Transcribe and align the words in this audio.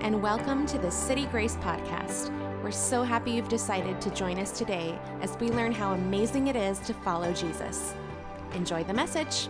and 0.00 0.22
welcome 0.22 0.64
to 0.64 0.78
the 0.78 0.90
City 0.90 1.26
Grace 1.26 1.56
Podcast. 1.56 2.30
We're 2.62 2.70
so 2.70 3.02
happy 3.02 3.32
you've 3.32 3.48
decided 3.48 4.00
to 4.00 4.10
join 4.10 4.38
us 4.38 4.56
today 4.56 4.96
as 5.20 5.36
we 5.38 5.48
learn 5.48 5.72
how 5.72 5.92
amazing 5.92 6.46
it 6.46 6.54
is 6.54 6.78
to 6.80 6.94
follow 6.94 7.32
Jesus. 7.32 7.94
Enjoy 8.54 8.84
the 8.84 8.94
message. 8.94 9.48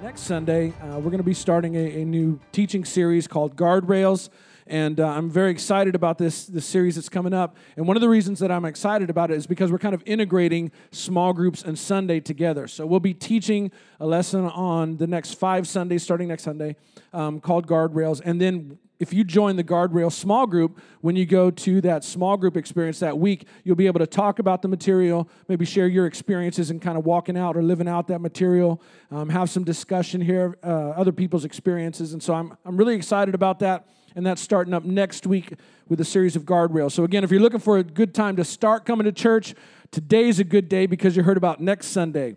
Next 0.00 0.20
Sunday, 0.20 0.72
uh, 0.80 0.96
we're 0.98 1.10
going 1.10 1.18
to 1.18 1.24
be 1.24 1.34
starting 1.34 1.74
a, 1.74 2.02
a, 2.02 2.04
new 2.04 2.38
teaching 2.52 2.84
series 2.84 3.26
called 3.26 3.56
Guardrails. 3.56 4.28
And 4.70 5.00
uh, 5.00 5.08
I'm 5.08 5.28
very 5.28 5.50
excited 5.50 5.96
about 5.96 6.16
this, 6.16 6.46
this 6.46 6.64
series 6.64 6.94
that's 6.94 7.08
coming 7.08 7.34
up. 7.34 7.56
And 7.76 7.88
one 7.88 7.96
of 7.96 8.00
the 8.00 8.08
reasons 8.08 8.38
that 8.38 8.52
I'm 8.52 8.64
excited 8.64 9.10
about 9.10 9.32
it 9.32 9.36
is 9.36 9.48
because 9.48 9.72
we're 9.72 9.78
kind 9.78 9.96
of 9.96 10.02
integrating 10.06 10.70
small 10.92 11.32
groups 11.32 11.64
and 11.64 11.76
Sunday 11.76 12.20
together. 12.20 12.68
So 12.68 12.86
we'll 12.86 13.00
be 13.00 13.12
teaching 13.12 13.72
a 13.98 14.06
lesson 14.06 14.44
on 14.44 14.98
the 14.98 15.08
next 15.08 15.34
five 15.34 15.66
Sundays, 15.66 16.04
starting 16.04 16.28
next 16.28 16.44
Sunday, 16.44 16.76
um, 17.12 17.40
called 17.40 17.66
Guardrails. 17.66 18.22
And 18.24 18.40
then 18.40 18.78
if 19.00 19.12
you 19.12 19.24
join 19.24 19.56
the 19.56 19.64
guardrail 19.64 20.12
small 20.12 20.46
group 20.46 20.78
when 21.00 21.16
you 21.16 21.24
go 21.24 21.50
to 21.50 21.80
that 21.80 22.04
small 22.04 22.36
group 22.36 22.54
experience 22.54 23.00
that 23.00 23.18
week 23.18 23.46
you'll 23.64 23.74
be 23.74 23.86
able 23.86 23.98
to 23.98 24.06
talk 24.06 24.38
about 24.38 24.60
the 24.60 24.68
material 24.68 25.26
maybe 25.48 25.64
share 25.64 25.88
your 25.88 26.04
experiences 26.04 26.70
and 26.70 26.82
kind 26.82 26.98
of 26.98 27.06
walking 27.06 27.34
out 27.34 27.56
or 27.56 27.62
living 27.62 27.88
out 27.88 28.08
that 28.08 28.20
material 28.20 28.82
um, 29.10 29.30
have 29.30 29.48
some 29.48 29.64
discussion 29.64 30.20
here 30.20 30.58
uh, 30.62 30.90
other 30.90 31.12
people's 31.12 31.46
experiences 31.46 32.12
and 32.12 32.22
so 32.22 32.34
I'm, 32.34 32.54
I'm 32.66 32.76
really 32.76 32.94
excited 32.94 33.34
about 33.34 33.58
that 33.60 33.86
and 34.14 34.26
that's 34.26 34.40
starting 34.40 34.74
up 34.74 34.84
next 34.84 35.26
week 35.26 35.54
with 35.88 36.00
a 36.00 36.04
series 36.04 36.36
of 36.36 36.44
guardrails. 36.44 36.92
So, 36.92 37.04
again, 37.04 37.24
if 37.24 37.30
you're 37.30 37.40
looking 37.40 37.60
for 37.60 37.78
a 37.78 37.82
good 37.82 38.14
time 38.14 38.36
to 38.36 38.44
start 38.44 38.84
coming 38.84 39.04
to 39.04 39.12
church, 39.12 39.54
today's 39.90 40.38
a 40.38 40.44
good 40.44 40.68
day 40.68 40.86
because 40.86 41.16
you 41.16 41.22
heard 41.22 41.36
about 41.36 41.60
next 41.60 41.88
Sunday. 41.88 42.36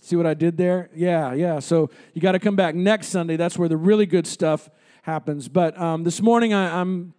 See 0.00 0.16
what 0.16 0.26
I 0.26 0.34
did 0.34 0.56
there? 0.56 0.90
Yeah, 0.94 1.32
yeah. 1.34 1.58
So, 1.58 1.90
you 2.14 2.20
got 2.20 2.32
to 2.32 2.38
come 2.38 2.56
back 2.56 2.74
next 2.74 3.08
Sunday. 3.08 3.36
That's 3.36 3.58
where 3.58 3.68
the 3.68 3.76
really 3.76 4.06
good 4.06 4.26
stuff 4.26 4.68
happens. 5.02 5.48
But 5.48 5.78
um, 5.80 6.04
this 6.04 6.20
morning, 6.20 6.52
I, 6.52 6.80
am 6.80 7.14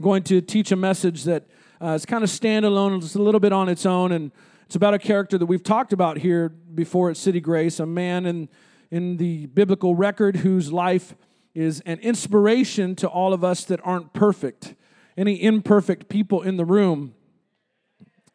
going 0.00 0.22
to 0.24 0.40
teach 0.40 0.72
a 0.72 0.76
message 0.76 1.24
that 1.24 1.44
uh, 1.80 1.88
is 1.88 2.06
kind 2.06 2.24
of 2.24 2.30
standalone, 2.30 2.96
it's 2.96 3.14
a 3.14 3.22
little 3.22 3.40
bit 3.40 3.52
on 3.52 3.68
its 3.68 3.84
own, 3.84 4.12
and 4.12 4.32
it's 4.66 4.76
about 4.76 4.94
a 4.94 4.98
character 4.98 5.36
that 5.36 5.46
we've 5.46 5.62
talked 5.62 5.92
about 5.92 6.18
here 6.18 6.48
before 6.48 7.10
at 7.10 7.16
City 7.16 7.40
Grace, 7.40 7.78
a 7.80 7.86
man 7.86 8.24
in, 8.26 8.48
in 8.90 9.18
the 9.18 9.46
biblical 9.46 9.94
record 9.94 10.36
whose 10.36 10.72
life 10.72 11.14
is 11.54 11.80
an 11.86 11.98
inspiration 12.00 12.96
to 12.96 13.08
all 13.08 13.32
of 13.32 13.44
us 13.44 13.64
that 13.64 13.80
aren't 13.84 14.12
perfect. 14.12 14.74
Any 15.16 15.40
imperfect 15.40 16.08
people 16.08 16.42
in 16.42 16.56
the 16.56 16.64
room? 16.64 17.14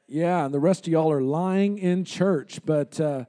Yeah, 0.08 0.45
and 0.45 0.53
the 0.53 0.59
rest 0.59 0.88
of 0.88 0.94
y'all 0.94 1.12
are 1.12 1.22
lying 1.22 1.78
in 1.78 2.06
church. 2.06 2.62
But 2.66 3.00
uh, 3.00 3.25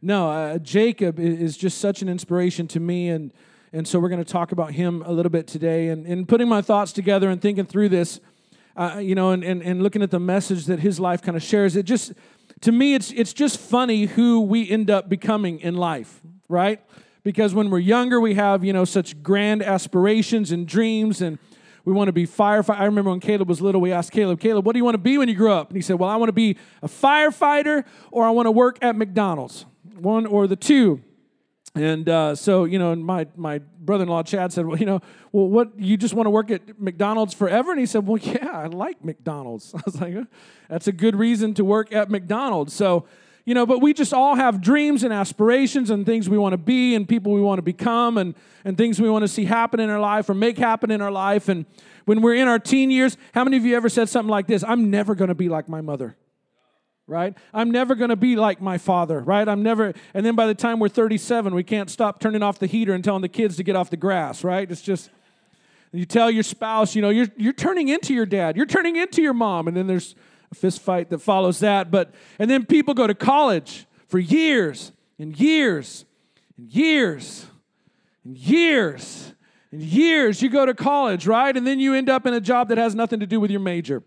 no, 0.00 0.30
uh, 0.30 0.58
Jacob 0.58 1.18
is 1.18 1.56
just 1.56 1.78
such 1.78 2.02
an 2.02 2.08
inspiration 2.08 2.68
to 2.68 2.80
me. 2.80 3.08
And, 3.08 3.34
and 3.72 3.86
so 3.86 3.98
we're 3.98 4.08
going 4.08 4.24
to 4.24 4.32
talk 4.32 4.52
about 4.52 4.72
him 4.72 5.02
a 5.04 5.12
little 5.12 5.30
bit 5.30 5.46
today. 5.46 5.88
And, 5.88 6.06
and 6.06 6.28
putting 6.28 6.48
my 6.48 6.62
thoughts 6.62 6.92
together 6.92 7.28
and 7.28 7.42
thinking 7.42 7.66
through 7.66 7.88
this, 7.88 8.20
uh, 8.76 8.98
you 9.02 9.14
know, 9.14 9.32
and, 9.32 9.44
and, 9.44 9.62
and 9.62 9.82
looking 9.82 10.02
at 10.02 10.10
the 10.10 10.20
message 10.20 10.66
that 10.66 10.78
his 10.78 10.98
life 10.98 11.20
kind 11.20 11.36
of 11.36 11.42
shares, 11.42 11.76
it 11.76 11.84
just, 11.84 12.12
to 12.60 12.72
me, 12.72 12.94
it's, 12.94 13.10
it's 13.12 13.32
just 13.32 13.58
funny 13.58 14.06
who 14.06 14.40
we 14.40 14.70
end 14.70 14.88
up 14.88 15.08
becoming 15.08 15.58
in 15.60 15.74
life, 15.74 16.20
right? 16.48 16.80
Because 17.24 17.54
when 17.54 17.70
we're 17.70 17.78
younger, 17.78 18.20
we 18.20 18.34
have, 18.34 18.64
you 18.64 18.72
know, 18.72 18.84
such 18.84 19.22
grand 19.22 19.62
aspirations 19.62 20.50
and 20.50 20.66
dreams 20.66 21.20
and 21.20 21.38
we 21.84 21.92
want 21.92 22.08
to 22.08 22.12
be 22.12 22.26
firefighter. 22.26 22.78
I 22.78 22.84
remember 22.84 23.10
when 23.10 23.20
Caleb 23.20 23.48
was 23.48 23.60
little, 23.60 23.80
we 23.80 23.92
asked 23.92 24.12
Caleb, 24.12 24.40
Caleb, 24.40 24.64
what 24.64 24.72
do 24.72 24.78
you 24.78 24.84
want 24.84 24.94
to 24.94 24.98
be 24.98 25.18
when 25.18 25.28
you 25.28 25.34
grow 25.34 25.56
up? 25.56 25.68
And 25.68 25.76
he 25.76 25.82
said, 25.82 25.98
Well, 25.98 26.08
I 26.08 26.16
want 26.16 26.28
to 26.28 26.32
be 26.32 26.56
a 26.80 26.88
firefighter 26.88 27.84
or 28.10 28.24
I 28.24 28.30
want 28.30 28.46
to 28.46 28.52
work 28.52 28.78
at 28.82 28.96
McDonald's, 28.96 29.66
one 29.98 30.26
or 30.26 30.46
the 30.46 30.56
two. 30.56 31.02
And 31.74 32.06
uh, 32.08 32.34
so, 32.34 32.64
you 32.64 32.78
know, 32.78 32.94
my, 32.94 33.26
my 33.34 33.58
brother 33.58 34.02
in 34.02 34.10
law, 34.10 34.22
Chad, 34.22 34.52
said, 34.52 34.66
Well, 34.66 34.78
you 34.78 34.86
know, 34.86 35.00
well, 35.32 35.48
what, 35.48 35.78
you 35.78 35.96
just 35.96 36.14
want 36.14 36.26
to 36.26 36.30
work 36.30 36.50
at 36.50 36.80
McDonald's 36.80 37.34
forever? 37.34 37.70
And 37.70 37.80
he 37.80 37.86
said, 37.86 38.06
Well, 38.06 38.18
yeah, 38.18 38.50
I 38.52 38.66
like 38.66 39.04
McDonald's. 39.04 39.74
I 39.76 39.80
was 39.84 40.00
like, 40.00 40.14
That's 40.68 40.86
a 40.86 40.92
good 40.92 41.16
reason 41.16 41.54
to 41.54 41.64
work 41.64 41.92
at 41.92 42.10
McDonald's. 42.10 42.74
So, 42.74 43.06
you 43.44 43.54
know, 43.54 43.66
but 43.66 43.80
we 43.80 43.92
just 43.92 44.14
all 44.14 44.36
have 44.36 44.60
dreams 44.60 45.02
and 45.02 45.12
aspirations 45.12 45.90
and 45.90 46.06
things 46.06 46.28
we 46.28 46.38
want 46.38 46.52
to 46.52 46.58
be 46.58 46.94
and 46.94 47.08
people 47.08 47.32
we 47.32 47.40
want 47.40 47.58
to 47.58 47.62
become 47.62 48.16
and, 48.16 48.34
and 48.64 48.76
things 48.76 49.00
we 49.00 49.10
want 49.10 49.22
to 49.22 49.28
see 49.28 49.44
happen 49.44 49.80
in 49.80 49.90
our 49.90 49.98
life 50.00 50.28
or 50.30 50.34
make 50.34 50.58
happen 50.58 50.90
in 50.90 51.00
our 51.00 51.10
life. 51.10 51.48
And 51.48 51.66
when 52.04 52.22
we're 52.22 52.36
in 52.36 52.46
our 52.46 52.60
teen 52.60 52.90
years, 52.90 53.16
how 53.34 53.42
many 53.42 53.56
of 53.56 53.64
you 53.64 53.76
ever 53.76 53.88
said 53.88 54.08
something 54.08 54.30
like 54.30 54.46
this? 54.46 54.62
I'm 54.62 54.90
never 54.90 55.14
going 55.14 55.28
to 55.28 55.34
be 55.34 55.48
like 55.48 55.68
my 55.68 55.80
mother. 55.80 56.16
Right? 57.08 57.36
I'm 57.52 57.72
never 57.72 57.96
going 57.96 58.10
to 58.10 58.16
be 58.16 58.36
like 58.36 58.62
my 58.62 58.78
father, 58.78 59.18
right? 59.18 59.46
I'm 59.46 59.62
never, 59.62 59.92
and 60.14 60.24
then 60.24 60.36
by 60.36 60.46
the 60.46 60.54
time 60.54 60.78
we're 60.78 60.88
37, 60.88 61.52
we 61.52 61.64
can't 61.64 61.90
stop 61.90 62.20
turning 62.20 62.44
off 62.44 62.60
the 62.60 62.68
heater 62.68 62.94
and 62.94 63.02
telling 63.02 63.22
the 63.22 63.28
kids 63.28 63.56
to 63.56 63.64
get 63.64 63.74
off 63.74 63.90
the 63.90 63.96
grass, 63.96 64.44
right? 64.44 64.70
It's 64.70 64.80
just, 64.80 65.10
you 65.92 66.06
tell 66.06 66.30
your 66.30 66.44
spouse, 66.44 66.94
you 66.94 67.02
know, 67.02 67.10
you're, 67.10 67.26
you're 67.36 67.52
turning 67.52 67.88
into 67.88 68.14
your 68.14 68.24
dad, 68.24 68.56
you're 68.56 68.66
turning 68.66 68.96
into 68.96 69.20
your 69.20 69.34
mom, 69.34 69.68
and 69.68 69.76
then 69.76 69.88
there's 69.88 70.14
fist 70.54 70.80
fight 70.80 71.10
that 71.10 71.18
follows 71.18 71.60
that. 71.60 71.90
But 71.90 72.14
and 72.38 72.50
then 72.50 72.66
people 72.66 72.94
go 72.94 73.06
to 73.06 73.14
college 73.14 73.86
for 74.08 74.18
years 74.18 74.92
and 75.18 75.38
years 75.38 76.04
and 76.56 76.68
years 76.72 77.46
and 78.24 78.36
years 78.36 79.34
and 79.70 79.82
years. 79.82 80.42
You 80.42 80.50
go 80.50 80.66
to 80.66 80.74
college, 80.74 81.26
right? 81.26 81.56
And 81.56 81.66
then 81.66 81.80
you 81.80 81.94
end 81.94 82.08
up 82.08 82.26
in 82.26 82.34
a 82.34 82.40
job 82.40 82.68
that 82.68 82.78
has 82.78 82.94
nothing 82.94 83.20
to 83.20 83.26
do 83.26 83.40
with 83.40 83.50
your 83.50 83.60
major. 83.60 84.02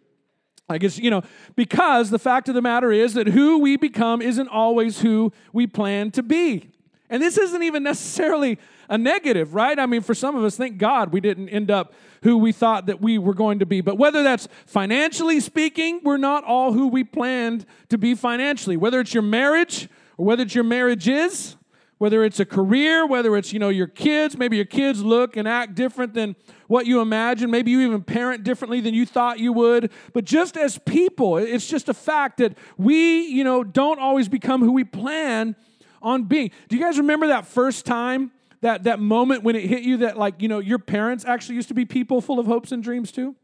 I 0.67 0.79
guess, 0.79 0.97
you 0.97 1.11
know, 1.11 1.21
because 1.55 2.09
the 2.09 2.17
fact 2.17 2.49
of 2.49 2.55
the 2.55 2.61
matter 2.61 2.91
is 2.91 3.13
that 3.13 3.27
who 3.27 3.59
we 3.59 3.77
become 3.77 4.21
isn't 4.21 4.47
always 4.47 5.01
who 5.01 5.31
we 5.53 5.67
plan 5.67 6.09
to 6.11 6.23
be. 6.23 6.71
And 7.07 7.21
this 7.21 7.37
isn't 7.37 7.61
even 7.61 7.83
necessarily 7.83 8.57
a 8.89 8.97
negative, 8.97 9.55
right? 9.55 9.77
I 9.77 9.85
mean, 9.85 10.01
for 10.01 10.13
some 10.13 10.35
of 10.35 10.43
us, 10.43 10.57
thank 10.57 10.77
God 10.77 11.11
we 11.11 11.19
didn't 11.19 11.49
end 11.49 11.71
up 11.71 11.93
who 12.23 12.37
we 12.37 12.51
thought 12.51 12.87
that 12.87 13.01
we 13.01 13.17
were 13.17 13.33
going 13.33 13.59
to 13.59 13.65
be. 13.65 13.81
But 13.81 13.97
whether 13.97 14.23
that's 14.23 14.47
financially 14.65 15.39
speaking, 15.39 16.01
we're 16.03 16.17
not 16.17 16.43
all 16.43 16.73
who 16.73 16.87
we 16.87 17.03
planned 17.03 17.65
to 17.89 17.97
be 17.97 18.15
financially. 18.15 18.77
Whether 18.77 18.99
it's 18.99 19.13
your 19.13 19.23
marriage 19.23 19.89
or 20.17 20.25
whether 20.25 20.43
it's 20.43 20.55
your 20.55 20.63
marriage 20.63 21.07
is, 21.07 21.55
whether 21.97 22.23
it's 22.25 22.39
a 22.39 22.45
career, 22.45 23.07
whether 23.07 23.37
it's, 23.37 23.53
you 23.53 23.59
know, 23.59 23.69
your 23.69 23.87
kids, 23.87 24.37
maybe 24.37 24.57
your 24.57 24.65
kids 24.65 25.01
look 25.01 25.37
and 25.37 25.47
act 25.47 25.75
different 25.75 26.13
than 26.13 26.35
what 26.67 26.85
you 26.85 26.99
imagine. 26.99 27.49
Maybe 27.49 27.71
you 27.71 27.81
even 27.81 28.03
parent 28.03 28.43
differently 28.43 28.81
than 28.81 28.93
you 28.93 29.05
thought 29.05 29.39
you 29.39 29.53
would. 29.53 29.91
But 30.11 30.25
just 30.25 30.57
as 30.57 30.77
people, 30.79 31.37
it's 31.37 31.67
just 31.67 31.87
a 31.87 31.93
fact 31.93 32.37
that 32.37 32.57
we, 32.77 33.27
you 33.27 33.43
know, 33.43 33.63
don't 33.63 33.99
always 33.99 34.27
become 34.27 34.61
who 34.61 34.73
we 34.73 34.83
plan 34.83 35.55
on 36.01 36.23
being. 36.23 36.51
Do 36.67 36.75
you 36.75 36.83
guys 36.83 36.97
remember 36.97 37.27
that 37.27 37.47
first 37.47 37.85
time 37.85 38.31
that, 38.65 38.85
that 38.85 38.99
moment 38.99 39.43
when 39.43 39.55
it 39.55 39.65
hit 39.65 39.83
you 39.83 39.97
that, 39.97 40.17
like, 40.17 40.41
you 40.41 40.47
know, 40.47 40.57
your 40.57 40.79
parents 40.79 41.23
actually 41.23 41.53
used 41.53 41.67
to 41.67 41.75
be 41.75 41.85
people 41.85 42.19
full 42.19 42.39
of 42.39 42.47
hopes 42.47 42.71
and 42.71 42.81
dreams 42.81 43.11
too? 43.11 43.35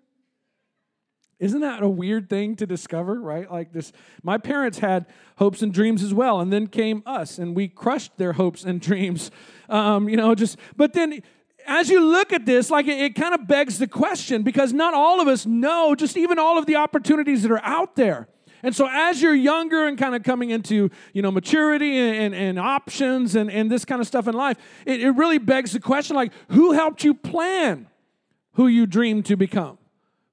Isn't 1.37 1.61
that 1.61 1.83
a 1.83 1.87
weird 1.87 2.27
thing 2.27 2.55
to 2.55 2.65
discover, 2.65 3.21
right? 3.21 3.49
Like 3.49 3.71
this, 3.71 3.91
my 4.23 4.39
parents 4.39 4.79
had 4.79 5.05
hopes 5.37 5.61
and 5.61 5.71
dreams 5.71 6.01
as 6.01 6.11
well, 6.11 6.39
and 6.39 6.51
then 6.51 6.65
came 6.65 7.03
us, 7.05 7.37
and 7.37 7.55
we 7.55 7.67
crushed 7.67 8.17
their 8.17 8.33
hopes 8.33 8.63
and 8.63 8.81
dreams. 8.89 9.29
Um, 9.69 10.09
you 10.09 10.17
know, 10.17 10.33
just 10.33 10.57
but 10.75 10.93
then 10.93 11.21
as 11.67 11.91
you 11.91 12.03
look 12.03 12.33
at 12.33 12.47
this, 12.47 12.71
like 12.71 12.87
it, 12.87 12.99
it 12.99 13.15
kind 13.15 13.35
of 13.35 13.47
begs 13.47 13.77
the 13.77 13.87
question 13.87 14.41
because 14.41 14.73
not 14.73 14.95
all 14.95 15.21
of 15.21 15.27
us 15.27 15.45
know 15.45 15.93
just 15.93 16.17
even 16.17 16.39
all 16.39 16.57
of 16.57 16.65
the 16.65 16.77
opportunities 16.77 17.43
that 17.43 17.51
are 17.51 17.63
out 17.63 17.95
there. 17.95 18.27
And 18.63 18.75
so 18.75 18.87
as 18.89 19.21
you're 19.21 19.35
younger 19.35 19.87
and 19.87 19.97
kind 19.97 20.15
of 20.15 20.23
coming 20.23 20.49
into, 20.49 20.89
you 21.13 21.21
know, 21.21 21.31
maturity 21.31 21.97
and, 21.97 22.33
and, 22.33 22.35
and 22.35 22.59
options 22.59 23.35
and, 23.35 23.51
and 23.51 23.71
this 23.71 23.85
kind 23.85 24.01
of 24.01 24.07
stuff 24.07 24.27
in 24.27 24.35
life, 24.35 24.57
it, 24.85 25.01
it 25.01 25.11
really 25.11 25.37
begs 25.37 25.73
the 25.73 25.79
question 25.79 26.15
like, 26.15 26.31
who 26.49 26.71
helped 26.71 27.03
you 27.03 27.13
plan 27.13 27.87
who 28.53 28.67
you 28.67 28.85
dream 28.85 29.23
to 29.23 29.35
become? 29.35 29.77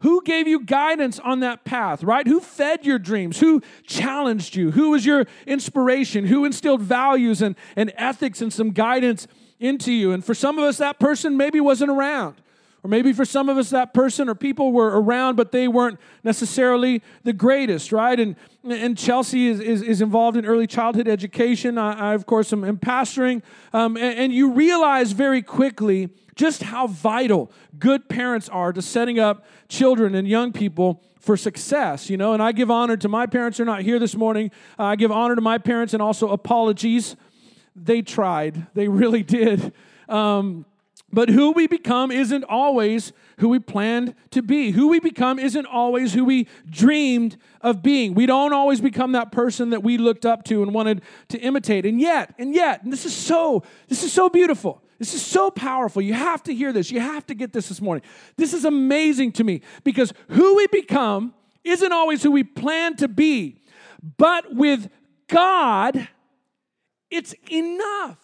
Who 0.03 0.23
gave 0.23 0.47
you 0.47 0.65
guidance 0.65 1.19
on 1.19 1.41
that 1.41 1.65
path, 1.65 2.05
right? 2.05 2.27
Who 2.27 2.41
fed 2.41 2.87
your 2.87 3.01
dreams? 3.01 3.41
Who 3.41 3.63
challenged 3.85 4.55
you? 4.55 4.71
Who 4.71 4.91
was 4.91 5.05
your 5.05 5.27
inspiration? 5.45 6.27
Who 6.27 6.45
instilled 6.45 6.83
values 6.83 7.43
and, 7.43 7.57
and 7.75 7.93
ethics 7.97 8.41
and 8.41 8.53
some 8.53 8.71
guidance 8.71 9.27
into 9.59 9.93
you? 9.93 10.13
And 10.13 10.25
for 10.25 10.35
some 10.35 10.57
of 10.57 10.65
us, 10.65 10.79
that 10.79 11.01
person 11.01 11.37
maybe 11.37 11.59
wasn't 11.59 11.91
around. 11.91 12.37
Or 12.85 12.89
maybe 12.89 13.13
for 13.13 13.25
some 13.25 13.49
of 13.49 13.57
us, 13.57 13.71
that 13.71 13.93
person 13.93 14.29
or 14.29 14.35
people 14.35 14.73
were 14.73 15.01
around, 15.01 15.37
but 15.37 15.51
they 15.51 15.67
weren't 15.67 15.99
necessarily 16.23 17.03
the 17.25 17.33
greatest, 17.33 17.91
right? 17.91 18.19
And, 18.19 18.37
and 18.63 18.97
Chelsea 18.97 19.49
is, 19.49 19.61
is, 19.61 19.83
is 19.83 20.01
involved 20.01 20.37
in 20.37 20.47
early 20.47 20.67
childhood 20.67 21.09
education. 21.09 21.77
I, 21.77 22.11
I 22.11 22.15
of 22.15 22.25
course, 22.27 22.53
am, 22.53 22.65
am 22.65 22.79
pastoring. 22.79 23.43
Um, 23.73 23.97
and, 23.97 24.19
and 24.19 24.33
you 24.33 24.53
realize 24.53 25.13
very 25.13 25.43
quickly 25.43 26.11
just 26.37 26.63
how 26.63 26.87
vital 26.87 27.51
good 27.81 28.09
parents 28.09 28.49
are 28.49 28.73
to 28.73 28.81
setting 28.81 29.19
up 29.19 29.45
children 29.69 30.15
and 30.15 30.29
young 30.29 30.53
people 30.53 31.03
for 31.19 31.37
success, 31.37 32.09
you 32.09 32.17
know. 32.17 32.33
And 32.33 32.41
I 32.41 32.53
give 32.53 32.71
honor 32.71 32.97
to 32.97 33.09
my 33.09 33.27
parents. 33.27 33.59
They're 33.59 33.67
not 33.67 33.83
here 33.83 33.99
this 33.99 34.15
morning. 34.15 34.53
Uh, 34.79 34.85
I 34.85 34.97
give 34.97 35.11
honor 35.11 35.35
to 35.35 35.43
my 35.43 35.59
parents 35.59 35.95
and 35.95 36.03
also 36.03 36.29
apologies. 36.29 37.17
They 37.75 38.03
tried, 38.03 38.67
they 38.75 38.87
really 38.87 39.23
did. 39.25 39.73
Um, 40.09 40.65
but 41.13 41.31
who 41.31 41.53
we 41.53 41.67
become 41.67 42.11
isn't 42.11 42.45
always 42.45 43.13
who 43.39 43.49
we 43.49 43.59
planned 43.59 44.15
to 44.31 44.43
be. 44.43 44.73
Who 44.73 44.89
we 44.89 45.01
become 45.01 45.39
isn't 45.39 45.67
always 45.67 46.13
who 46.13 46.25
we 46.25 46.49
dreamed 46.69 47.39
of 47.63 47.83
being. 47.83 48.15
We 48.15 48.27
don't 48.27 48.53
always 48.53 48.81
become 48.81 49.13
that 49.13 49.33
person 49.33 49.71
that 49.71 49.83
we 49.83 49.97
looked 49.97 50.27
up 50.27 50.45
to 50.45 50.63
and 50.63 50.75
wanted 50.75 51.03
to 51.29 51.39
imitate. 51.39 51.87
And 51.87 52.01
yet, 52.01 52.35
and 52.39 52.55
yet, 52.55 52.83
and 52.83 52.93
this 52.93 53.07
is 53.07 53.15
so 53.15 53.63
this 53.89 54.03
is 54.03 54.13
so 54.13 54.29
beautiful. 54.29 54.83
This 54.99 55.15
is 55.15 55.25
so 55.25 55.51
powerful. 55.51 56.03
You 56.03 56.15
have 56.15 56.43
to 56.43 56.55
hear 56.55 56.73
this. 56.73 56.91
You 56.91 57.01
have 57.01 57.25
to 57.29 57.35
get 57.35 57.53
this 57.53 57.69
this 57.69 57.81
morning. 57.81 58.03
This 58.37 58.53
is 58.53 58.65
amazing 58.65 59.33
to 59.33 59.45
me 59.45 59.63
because 59.85 60.13
who 60.29 60.57
we 60.57 60.67
become 60.67 61.33
isn't 61.65 61.93
always 61.93 62.23
who 62.23 62.33
we 62.33 62.45
plan 62.45 62.97
to 62.97 63.09
be, 63.09 63.63
but 64.17 64.55
with 64.55 64.91
God, 65.29 66.09
it's 67.11 67.35
enough. 67.51 68.19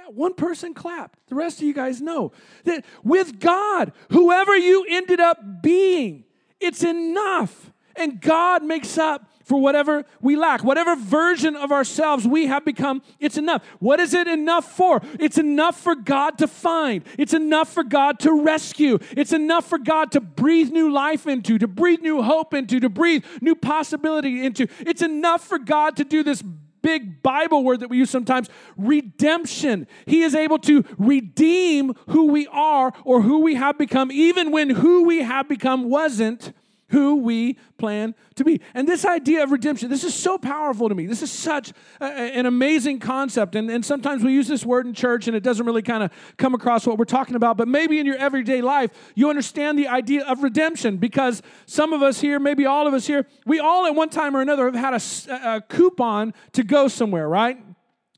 Yeah, 0.00 0.12
one 0.12 0.34
person 0.34 0.72
clapped. 0.72 1.18
The 1.28 1.34
rest 1.34 1.58
of 1.58 1.64
you 1.64 1.74
guys 1.74 2.00
know 2.00 2.32
that 2.64 2.84
with 3.02 3.38
God, 3.38 3.92
whoever 4.10 4.56
you 4.56 4.86
ended 4.88 5.20
up 5.20 5.62
being, 5.62 6.24
it's 6.58 6.82
enough. 6.82 7.70
And 7.96 8.20
God 8.20 8.62
makes 8.62 8.96
up 8.96 9.28
for 9.44 9.60
whatever 9.60 10.04
we 10.20 10.36
lack, 10.36 10.62
whatever 10.62 10.94
version 10.94 11.56
of 11.56 11.72
ourselves 11.72 12.26
we 12.26 12.46
have 12.46 12.64
become, 12.64 13.02
it's 13.18 13.36
enough. 13.36 13.64
What 13.80 13.98
is 13.98 14.14
it 14.14 14.28
enough 14.28 14.76
for? 14.76 15.02
It's 15.18 15.38
enough 15.38 15.78
for 15.78 15.96
God 15.96 16.38
to 16.38 16.46
find, 16.46 17.04
it's 17.18 17.34
enough 17.34 17.70
for 17.72 17.82
God 17.82 18.20
to 18.20 18.32
rescue, 18.32 18.98
it's 19.16 19.32
enough 19.32 19.68
for 19.68 19.78
God 19.78 20.12
to 20.12 20.20
breathe 20.20 20.70
new 20.70 20.90
life 20.90 21.26
into, 21.26 21.58
to 21.58 21.66
breathe 21.66 22.00
new 22.00 22.22
hope 22.22 22.54
into, 22.54 22.78
to 22.78 22.88
breathe 22.88 23.24
new 23.40 23.56
possibility 23.56 24.46
into. 24.46 24.68
It's 24.78 25.02
enough 25.02 25.44
for 25.44 25.58
God 25.58 25.96
to 25.96 26.04
do 26.04 26.22
this 26.22 26.44
big 26.82 27.22
Bible 27.22 27.64
word 27.64 27.80
that 27.80 27.90
we 27.90 27.98
use 27.98 28.10
sometimes 28.10 28.48
redemption. 28.76 29.86
He 30.06 30.22
is 30.22 30.34
able 30.34 30.58
to 30.60 30.84
redeem 30.98 31.94
who 32.08 32.26
we 32.26 32.46
are 32.48 32.92
or 33.04 33.22
who 33.22 33.40
we 33.40 33.54
have 33.54 33.78
become, 33.78 34.10
even 34.10 34.50
when 34.50 34.70
who 34.70 35.04
we 35.04 35.22
have 35.22 35.48
become 35.48 35.88
wasn't 35.90 36.52
who 36.90 37.16
we 37.16 37.56
plan 37.78 38.14
to 38.34 38.44
be. 38.44 38.60
And 38.74 38.86
this 38.86 39.04
idea 39.04 39.42
of 39.42 39.52
redemption, 39.52 39.88
this 39.88 40.04
is 40.04 40.14
so 40.14 40.38
powerful 40.38 40.88
to 40.88 40.94
me. 40.94 41.06
This 41.06 41.22
is 41.22 41.30
such 41.30 41.72
a, 42.00 42.04
an 42.04 42.46
amazing 42.46 42.98
concept. 42.98 43.54
And, 43.54 43.70
and 43.70 43.84
sometimes 43.84 44.22
we 44.22 44.32
use 44.32 44.48
this 44.48 44.66
word 44.66 44.86
in 44.86 44.94
church 44.94 45.28
and 45.28 45.36
it 45.36 45.42
doesn't 45.42 45.64
really 45.64 45.82
kind 45.82 46.02
of 46.02 46.10
come 46.36 46.54
across 46.54 46.86
what 46.86 46.98
we're 46.98 47.04
talking 47.04 47.36
about. 47.36 47.56
But 47.56 47.68
maybe 47.68 47.98
in 47.98 48.06
your 48.06 48.16
everyday 48.16 48.60
life, 48.60 48.90
you 49.14 49.30
understand 49.30 49.78
the 49.78 49.88
idea 49.88 50.24
of 50.24 50.42
redemption 50.42 50.96
because 50.96 51.42
some 51.66 51.92
of 51.92 52.02
us 52.02 52.20
here, 52.20 52.38
maybe 52.38 52.66
all 52.66 52.86
of 52.86 52.94
us 52.94 53.06
here, 53.06 53.26
we 53.46 53.60
all 53.60 53.86
at 53.86 53.94
one 53.94 54.10
time 54.10 54.36
or 54.36 54.40
another 54.40 54.64
have 54.66 54.74
had 54.74 54.94
a, 54.94 55.56
a 55.56 55.60
coupon 55.60 56.34
to 56.52 56.64
go 56.64 56.88
somewhere, 56.88 57.28
right? 57.28 57.58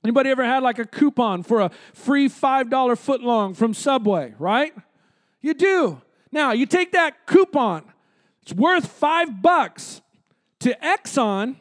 Anybody 0.02 0.30
ever 0.30 0.44
had 0.44 0.62
like 0.62 0.78
a 0.78 0.86
coupon 0.86 1.42
for 1.42 1.60
a 1.60 1.70
free 1.92 2.28
$5 2.28 2.70
footlong 2.70 3.54
from 3.54 3.74
Subway, 3.74 4.34
right? 4.38 4.74
You 5.42 5.54
do. 5.54 6.00
Now, 6.32 6.52
you 6.52 6.64
take 6.64 6.92
that 6.92 7.26
coupon 7.26 7.91
it's 8.42 8.52
worth 8.52 8.86
five 8.86 9.40
bucks 9.40 10.02
to 10.60 10.74
Exxon 10.82 11.56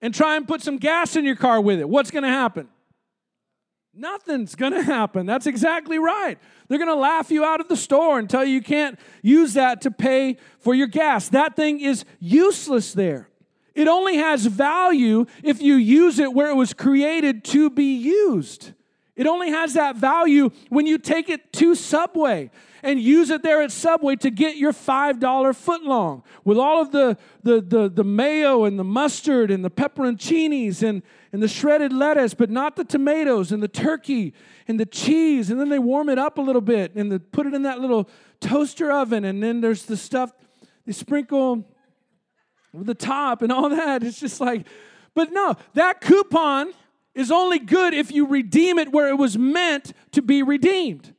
and 0.00 0.14
try 0.14 0.36
and 0.36 0.46
put 0.46 0.62
some 0.62 0.78
gas 0.78 1.16
in 1.16 1.24
your 1.24 1.36
car 1.36 1.60
with 1.60 1.78
it. 1.78 1.88
What's 1.88 2.10
going 2.10 2.24
to 2.24 2.28
happen? 2.28 2.68
Nothing's 3.94 4.54
going 4.54 4.72
to 4.72 4.82
happen. 4.82 5.26
That's 5.26 5.46
exactly 5.46 5.98
right. 5.98 6.38
They're 6.68 6.78
going 6.78 6.88
to 6.88 6.94
laugh 6.94 7.30
you 7.30 7.44
out 7.44 7.60
of 7.60 7.68
the 7.68 7.76
store 7.76 8.18
and 8.18 8.28
tell 8.28 8.44
you 8.44 8.54
you 8.54 8.62
can't 8.62 8.98
use 9.22 9.54
that 9.54 9.82
to 9.82 9.90
pay 9.90 10.38
for 10.58 10.74
your 10.74 10.86
gas. 10.86 11.28
That 11.28 11.56
thing 11.56 11.80
is 11.80 12.04
useless 12.18 12.92
there. 12.92 13.28
It 13.74 13.88
only 13.88 14.16
has 14.16 14.44
value 14.44 15.26
if 15.42 15.62
you 15.62 15.76
use 15.76 16.18
it 16.18 16.32
where 16.34 16.50
it 16.50 16.54
was 16.54 16.74
created 16.74 17.44
to 17.44 17.70
be 17.70 17.96
used. 17.96 18.72
It 19.16 19.26
only 19.26 19.50
has 19.50 19.74
that 19.74 19.96
value 19.96 20.50
when 20.68 20.86
you 20.86 20.98
take 20.98 21.28
it 21.28 21.52
to 21.54 21.74
Subway 21.74 22.50
and 22.82 23.00
use 23.00 23.30
it 23.30 23.42
there 23.42 23.62
at 23.62 23.70
Subway 23.70 24.16
to 24.16 24.30
get 24.30 24.56
your 24.56 24.72
$5 24.72 25.20
footlong 25.20 26.22
with 26.44 26.58
all 26.58 26.80
of 26.82 26.90
the, 26.90 27.16
the, 27.42 27.60
the, 27.60 27.88
the 27.88 28.04
mayo 28.04 28.64
and 28.64 28.78
the 28.78 28.84
mustard 28.84 29.50
and 29.50 29.64
the 29.64 29.70
pepperoncinis 29.70 30.82
and, 30.82 31.02
and 31.32 31.42
the 31.42 31.48
shredded 31.48 31.92
lettuce, 31.92 32.34
but 32.34 32.50
not 32.50 32.76
the 32.76 32.84
tomatoes 32.84 33.52
and 33.52 33.62
the 33.62 33.68
turkey 33.68 34.34
and 34.66 34.80
the 34.80 34.86
cheese. 34.86 35.50
And 35.50 35.60
then 35.60 35.68
they 35.68 35.78
warm 35.78 36.08
it 36.08 36.18
up 36.18 36.38
a 36.38 36.42
little 36.42 36.60
bit 36.60 36.94
and 36.94 37.12
they 37.12 37.18
put 37.18 37.46
it 37.46 37.54
in 37.54 37.62
that 37.62 37.80
little 37.80 38.08
toaster 38.40 38.90
oven. 38.90 39.24
And 39.24 39.42
then 39.42 39.60
there's 39.60 39.84
the 39.84 39.96
stuff 39.96 40.32
they 40.84 40.92
sprinkle 40.92 41.64
the 42.74 42.94
top 42.94 43.42
and 43.42 43.52
all 43.52 43.68
that. 43.68 44.02
It's 44.02 44.18
just 44.18 44.40
like, 44.40 44.66
but 45.14 45.32
no, 45.32 45.54
that 45.74 46.00
coupon 46.00 46.72
is 47.14 47.30
only 47.30 47.58
good 47.58 47.94
if 47.94 48.10
you 48.10 48.26
redeem 48.26 48.78
it 48.78 48.90
where 48.90 49.08
it 49.08 49.16
was 49.16 49.36
meant 49.36 49.92
to 50.12 50.22
be 50.22 50.42
redeemed. 50.42 51.14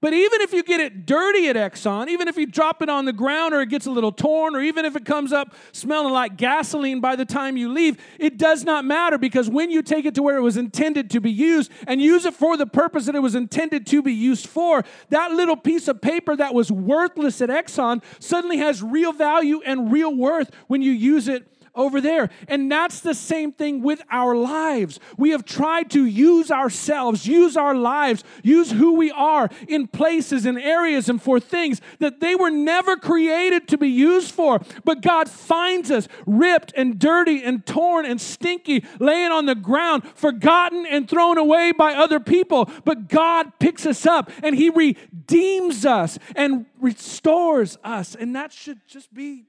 But 0.00 0.12
even 0.12 0.40
if 0.42 0.52
you 0.52 0.62
get 0.62 0.80
it 0.80 1.06
dirty 1.06 1.48
at 1.48 1.56
Exxon, 1.56 2.08
even 2.08 2.28
if 2.28 2.36
you 2.36 2.46
drop 2.46 2.82
it 2.82 2.88
on 2.88 3.04
the 3.04 3.12
ground 3.12 3.54
or 3.54 3.60
it 3.60 3.68
gets 3.68 3.86
a 3.86 3.90
little 3.90 4.12
torn, 4.12 4.54
or 4.54 4.60
even 4.60 4.84
if 4.84 4.94
it 4.94 5.04
comes 5.04 5.32
up 5.32 5.54
smelling 5.72 6.12
like 6.12 6.36
gasoline 6.36 7.00
by 7.00 7.16
the 7.16 7.24
time 7.24 7.56
you 7.56 7.72
leave, 7.72 7.96
it 8.18 8.38
does 8.38 8.64
not 8.64 8.84
matter 8.84 9.18
because 9.18 9.48
when 9.48 9.70
you 9.70 9.82
take 9.82 10.04
it 10.04 10.14
to 10.14 10.22
where 10.22 10.36
it 10.36 10.42
was 10.42 10.56
intended 10.56 11.10
to 11.10 11.20
be 11.20 11.30
used 11.30 11.70
and 11.86 12.00
use 12.00 12.24
it 12.24 12.34
for 12.34 12.56
the 12.56 12.66
purpose 12.66 13.06
that 13.06 13.14
it 13.14 13.22
was 13.22 13.34
intended 13.34 13.86
to 13.88 14.02
be 14.02 14.12
used 14.12 14.46
for, 14.46 14.84
that 15.10 15.32
little 15.32 15.56
piece 15.56 15.88
of 15.88 16.00
paper 16.00 16.36
that 16.36 16.54
was 16.54 16.70
worthless 16.70 17.40
at 17.40 17.48
Exxon 17.48 18.02
suddenly 18.20 18.58
has 18.58 18.82
real 18.82 19.12
value 19.12 19.60
and 19.64 19.90
real 19.90 20.14
worth 20.14 20.50
when 20.68 20.82
you 20.82 20.92
use 20.92 21.28
it 21.28 21.46
over 21.78 22.00
there. 22.00 22.28
And 22.48 22.70
that's 22.70 23.00
the 23.00 23.14
same 23.14 23.52
thing 23.52 23.80
with 23.80 24.02
our 24.10 24.34
lives. 24.34 24.98
We 25.16 25.30
have 25.30 25.44
tried 25.44 25.90
to 25.92 26.04
use 26.04 26.50
ourselves, 26.50 27.26
use 27.26 27.56
our 27.56 27.74
lives, 27.74 28.24
use 28.42 28.72
who 28.72 28.94
we 28.94 29.10
are 29.12 29.48
in 29.68 29.86
places 29.86 30.44
and 30.44 30.58
areas 30.58 31.08
and 31.08 31.22
for 31.22 31.40
things 31.40 31.80
that 32.00 32.20
they 32.20 32.34
were 32.34 32.50
never 32.50 32.96
created 32.96 33.68
to 33.68 33.78
be 33.78 33.88
used 33.88 34.32
for. 34.32 34.60
But 34.84 35.00
God 35.00 35.28
finds 35.30 35.90
us 35.90 36.08
ripped 36.26 36.72
and 36.76 36.98
dirty 36.98 37.42
and 37.42 37.64
torn 37.64 38.04
and 38.04 38.20
stinky, 38.20 38.84
laying 38.98 39.30
on 39.30 39.46
the 39.46 39.54
ground, 39.54 40.02
forgotten 40.14 40.84
and 40.84 41.08
thrown 41.08 41.38
away 41.38 41.72
by 41.72 41.94
other 41.94 42.18
people. 42.18 42.68
But 42.84 43.08
God 43.08 43.52
picks 43.60 43.86
us 43.86 44.04
up 44.04 44.30
and 44.42 44.56
He 44.56 44.70
redeems 44.70 45.86
us 45.86 46.18
and 46.34 46.66
restores 46.80 47.78
us. 47.84 48.16
And 48.16 48.34
that 48.34 48.52
should 48.52 48.80
just 48.88 49.14
be 49.14 49.44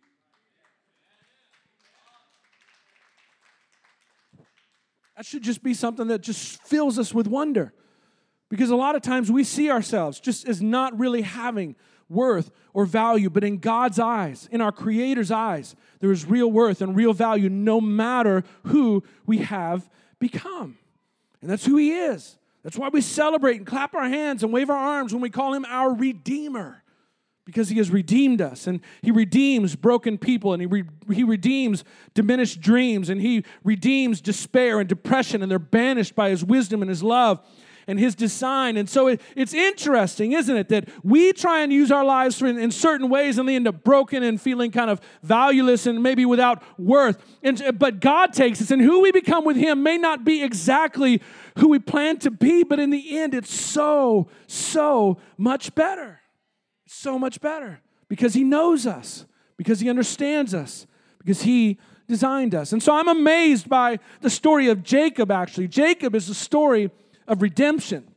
That 5.19 5.25
should 5.25 5.44
just 5.44 5.62
be 5.62 5.74
something 5.74 6.07
that 6.07 6.21
just 6.21 6.63
fills 6.63 6.98
us 6.98 7.13
with 7.13 7.27
wonder. 7.27 7.74
Because 8.48 8.69
a 8.69 8.75
lot 8.77 8.95
of 8.95 9.01
times 9.01 9.30
we 9.30 9.44
see 9.44 9.69
ourselves 9.69 10.18
just 10.18 10.48
as 10.48 10.62
not 10.62 10.98
really 10.98 11.24
having 11.24 11.75
worth 12.07 12.51
or 12.74 12.86
value, 12.86 13.30
but 13.30 13.44
in 13.44 13.57
God's 13.57 14.00
eyes, 14.00 14.48
in 14.50 14.62
our 14.62 14.71
Creator's 14.71 15.30
eyes, 15.30 15.76
there 15.99 16.14
is 16.14 16.26
real 16.26 16.49
worth 16.49 16.81
and 16.81 16.95
real 16.95 17.11
value 17.11 17.49
no 17.49 17.81
matter 17.81 18.45
who 18.68 19.04
we 19.26 19.40
have 19.40 19.90
become. 20.19 20.78
And 21.42 21.49
that's 21.52 21.66
who 21.66 21.76
He 21.76 21.92
is. 21.92 22.38
That's 22.64 22.78
why 22.78 22.88
we 22.88 23.02
celebrate 23.02 23.57
and 23.57 23.68
clap 23.68 23.95
our 23.95 24.07
hands 24.07 24.42
and 24.42 24.54
wave 24.54 24.69
our 24.69 24.78
arms 24.78 25.11
when 25.11 25.21
we 25.21 25.30
call 25.30 25.54
Him 25.54 25.66
our 25.66 25.94
Redeemer 25.94 26.79
because 27.50 27.70
he 27.70 27.78
has 27.78 27.90
redeemed 27.90 28.42
us 28.42 28.68
and 28.68 28.80
he 29.02 29.12
redeems 29.12 29.76
broken 29.76 30.18
people 30.18 30.54
and 30.54 30.62
he, 30.62 30.68
re- 30.68 30.84
he 31.12 31.24
redeems 31.24 31.84
diminished 32.14 32.62
dreams 32.62 33.10
and 33.10 33.20
he 33.20 33.44
redeems 33.64 34.22
despair 34.22 34.80
and 34.80 34.88
depression 34.88 35.42
and 35.42 35.50
they're 35.50 35.60
banished 35.60 36.16
by 36.16 36.30
his 36.30 36.46
wisdom 36.46 36.82
and 36.82 36.90
his 36.90 37.02
love 37.02 37.44
and 37.88 38.00
his 38.00 38.14
design. 38.14 38.78
And 38.78 38.88
so 38.88 39.08
it, 39.08 39.20
it's 39.36 39.54
interesting 39.54 40.34
isn't 40.34 40.56
it 40.56 40.70
that 40.70 40.88
we 41.04 41.34
try 41.34 41.62
and 41.62 41.74
use 41.74 41.92
our 41.92 42.06
lives 42.06 42.40
in, 42.42 42.60
in, 42.60 42.70
certain 42.70 43.10
ways 43.10 43.40
and 43.40 43.50
they 43.50 43.56
end 43.56 43.68
up 43.68 43.84
broken 43.84 44.22
and 44.22 44.40
feeling 44.40 44.70
kind 44.70 44.92
of 44.92 45.02
valueless 45.24 45.88
and 45.88 46.04
maybe 46.04 46.24
without 46.24 46.62
worth. 46.78 47.18
And, 47.42 47.60
uh, 47.64 47.72
but 47.72 48.00
god 48.00 48.32
takes 48.32 48.62
us 48.62 48.70
and 48.70 48.80
who 48.80 49.02
we 49.02 49.12
become 49.12 49.44
with 49.44 49.58
him 49.58 49.82
may 49.82 49.98
not 49.98 50.24
be 50.24 50.44
exactly 50.44 51.20
who 51.58 51.70
we 51.70 51.80
plan 51.80 52.20
to 52.20 52.30
be 52.30 52.64
but 52.64 52.80
in 52.80 52.92
the 52.92 53.18
end 53.18 53.34
it's 53.34 53.54
so 53.54 54.30
so 54.46 55.18
much 55.38 55.74
better 55.74 56.22
so 56.90 57.19
much 57.19 57.40
better 57.40 57.81
because 58.08 58.34
He 58.34 58.44
knows 58.44 58.88
us, 58.88 59.26
because 59.58 59.80
He 59.80 59.90
understands 59.90 60.54
us, 60.54 60.88
because 61.19 61.44
He 61.44 61.78
designed 62.08 62.56
us. 62.56 62.74
And 62.74 62.81
so 62.81 62.96
I'm 62.96 63.08
amazed 63.08 63.69
by 63.69 64.00
the 64.22 64.30
story 64.30 64.68
of 64.68 64.84
Jacob, 64.84 65.31
actually. 65.31 65.68
Jacob 65.68 66.16
is 66.16 66.28
the 66.28 66.34
story 66.34 66.90
of 67.28 67.42
redemption. 67.42 68.08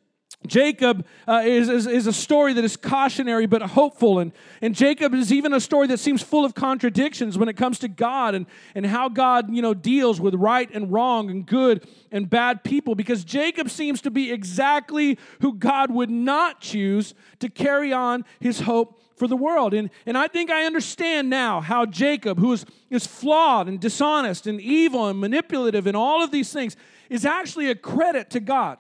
Jacob 0.47 1.07
uh, 1.29 1.43
is, 1.45 1.69
is, 1.69 1.87
is, 1.87 2.07
a 2.07 2.13
story 2.13 2.53
that 2.53 2.65
is 2.65 2.77
cautionary 2.77 3.47
but 3.47 3.63
hopeful. 3.63 4.19
And, 4.19 4.33
and 4.61 4.75
Jacob 4.75 5.15
is 5.15 5.33
even 5.33 5.53
a 5.53 5.61
story 5.61 5.87
that 5.89 5.99
seems 5.99 6.23
full 6.23 6.45
of 6.45 6.55
contradictions 6.55 7.39
when 7.39 7.49
it 7.49 7.57
comes 7.57 7.79
to 7.81 7.89
God 7.89 8.35
and, 8.35 8.47
and 8.75 8.85
how 8.85 9.09
God 9.09 9.55
you 9.55 9.63
know, 9.63 9.75
deals 9.75 10.21
with 10.21 10.35
right 10.35 10.69
and 10.73 10.93
wrong 10.93 11.31
and 11.31 11.47
good 11.47 11.87
and 12.11 12.29
bad 12.29 12.65
people. 12.65 12.95
Because 12.95 13.25
Jacob 13.25 13.71
seems 13.71 14.01
to 14.03 14.11
be 14.11 14.33
exactly 14.33 15.19
who 15.41 15.55
God 15.55 15.93
would 15.93 16.11
not 16.11 16.61
choose 16.61 17.15
to 17.39 17.49
carry 17.49 17.93
on 17.93 18.25
his 18.41 18.61
hope 18.61 19.01
for 19.17 19.29
the 19.29 19.37
world. 19.37 19.75
And, 19.75 19.91
and 20.07 20.19
I 20.19 20.27
think 20.27 20.51
I 20.51 20.65
understand 20.65 21.31
now 21.31 21.61
how 21.61 21.87
Jacob, 21.87 22.39
who 22.39 22.53
is, 22.53 22.67
is 22.91 23.07
flawed 23.07 23.69
and 23.69 23.79
dishonest 23.79 24.47
and 24.47 24.61
evil 24.61 25.09
and 25.09 25.21
manipulative 25.21 25.87
and 25.87 25.97
all 25.97 26.23
of 26.23 26.33
these 26.33 26.53
things, 26.53 26.77
is 27.09 27.25
actually 27.25 27.71
a 27.71 27.75
credit 27.75 28.31
to 28.31 28.41
God. 28.41 28.79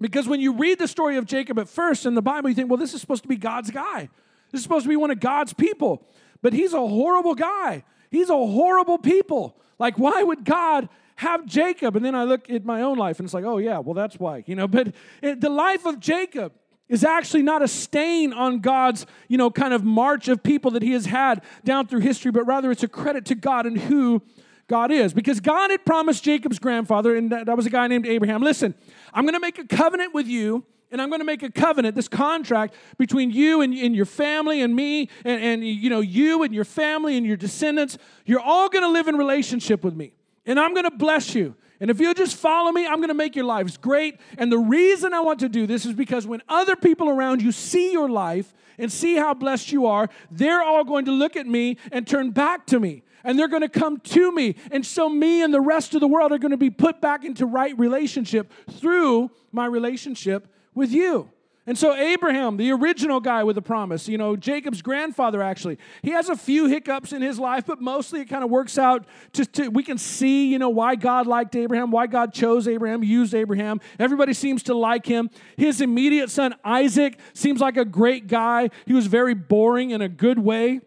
Because 0.00 0.26
when 0.26 0.40
you 0.40 0.54
read 0.54 0.78
the 0.78 0.88
story 0.88 1.16
of 1.16 1.26
Jacob 1.26 1.58
at 1.58 1.68
first 1.68 2.06
in 2.06 2.14
the 2.14 2.22
Bible, 2.22 2.48
you 2.48 2.54
think, 2.54 2.70
well, 2.70 2.78
this 2.78 2.94
is 2.94 3.00
supposed 3.00 3.22
to 3.22 3.28
be 3.28 3.36
God's 3.36 3.70
guy. 3.70 4.08
This 4.50 4.60
is 4.60 4.62
supposed 4.62 4.84
to 4.84 4.88
be 4.88 4.96
one 4.96 5.10
of 5.10 5.20
God's 5.20 5.52
people. 5.52 6.06
But 6.42 6.52
he's 6.52 6.72
a 6.72 6.86
horrible 6.86 7.34
guy. 7.34 7.84
He's 8.10 8.30
a 8.30 8.34
horrible 8.34 8.98
people. 8.98 9.56
Like, 9.78 9.98
why 9.98 10.22
would 10.22 10.44
God 10.44 10.88
have 11.20 11.44
Jacob. 11.44 11.96
And 11.96 12.04
then 12.04 12.14
I 12.14 12.24
look 12.24 12.48
at 12.48 12.64
my 12.64 12.80
own 12.80 12.96
life 12.96 13.18
and 13.18 13.26
it's 13.26 13.34
like, 13.34 13.44
oh, 13.44 13.58
yeah, 13.58 13.78
well, 13.78 13.94
that's 13.94 14.18
why, 14.18 14.42
you 14.46 14.56
know. 14.56 14.66
But 14.80 14.94
it, 15.22 15.40
the 15.40 15.50
life 15.50 15.84
of 15.84 16.00
Jacob 16.00 16.52
is 16.88 17.04
actually 17.04 17.42
not 17.42 17.62
a 17.62 17.68
stain 17.68 18.32
on 18.32 18.60
God's, 18.60 19.06
you 19.28 19.36
know, 19.36 19.50
kind 19.50 19.74
of 19.74 19.84
march 19.84 20.28
of 20.28 20.42
people 20.42 20.70
that 20.72 20.82
he 20.82 20.92
has 20.92 21.06
had 21.06 21.42
down 21.62 21.86
through 21.86 22.00
history, 22.00 22.30
but 22.30 22.46
rather 22.46 22.70
it's 22.70 22.82
a 22.82 22.88
credit 22.88 23.26
to 23.26 23.34
God 23.34 23.66
and 23.66 23.78
who 23.78 24.22
God 24.70 24.92
is. 24.92 25.12
Because 25.12 25.40
God 25.40 25.72
had 25.72 25.84
promised 25.84 26.22
Jacob's 26.22 26.60
grandfather, 26.60 27.16
and 27.16 27.30
that, 27.32 27.56
was 27.56 27.66
a 27.66 27.70
guy 27.70 27.88
named 27.88 28.06
Abraham, 28.06 28.40
listen, 28.40 28.72
I'm 29.12 29.24
going 29.24 29.34
to 29.34 29.40
make 29.40 29.58
a 29.58 29.66
covenant 29.66 30.14
with 30.14 30.28
you 30.28 30.64
and 30.92 31.00
I'm 31.00 31.08
going 31.08 31.20
to 31.20 31.24
make 31.24 31.42
a 31.44 31.50
covenant, 31.50 31.94
this 31.94 32.08
contract 32.08 32.74
between 32.98 33.30
you 33.30 33.60
and, 33.60 33.72
and 33.74 33.94
your 33.94 34.06
family 34.06 34.60
and 34.60 34.74
me, 34.74 35.08
and, 35.24 35.40
and, 35.42 35.64
you 35.64 35.88
know 35.88 36.00
you 36.00 36.42
and 36.42 36.52
your 36.52 36.64
family 36.64 37.16
and 37.16 37.24
your 37.24 37.36
descendants. 37.36 37.96
You're 38.26 38.40
all 38.40 38.68
going 38.68 38.82
to 38.82 38.88
live 38.88 39.06
in 39.06 39.16
relationship 39.16 39.84
with 39.84 39.94
me, 39.94 40.14
and 40.46 40.58
I'm 40.58 40.74
going 40.74 40.90
to 40.90 40.96
bless 40.96 41.32
you. 41.32 41.54
And 41.78 41.90
if 41.90 42.00
you 42.00 42.12
just 42.12 42.34
follow 42.34 42.72
me, 42.72 42.86
I'm 42.86 42.96
going 42.96 43.08
to 43.08 43.14
make 43.14 43.36
your 43.36 43.44
lives 43.44 43.76
great. 43.76 44.18
And 44.36 44.50
the 44.50 44.58
reason 44.58 45.14
I 45.14 45.20
want 45.20 45.38
to 45.40 45.48
do 45.48 45.64
this 45.64 45.86
is 45.86 45.94
because 45.94 46.26
when 46.26 46.42
other 46.48 46.74
people 46.74 47.08
around 47.08 47.40
you 47.40 47.52
see 47.52 47.92
your 47.92 48.10
life 48.10 48.52
and 48.78 48.90
see 48.90 49.14
how 49.16 49.32
blessed 49.32 49.70
you 49.70 49.86
are, 49.86 50.10
they're 50.30 50.62
all 50.62 50.84
going 50.84 51.04
to 51.04 51.12
look 51.12 51.36
at 51.36 51.46
me 51.46 51.78
and 51.92 52.04
turn 52.04 52.32
back 52.32 52.66
to 52.66 52.80
me. 52.80 53.04
And 53.24 53.38
they're 53.38 53.48
going 53.48 53.62
to 53.62 53.68
come 53.68 53.98
to 53.98 54.32
me. 54.32 54.56
And 54.70 54.84
so, 54.84 55.08
me 55.08 55.42
and 55.42 55.52
the 55.52 55.60
rest 55.60 55.94
of 55.94 56.00
the 56.00 56.08
world 56.08 56.32
are 56.32 56.38
going 56.38 56.50
to 56.50 56.56
be 56.56 56.70
put 56.70 57.00
back 57.00 57.24
into 57.24 57.46
right 57.46 57.78
relationship 57.78 58.52
through 58.70 59.30
my 59.52 59.66
relationship 59.66 60.48
with 60.74 60.92
you. 60.92 61.30
And 61.66 61.78
so, 61.78 61.94
Abraham, 61.94 62.56
the 62.56 62.72
original 62.72 63.20
guy 63.20 63.44
with 63.44 63.54
the 63.54 63.62
promise, 63.62 64.08
you 64.08 64.18
know, 64.18 64.34
Jacob's 64.34 64.82
grandfather 64.82 65.42
actually, 65.42 65.78
he 66.02 66.10
has 66.10 66.28
a 66.28 66.34
few 66.34 66.66
hiccups 66.66 67.12
in 67.12 67.20
his 67.22 67.38
life, 67.38 67.64
but 67.66 67.80
mostly 67.80 68.20
it 68.20 68.24
kind 68.24 68.42
of 68.42 68.50
works 68.50 68.78
out 68.78 69.06
just 69.32 69.52
to, 69.52 69.68
we 69.68 69.84
can 69.84 69.98
see, 69.98 70.50
you 70.50 70.58
know, 70.58 70.70
why 70.70 70.96
God 70.96 71.26
liked 71.26 71.54
Abraham, 71.54 71.90
why 71.90 72.06
God 72.06 72.32
chose 72.32 72.66
Abraham, 72.66 73.04
used 73.04 73.34
Abraham. 73.34 73.80
Everybody 73.98 74.32
seems 74.32 74.62
to 74.64 74.74
like 74.74 75.04
him. 75.06 75.30
His 75.56 75.80
immediate 75.80 76.30
son, 76.30 76.54
Isaac, 76.64 77.18
seems 77.34 77.60
like 77.60 77.76
a 77.76 77.84
great 77.84 78.26
guy. 78.26 78.70
He 78.86 78.94
was 78.94 79.06
very 79.06 79.34
boring 79.34 79.90
in 79.90 80.00
a 80.00 80.08
good 80.08 80.38
way, 80.38 80.80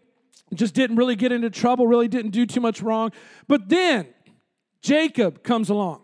just 0.53 0.73
didn't 0.73 0.97
really 0.97 1.15
get 1.15 1.31
into 1.31 1.49
trouble, 1.49 1.87
really 1.87 2.07
didn't 2.07 2.31
do 2.31 2.45
too 2.45 2.61
much 2.61 2.81
wrong. 2.81 3.11
But 3.47 3.69
then 3.69 4.07
Jacob 4.81 5.43
comes 5.43 5.69
along, 5.69 6.01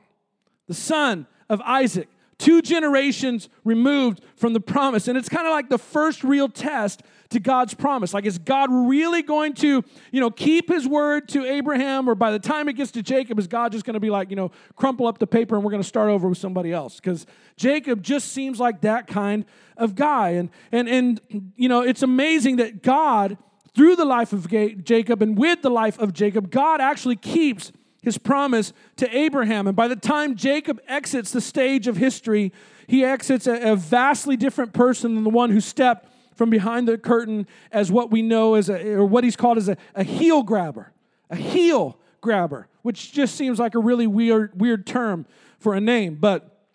the 0.68 0.74
son 0.74 1.28
of 1.50 1.62
Isaac 1.62 2.10
two 2.40 2.62
generations 2.62 3.50
removed 3.64 4.22
from 4.36 4.54
the 4.54 4.60
promise. 4.60 5.08
And 5.08 5.18
it's 5.18 5.30
kind 5.30 5.46
of 5.46 5.52
like 5.52 5.70
the 5.70 5.78
first 5.78 6.24
real 6.24 6.48
test 6.48 7.04
to 7.30 7.40
God's 7.40 7.76
promise. 7.76 8.14
Like, 8.14 8.26
is 8.26 8.40
God 8.40 8.70
really 8.72 9.22
going 9.22 9.54
to, 9.56 9.84
you 10.12 10.20
know, 10.20 10.32
keep 10.32 10.70
his 10.70 10.88
word 10.88 11.28
to 11.30 11.46
Abraham? 11.46 12.10
Or 12.10 12.16
by 12.16 12.32
the 12.32 12.40
time 12.40 12.68
it 12.68 12.74
gets 12.74 12.92
to 12.92 13.04
Jacob, 13.04 13.38
is 13.38 13.48
God 13.48 13.74
just 13.74 13.86
going 13.86 13.94
to 13.94 14.00
be 14.00 14.10
like, 14.10 14.32
you 14.32 14.36
know, 14.36 14.52
crumple 14.76 15.06
up 15.06 15.20
the 15.20 15.28
paper 15.28 15.56
and 15.56 15.64
we're 15.64 15.70
going 15.70 15.84
to 15.84 15.88
start 15.88 16.10
over 16.10 16.28
with 16.28 16.40
somebody 16.40 16.72
else? 16.72 16.96
Because 16.96 17.28
Jacob 17.56 18.02
just 18.02 18.32
seems 18.32 18.60
like 18.60 18.82
that 18.82 19.06
kind 19.06 19.46
of 19.78 19.94
guy. 19.94 20.30
And, 20.30 20.50
and, 20.72 20.88
and, 20.88 21.52
you 21.56 21.70
know, 21.70 21.82
it's 21.82 22.02
amazing 22.02 22.56
that 22.56 22.82
God, 22.82 23.38
through 23.80 23.96
the 23.96 24.04
life 24.04 24.34
of 24.34 24.50
Jacob 24.84 25.22
and 25.22 25.38
with 25.38 25.62
the 25.62 25.70
life 25.70 25.98
of 26.00 26.12
Jacob, 26.12 26.52
God 26.52 26.82
actually 26.82 27.16
keeps 27.16 27.72
his 28.02 28.18
promise 28.18 28.74
to 28.98 29.18
Abraham. 29.18 29.68
And 29.68 29.76
by 29.78 29.88
the 29.88 29.96
time 29.96 30.36
Jacob 30.36 30.82
exits 30.86 31.32
the 31.32 31.40
stage 31.40 31.88
of 31.88 31.96
history, 31.96 32.52
he 32.88 33.06
exits 33.06 33.48
a, 33.48 33.78
vastly 33.78 34.36
different 34.36 34.74
person 34.74 35.16
than 35.16 35.24
the 35.24 35.30
one 35.30 35.50
who 35.50 35.62
stepped 35.62 36.12
from 36.36 36.50
behind 36.50 36.90
the 36.90 36.98
curtain 36.98 37.48
as 37.72 37.90
what 37.90 38.12
we 38.12 38.22
know 38.22 38.56
as 38.56 38.68
a, 38.70 38.96
or 38.96 39.06
what 39.06 39.24
he's 39.24 39.38
called 39.38 39.58
as 39.58 39.70
a, 39.70 39.78
a 39.96 40.04
heel 40.04 40.44
grabber. 40.44 40.92
A 41.30 41.38
heel 41.38 41.98
grabber, 42.20 42.68
which 42.82 43.14
just 43.14 43.36
seems 43.36 43.60
like 43.60 43.76
a 43.76 43.80
really 43.80 44.08
weird, 44.08 44.60
weird 44.60 44.86
term 44.86 45.26
for 45.58 45.74
a 45.74 45.80
name. 45.80 46.16
But 46.16 46.66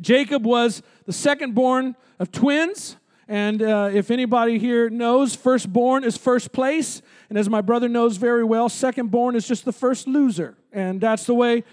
Jacob 0.00 0.46
was 0.46 0.80
the 1.04 1.12
second 1.12 1.54
born 1.54 1.94
of 2.18 2.32
twins. 2.32 2.96
And 3.28 3.62
uh, 3.62 3.90
if 3.92 4.10
anybody 4.10 4.58
here 4.58 4.90
knows, 4.90 5.34
firstborn 5.34 6.04
is 6.04 6.16
first 6.16 6.52
place. 6.52 7.00
And 7.28 7.38
as 7.38 7.48
my 7.48 7.60
brother 7.60 7.88
knows 7.88 8.16
very 8.16 8.44
well, 8.44 8.68
secondborn 8.68 9.34
is 9.34 9.48
just 9.48 9.64
the 9.64 9.72
first 9.72 10.06
loser. 10.06 10.56
And 10.72 11.00
that's 11.00 11.24
the 11.24 11.34
way 11.34 11.64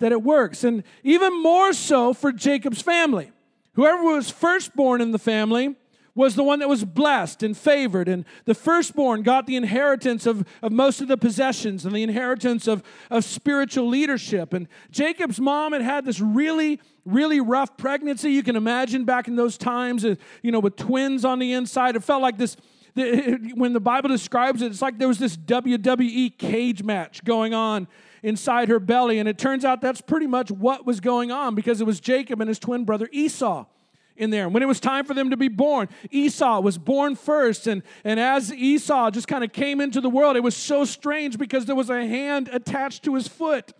that 0.00 0.12
it 0.12 0.22
works. 0.22 0.64
And 0.64 0.82
even 1.02 1.40
more 1.42 1.72
so 1.72 2.12
for 2.12 2.32
Jacob's 2.32 2.82
family. 2.82 3.32
Whoever 3.74 4.02
was 4.02 4.30
firstborn 4.30 5.00
in 5.00 5.12
the 5.12 5.18
family 5.18 5.76
was 6.18 6.34
the 6.34 6.42
one 6.42 6.58
that 6.58 6.68
was 6.68 6.84
blessed 6.84 7.44
and 7.44 7.56
favored. 7.56 8.08
And 8.08 8.24
the 8.44 8.52
firstborn 8.52 9.22
got 9.22 9.46
the 9.46 9.54
inheritance 9.54 10.26
of, 10.26 10.44
of 10.62 10.72
most 10.72 11.00
of 11.00 11.06
the 11.06 11.16
possessions 11.16 11.86
and 11.86 11.94
the 11.94 12.02
inheritance 12.02 12.66
of, 12.66 12.82
of 13.08 13.24
spiritual 13.24 13.88
leadership. 13.88 14.52
And 14.52 14.66
Jacob's 14.90 15.38
mom 15.40 15.72
had 15.72 15.80
had 15.80 16.04
this 16.04 16.18
really, 16.18 16.80
really 17.04 17.40
rough 17.40 17.76
pregnancy. 17.76 18.32
You 18.32 18.42
can 18.42 18.56
imagine 18.56 19.04
back 19.04 19.28
in 19.28 19.36
those 19.36 19.56
times, 19.56 20.04
uh, 20.04 20.16
you 20.42 20.50
know, 20.50 20.58
with 20.58 20.74
twins 20.74 21.24
on 21.24 21.38
the 21.38 21.52
inside. 21.52 21.94
It 21.94 22.02
felt 22.02 22.20
like 22.20 22.36
this 22.36 22.56
when 22.96 23.72
the 23.72 23.80
Bible 23.80 24.08
describes 24.08 24.60
it, 24.60 24.72
it's 24.72 24.82
like 24.82 24.98
there 24.98 25.06
was 25.06 25.20
this 25.20 25.36
WWE 25.36 26.36
cage 26.36 26.82
match 26.82 27.22
going 27.22 27.54
on 27.54 27.86
inside 28.24 28.68
her 28.68 28.80
belly. 28.80 29.20
And 29.20 29.28
it 29.28 29.38
turns 29.38 29.64
out 29.64 29.80
that's 29.80 30.00
pretty 30.00 30.26
much 30.26 30.50
what 30.50 30.84
was 30.84 30.98
going 30.98 31.30
on 31.30 31.54
because 31.54 31.80
it 31.80 31.86
was 31.86 32.00
Jacob 32.00 32.40
and 32.40 32.48
his 32.48 32.58
twin 32.58 32.84
brother 32.84 33.08
Esau 33.12 33.66
in 34.18 34.30
there. 34.30 34.44
And 34.44 34.54
when 34.54 34.62
it 34.62 34.66
was 34.66 34.80
time 34.80 35.04
for 35.04 35.14
them 35.14 35.30
to 35.30 35.36
be 35.36 35.48
born, 35.48 35.88
Esau 36.10 36.60
was 36.60 36.76
born 36.76 37.16
first. 37.16 37.66
And, 37.66 37.82
and 38.04 38.20
as 38.20 38.52
Esau 38.52 39.10
just 39.10 39.28
kind 39.28 39.44
of 39.44 39.52
came 39.52 39.80
into 39.80 40.00
the 40.00 40.10
world, 40.10 40.36
it 40.36 40.42
was 40.42 40.56
so 40.56 40.84
strange 40.84 41.38
because 41.38 41.64
there 41.64 41.76
was 41.76 41.88
a 41.88 42.06
hand 42.06 42.48
attached 42.52 43.04
to 43.04 43.14
his 43.14 43.28
foot. 43.28 43.72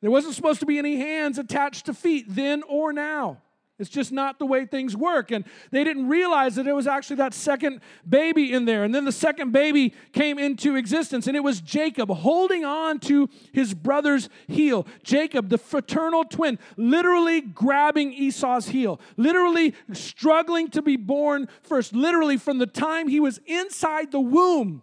There 0.00 0.10
wasn't 0.10 0.34
supposed 0.34 0.60
to 0.60 0.66
be 0.66 0.78
any 0.78 0.96
hands 0.96 1.38
attached 1.38 1.86
to 1.86 1.94
feet 1.94 2.26
then 2.28 2.62
or 2.68 2.92
now. 2.92 3.38
It's 3.82 3.90
just 3.90 4.12
not 4.12 4.38
the 4.38 4.46
way 4.46 4.64
things 4.64 4.96
work. 4.96 5.32
And 5.32 5.44
they 5.72 5.82
didn't 5.82 6.08
realize 6.08 6.54
that 6.54 6.68
it 6.68 6.72
was 6.72 6.86
actually 6.86 7.16
that 7.16 7.34
second 7.34 7.80
baby 8.08 8.52
in 8.52 8.64
there. 8.64 8.84
And 8.84 8.94
then 8.94 9.04
the 9.04 9.12
second 9.12 9.50
baby 9.50 9.92
came 10.12 10.38
into 10.38 10.76
existence, 10.76 11.26
and 11.26 11.36
it 11.36 11.42
was 11.42 11.60
Jacob 11.60 12.08
holding 12.08 12.64
on 12.64 13.00
to 13.00 13.28
his 13.52 13.74
brother's 13.74 14.28
heel. 14.46 14.86
Jacob, 15.02 15.48
the 15.48 15.58
fraternal 15.58 16.24
twin, 16.24 16.60
literally 16.76 17.40
grabbing 17.40 18.12
Esau's 18.12 18.68
heel, 18.68 19.00
literally 19.16 19.74
struggling 19.92 20.70
to 20.70 20.80
be 20.80 20.96
born 20.96 21.48
first. 21.62 21.92
Literally, 21.92 22.36
from 22.36 22.58
the 22.58 22.66
time 22.66 23.08
he 23.08 23.18
was 23.18 23.40
inside 23.46 24.12
the 24.12 24.20
womb, 24.20 24.82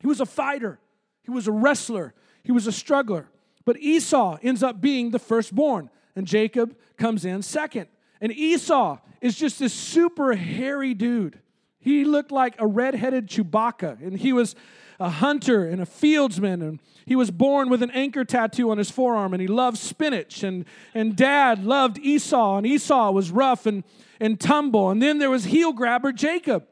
he 0.00 0.06
was 0.06 0.20
a 0.20 0.26
fighter, 0.26 0.80
he 1.22 1.30
was 1.30 1.46
a 1.46 1.52
wrestler, 1.52 2.14
he 2.42 2.52
was 2.52 2.66
a 2.66 2.72
struggler. 2.72 3.28
But 3.66 3.76
Esau 3.76 4.38
ends 4.42 4.62
up 4.62 4.80
being 4.80 5.10
the 5.10 5.18
firstborn, 5.18 5.90
and 6.16 6.26
Jacob 6.26 6.74
comes 6.96 7.26
in 7.26 7.42
second. 7.42 7.88
And 8.20 8.32
Esau 8.32 8.98
is 9.20 9.36
just 9.36 9.58
this 9.58 9.72
super 9.72 10.34
hairy 10.34 10.94
dude. 10.94 11.38
He 11.78 12.04
looked 12.04 12.30
like 12.30 12.54
a 12.58 12.66
red-headed 12.66 13.26
Chewbacca, 13.26 14.02
and 14.02 14.18
he 14.18 14.32
was 14.32 14.54
a 14.98 15.08
hunter 15.08 15.66
and 15.66 15.80
a 15.80 15.86
fieldsman, 15.86 16.60
and 16.62 16.80
he 17.06 17.16
was 17.16 17.30
born 17.30 17.70
with 17.70 17.82
an 17.82 17.90
anchor 17.92 18.24
tattoo 18.24 18.70
on 18.70 18.76
his 18.76 18.90
forearm, 18.90 19.32
and 19.32 19.40
he 19.40 19.48
loved 19.48 19.78
spinach. 19.78 20.42
And, 20.42 20.66
and 20.94 21.16
dad 21.16 21.64
loved 21.64 21.98
Esau, 21.98 22.58
and 22.58 22.66
Esau 22.66 23.10
was 23.10 23.30
rough 23.30 23.64
and, 23.64 23.82
and 24.20 24.38
tumble. 24.38 24.90
And 24.90 25.00
then 25.00 25.18
there 25.18 25.30
was 25.30 25.44
heel 25.44 25.72
grabber 25.72 26.12
Jacob. 26.12 26.66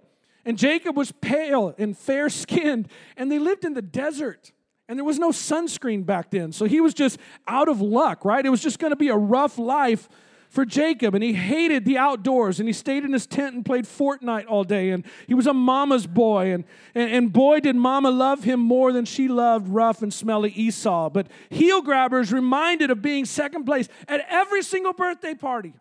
And 0.44 0.58
Jacob 0.58 0.96
was 0.96 1.12
pale 1.12 1.74
and 1.78 1.96
fair 1.96 2.28
skinned, 2.28 2.88
and 3.16 3.32
they 3.32 3.38
lived 3.38 3.64
in 3.64 3.72
the 3.72 3.82
desert. 3.82 4.52
And 4.88 4.98
there 4.98 5.04
was 5.04 5.18
no 5.18 5.30
sunscreen 5.30 6.06
back 6.06 6.30
then. 6.30 6.52
So 6.52 6.64
he 6.66 6.80
was 6.80 6.94
just 6.94 7.18
out 7.46 7.68
of 7.68 7.80
luck, 7.80 8.24
right? 8.24 8.44
It 8.44 8.48
was 8.50 8.62
just 8.62 8.78
to 8.78 8.96
be 8.96 9.08
a 9.08 9.16
rough 9.16 9.58
life 9.58 10.08
for 10.48 10.64
Jacob, 10.64 11.14
and 11.14 11.22
he 11.22 11.34
hated 11.34 11.84
the 11.84 11.98
outdoors, 11.98 12.58
and 12.58 12.68
he 12.68 12.72
stayed 12.72 13.04
in 13.04 13.12
his 13.12 13.26
tent 13.26 13.54
and 13.54 13.64
played 13.64 13.84
Fortnite 13.84 14.46
all 14.48 14.64
day, 14.64 14.90
and 14.90 15.04
he 15.26 15.34
was 15.34 15.46
a 15.46 15.52
mama's 15.52 16.06
boy, 16.06 16.52
and, 16.52 16.64
and, 16.94 17.10
and 17.10 17.32
boy, 17.32 17.60
did 17.60 17.76
mama 17.76 18.10
love 18.10 18.44
him 18.44 18.60
more 18.60 18.92
than 18.92 19.04
she 19.04 19.28
loved 19.28 19.68
rough 19.68 20.02
and 20.02 20.12
smelly 20.12 20.50
Esau. 20.50 21.10
But 21.10 21.28
heel 21.50 21.82
grabbers 21.82 22.32
reminded 22.32 22.90
of 22.90 23.02
being 23.02 23.24
second 23.24 23.64
place 23.64 23.88
at 24.08 24.24
every 24.28 24.62
single 24.62 24.92
birthday 24.92 25.34
party. 25.34 25.74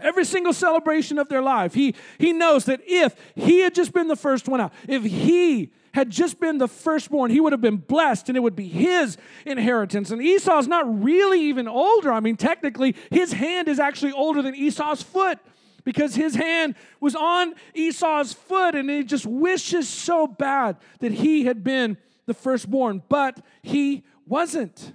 Every 0.00 0.24
single 0.24 0.52
celebration 0.52 1.18
of 1.18 1.28
their 1.28 1.42
life, 1.42 1.74
he, 1.74 1.94
he 2.18 2.32
knows 2.32 2.66
that 2.66 2.80
if 2.86 3.16
he 3.34 3.60
had 3.60 3.74
just 3.74 3.92
been 3.92 4.08
the 4.08 4.16
first 4.16 4.48
one 4.48 4.60
out, 4.60 4.72
if 4.86 5.02
he 5.04 5.72
had 5.92 6.10
just 6.10 6.38
been 6.38 6.58
the 6.58 6.68
firstborn, 6.68 7.30
he 7.30 7.40
would 7.40 7.52
have 7.52 7.60
been 7.60 7.78
blessed 7.78 8.28
and 8.28 8.36
it 8.36 8.40
would 8.40 8.54
be 8.54 8.68
his 8.68 9.16
inheritance. 9.44 10.10
And 10.10 10.22
Esau's 10.22 10.68
not 10.68 11.02
really 11.02 11.40
even 11.46 11.66
older. 11.66 12.12
I 12.12 12.20
mean, 12.20 12.36
technically, 12.36 12.94
his 13.10 13.32
hand 13.32 13.66
is 13.66 13.80
actually 13.80 14.12
older 14.12 14.42
than 14.42 14.54
Esau's 14.54 15.02
foot 15.02 15.38
because 15.84 16.14
his 16.14 16.34
hand 16.34 16.76
was 17.00 17.16
on 17.16 17.54
Esau's 17.74 18.32
foot 18.32 18.74
and 18.74 18.88
he 18.88 19.02
just 19.02 19.26
wishes 19.26 19.88
so 19.88 20.26
bad 20.26 20.76
that 21.00 21.12
he 21.12 21.44
had 21.44 21.64
been 21.64 21.96
the 22.26 22.34
firstborn, 22.34 23.02
but 23.08 23.40
he 23.62 24.04
wasn't. 24.26 24.92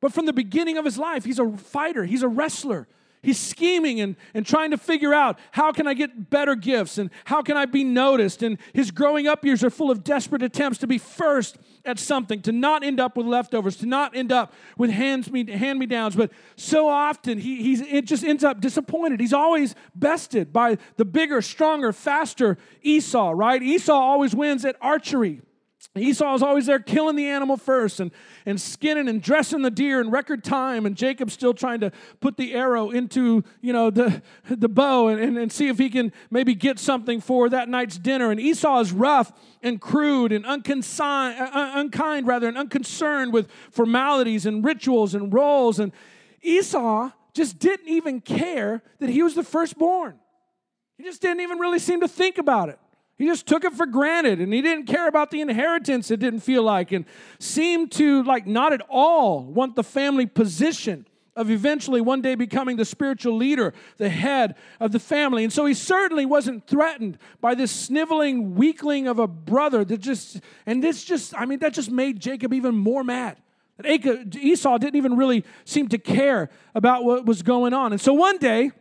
But 0.00 0.12
from 0.12 0.26
the 0.26 0.32
beginning 0.32 0.78
of 0.78 0.84
his 0.84 0.98
life, 0.98 1.24
he's 1.24 1.38
a 1.38 1.50
fighter, 1.50 2.04
he's 2.04 2.22
a 2.22 2.28
wrestler. 2.28 2.86
He's 3.26 3.40
scheming 3.40 4.00
and, 4.00 4.14
and 4.34 4.46
trying 4.46 4.70
to 4.70 4.78
figure 4.78 5.12
out 5.12 5.36
how 5.50 5.72
can 5.72 5.88
I 5.88 5.94
get 5.94 6.30
better 6.30 6.54
gifts 6.54 6.96
and 6.96 7.10
how 7.24 7.42
can 7.42 7.56
I 7.56 7.66
be 7.66 7.82
noticed. 7.82 8.40
And 8.40 8.56
his 8.72 8.92
growing 8.92 9.26
up 9.26 9.44
years 9.44 9.64
are 9.64 9.70
full 9.70 9.90
of 9.90 10.04
desperate 10.04 10.44
attempts 10.44 10.78
to 10.78 10.86
be 10.86 10.96
first 10.96 11.58
at 11.84 11.98
something, 11.98 12.40
to 12.42 12.52
not 12.52 12.84
end 12.84 13.00
up 13.00 13.16
with 13.16 13.26
leftovers, 13.26 13.76
to 13.78 13.86
not 13.86 14.16
end 14.16 14.30
up 14.30 14.52
with 14.78 14.90
hands 14.90 15.28
me, 15.28 15.50
hand 15.50 15.80
me 15.80 15.86
downs. 15.86 16.14
But 16.14 16.30
so 16.54 16.88
often 16.88 17.38
he 17.38 17.62
he's, 17.64 17.80
it 17.80 18.04
just 18.04 18.22
ends 18.22 18.44
up 18.44 18.60
disappointed. 18.60 19.18
He's 19.18 19.32
always 19.32 19.74
bested 19.96 20.52
by 20.52 20.78
the 20.96 21.04
bigger, 21.04 21.42
stronger, 21.42 21.92
faster 21.92 22.58
Esau, 22.82 23.32
right? 23.34 23.60
Esau 23.60 23.92
always 23.92 24.36
wins 24.36 24.64
at 24.64 24.76
archery. 24.80 25.42
Esau 25.94 26.34
is 26.34 26.42
always 26.42 26.66
there 26.66 26.78
killing 26.78 27.16
the 27.16 27.26
animal 27.26 27.56
first 27.56 28.00
and, 28.00 28.10
and 28.44 28.60
skinning 28.60 29.08
and 29.08 29.22
dressing 29.22 29.62
the 29.62 29.70
deer 29.70 30.00
in 30.00 30.10
record 30.10 30.44
time. 30.44 30.84
And 30.84 30.96
Jacob's 30.96 31.32
still 31.32 31.54
trying 31.54 31.80
to 31.80 31.90
put 32.20 32.36
the 32.36 32.54
arrow 32.54 32.90
into, 32.90 33.44
you 33.60 33.72
know, 33.72 33.90
the, 33.90 34.22
the 34.48 34.68
bow 34.68 35.08
and, 35.08 35.20
and, 35.20 35.38
and 35.38 35.50
see 35.50 35.68
if 35.68 35.78
he 35.78 35.88
can 35.88 36.12
maybe 36.30 36.54
get 36.54 36.78
something 36.78 37.20
for 37.20 37.48
that 37.48 37.68
night's 37.68 37.98
dinner. 37.98 38.30
And 38.30 38.38
Esau 38.38 38.80
is 38.80 38.92
rough 38.92 39.32
and 39.62 39.80
crude 39.80 40.32
and 40.32 40.44
unconsigned, 40.44 41.40
uh, 41.40 41.50
uh, 41.52 41.72
unkind, 41.76 42.26
rather, 42.26 42.48
and 42.48 42.58
unconcerned 42.58 43.32
with 43.32 43.50
formalities 43.70 44.44
and 44.44 44.64
rituals 44.64 45.14
and 45.14 45.32
roles. 45.32 45.78
And 45.78 45.92
Esau 46.42 47.10
just 47.32 47.58
didn't 47.58 47.88
even 47.88 48.20
care 48.20 48.82
that 48.98 49.08
he 49.08 49.22
was 49.22 49.34
the 49.34 49.42
firstborn. 49.42 50.18
He 50.98 51.04
just 51.04 51.20
didn't 51.20 51.40
even 51.40 51.58
really 51.58 51.78
seem 51.78 52.00
to 52.00 52.08
think 52.08 52.38
about 52.38 52.68
it. 52.68 52.78
He 53.18 53.26
just 53.26 53.46
took 53.46 53.64
it 53.64 53.72
for 53.72 53.86
granted 53.86 54.40
and 54.40 54.52
he 54.52 54.60
didn't 54.60 54.86
care 54.86 55.08
about 55.08 55.30
the 55.30 55.40
inheritance, 55.40 56.10
it 56.10 56.20
didn't 56.20 56.40
feel 56.40 56.62
like, 56.62 56.92
and 56.92 57.06
seemed 57.38 57.92
to, 57.92 58.22
like, 58.24 58.46
not 58.46 58.72
at 58.72 58.82
all 58.88 59.42
want 59.42 59.74
the 59.74 59.84
family 59.84 60.26
position 60.26 61.06
of 61.34 61.50
eventually 61.50 62.00
one 62.00 62.22
day 62.22 62.34
becoming 62.34 62.76
the 62.76 62.84
spiritual 62.84 63.36
leader, 63.36 63.74
the 63.98 64.08
head 64.08 64.54
of 64.80 64.92
the 64.92 64.98
family. 64.98 65.44
And 65.44 65.52
so 65.52 65.66
he 65.66 65.74
certainly 65.74 66.24
wasn't 66.24 66.66
threatened 66.66 67.18
by 67.40 67.54
this 67.54 67.70
sniveling 67.70 68.54
weakling 68.54 69.06
of 69.06 69.18
a 69.18 69.26
brother 69.26 69.84
that 69.84 69.98
just, 69.98 70.40
and 70.64 70.82
this 70.82 71.04
just, 71.04 71.34
I 71.36 71.44
mean, 71.44 71.58
that 71.58 71.74
just 71.74 71.90
made 71.90 72.20
Jacob 72.20 72.54
even 72.54 72.74
more 72.74 73.04
mad. 73.04 73.36
Esau 73.84 74.78
didn't 74.78 74.96
even 74.96 75.16
really 75.16 75.44
seem 75.66 75.88
to 75.88 75.98
care 75.98 76.48
about 76.74 77.04
what 77.04 77.26
was 77.26 77.42
going 77.42 77.74
on. 77.74 77.92
And 77.92 78.00
so 78.00 78.14
one 78.14 78.38
day, 78.38 78.72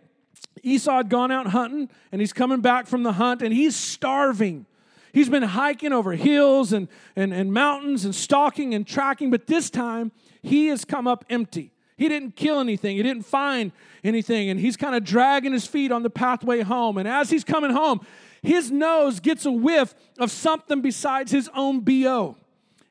Esau 0.63 0.97
had 0.97 1.09
gone 1.09 1.31
out 1.31 1.47
hunting 1.47 1.89
and 2.11 2.21
he's 2.21 2.33
coming 2.33 2.61
back 2.61 2.87
from 2.87 3.03
the 3.03 3.13
hunt 3.13 3.41
and 3.41 3.53
he's 3.53 3.75
starving. 3.75 4.65
He's 5.13 5.29
been 5.29 5.43
hiking 5.43 5.93
over 5.93 6.13
hills 6.13 6.73
and, 6.73 6.87
and, 7.15 7.33
and 7.33 7.53
mountains 7.53 8.03
and 8.03 8.13
stalking 8.13 8.73
and 8.73 8.85
tracking, 8.85 9.31
but 9.31 9.47
this 9.47 9.69
time 9.69 10.11
he 10.41 10.67
has 10.67 10.83
come 10.83 11.07
up 11.07 11.23
empty. 11.29 11.71
He 11.97 12.09
didn't 12.09 12.35
kill 12.35 12.59
anything, 12.59 12.97
he 12.97 13.03
didn't 13.03 13.25
find 13.25 13.71
anything, 14.03 14.49
and 14.49 14.59
he's 14.59 14.75
kind 14.75 14.95
of 14.95 15.03
dragging 15.03 15.53
his 15.53 15.65
feet 15.65 15.91
on 15.91 16.03
the 16.03 16.09
pathway 16.09 16.61
home. 16.61 16.97
And 16.97 17.07
as 17.07 17.29
he's 17.29 17.45
coming 17.45 17.71
home, 17.71 18.05
his 18.41 18.71
nose 18.71 19.19
gets 19.19 19.45
a 19.45 19.51
whiff 19.51 19.95
of 20.19 20.31
something 20.31 20.81
besides 20.81 21.31
his 21.31 21.49
own 21.55 21.79
BO, 21.79 22.35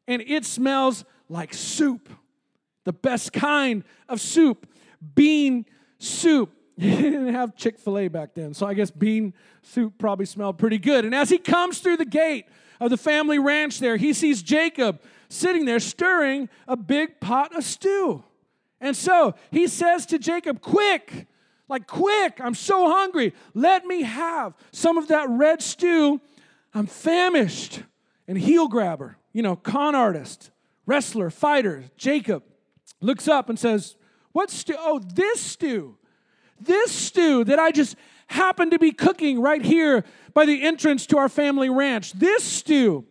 and 0.09 0.23
it 0.23 0.45
smells 0.45 1.05
like 1.29 1.53
soup, 1.53 2.09
the 2.85 2.93
best 2.93 3.33
kind 3.33 3.85
of 4.09 4.21
soup, 4.21 4.67
bean 5.15 5.67
soup. 5.99 6.51
He 6.79 6.91
didn't 6.91 7.33
have 7.33 7.55
Chick 7.55 7.79
fil 7.79 7.99
A 7.99 8.09
back 8.09 8.35
then, 8.35 8.53
so 8.53 8.67
I 8.67 8.75
guess 8.75 8.91
bean 8.91 9.33
soup 9.63 9.95
probably 9.97 10.27
smelled 10.27 10.59
pretty 10.59 10.79
good. 10.79 11.05
And 11.05 11.15
as 11.15 11.31
he 11.31 11.39
comes 11.39 11.79
through 11.79 11.99
the 11.99 12.05
gate 12.05 12.47
of 12.81 12.91
the 12.91 12.97
family 12.97 13.39
ranch 13.39 13.79
there, 13.79 13.97
he 13.97 14.13
sees 14.13 14.43
Jacob 14.43 15.01
sitting 15.29 15.67
there 15.67 15.79
stirring 15.79 16.49
a 16.67 16.77
big 16.77 17.21
pot 17.21 17.57
of 17.57 17.63
stew. 17.65 18.25
And 18.81 18.97
so 18.97 19.35
he 19.51 19.69
says 19.69 20.05
to 20.07 20.19
Jacob, 20.19 20.61
Quick, 20.61 21.27
like, 21.69 21.87
quick, 21.87 22.41
I'm 22.41 22.55
so 22.55 22.89
hungry. 22.91 23.35
Let 23.55 23.87
me 23.87 24.03
have 24.03 24.55
some 24.73 24.99
of 24.99 25.09
that 25.09 25.29
red 25.31 25.63
stew. 25.63 26.21
I'm 26.75 26.87
famished. 26.87 27.83
And 28.27 28.39
heel 28.39 28.69
grabber, 28.69 29.17
you 29.33 29.43
know, 29.43 29.55
con 29.55 29.95
artist, 29.95 30.51
wrestler, 30.87 31.31
fighter, 31.31 31.85
Jacob 31.97 32.43
looks 33.01 33.29
up 33.29 33.49
and 33.49 33.59
says, 33.59 33.97
What 34.33 34.51
stew? 34.51 34.77
Oh, 34.79 34.99
this 34.99 35.41
stew. 35.41 35.97
This 36.65 36.93
stew 36.93 37.45
that 37.45 37.59
I 37.59 37.71
just 37.71 37.97
happened 38.29 38.73
to 38.73 38.79
be 38.79 38.93
cooking 38.93 39.41
right 39.41 39.63
here 39.63 40.05
by 40.33 40.47
the 40.47 40.63
entrance 40.63 41.07
to 41.07 41.19
our 41.19 41.29
family 41.29 41.71
ranch. 41.71 42.13
This 42.13 42.43
stew, 42.43 43.05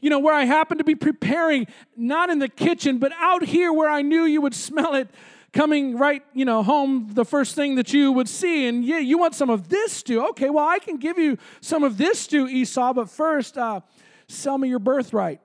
you 0.00 0.10
know, 0.10 0.18
where 0.18 0.34
I 0.34 0.44
happened 0.44 0.78
to 0.78 0.84
be 0.84 0.94
preparing, 0.94 1.66
not 1.96 2.30
in 2.30 2.38
the 2.38 2.48
kitchen, 2.48 2.98
but 2.98 3.12
out 3.18 3.44
here 3.44 3.72
where 3.72 3.90
I 3.90 4.02
knew 4.02 4.24
you 4.24 4.40
would 4.40 4.54
smell 4.54 4.94
it 4.94 5.08
coming 5.52 5.96
right, 5.98 6.22
you 6.32 6.44
know, 6.44 6.62
home 6.62 7.10
the 7.12 7.24
first 7.24 7.54
thing 7.54 7.74
that 7.74 7.92
you 7.92 8.12
would 8.12 8.28
see. 8.28 8.66
And 8.66 8.84
yeah, 8.84 8.98
you 8.98 9.18
want 9.18 9.34
some 9.34 9.50
of 9.50 9.68
this 9.68 9.92
stew. 9.92 10.26
Okay, 10.30 10.50
well, 10.50 10.66
I 10.66 10.78
can 10.78 10.96
give 10.96 11.18
you 11.18 11.38
some 11.60 11.82
of 11.82 11.98
this 11.98 12.20
stew, 12.20 12.46
Esau, 12.46 12.92
but 12.92 13.10
first, 13.10 13.58
uh, 13.58 13.80
sell 14.28 14.56
me 14.58 14.68
your 14.68 14.78
birthright. 14.78 15.40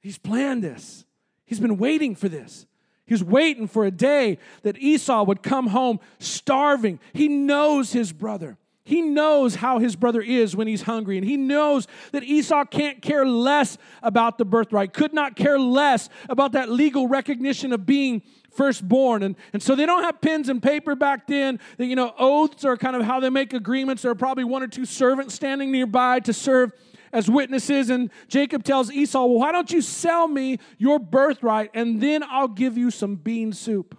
He's 0.00 0.18
planned 0.18 0.62
this. 0.62 1.04
He's 1.44 1.60
been 1.60 1.76
waiting 1.76 2.14
for 2.14 2.28
this. 2.28 2.66
He 3.08 3.14
was 3.14 3.24
waiting 3.24 3.66
for 3.66 3.86
a 3.86 3.90
day 3.90 4.38
that 4.62 4.76
Esau 4.78 5.24
would 5.24 5.42
come 5.42 5.68
home 5.68 5.98
starving. 6.18 7.00
He 7.14 7.26
knows 7.26 7.92
his 7.92 8.12
brother. 8.12 8.58
He 8.84 9.02
knows 9.02 9.56
how 9.56 9.78
his 9.78 9.96
brother 9.96 10.20
is 10.20 10.54
when 10.56 10.66
he's 10.66 10.82
hungry, 10.82 11.18
and 11.18 11.26
he 11.26 11.36
knows 11.36 11.86
that 12.12 12.22
Esau 12.22 12.64
can't 12.64 13.02
care 13.02 13.26
less 13.26 13.76
about 14.02 14.38
the 14.38 14.46
birthright, 14.46 14.94
could 14.94 15.12
not 15.12 15.36
care 15.36 15.58
less 15.58 16.08
about 16.28 16.52
that 16.52 16.70
legal 16.70 17.06
recognition 17.06 17.72
of 17.74 17.84
being 17.84 18.22
firstborn. 18.50 19.22
And, 19.22 19.36
and 19.52 19.62
so 19.62 19.74
they 19.74 19.84
don't 19.84 20.04
have 20.04 20.20
pens 20.20 20.48
and 20.48 20.62
paper 20.62 20.94
back 20.94 21.26
then. 21.26 21.60
That, 21.76 21.86
You 21.86 21.96
know, 21.96 22.14
oaths 22.18 22.64
are 22.64 22.76
kind 22.76 22.96
of 22.96 23.02
how 23.02 23.20
they 23.20 23.30
make 23.30 23.52
agreements. 23.52 24.02
There 24.02 24.10
are 24.10 24.14
probably 24.14 24.44
one 24.44 24.62
or 24.62 24.68
two 24.68 24.86
servants 24.86 25.34
standing 25.34 25.70
nearby 25.70 26.20
to 26.20 26.32
serve 26.32 26.72
as 27.12 27.30
witnesses. 27.30 27.90
And 27.90 28.10
Jacob 28.28 28.64
tells 28.64 28.90
Esau, 28.90 29.24
Well, 29.26 29.38
why 29.38 29.52
don't 29.52 29.70
you 29.70 29.80
sell 29.80 30.28
me 30.28 30.58
your 30.78 30.98
birthright 30.98 31.70
and 31.74 32.00
then 32.00 32.22
I'll 32.22 32.48
give 32.48 32.76
you 32.76 32.90
some 32.90 33.16
bean 33.16 33.52
soup? 33.52 33.98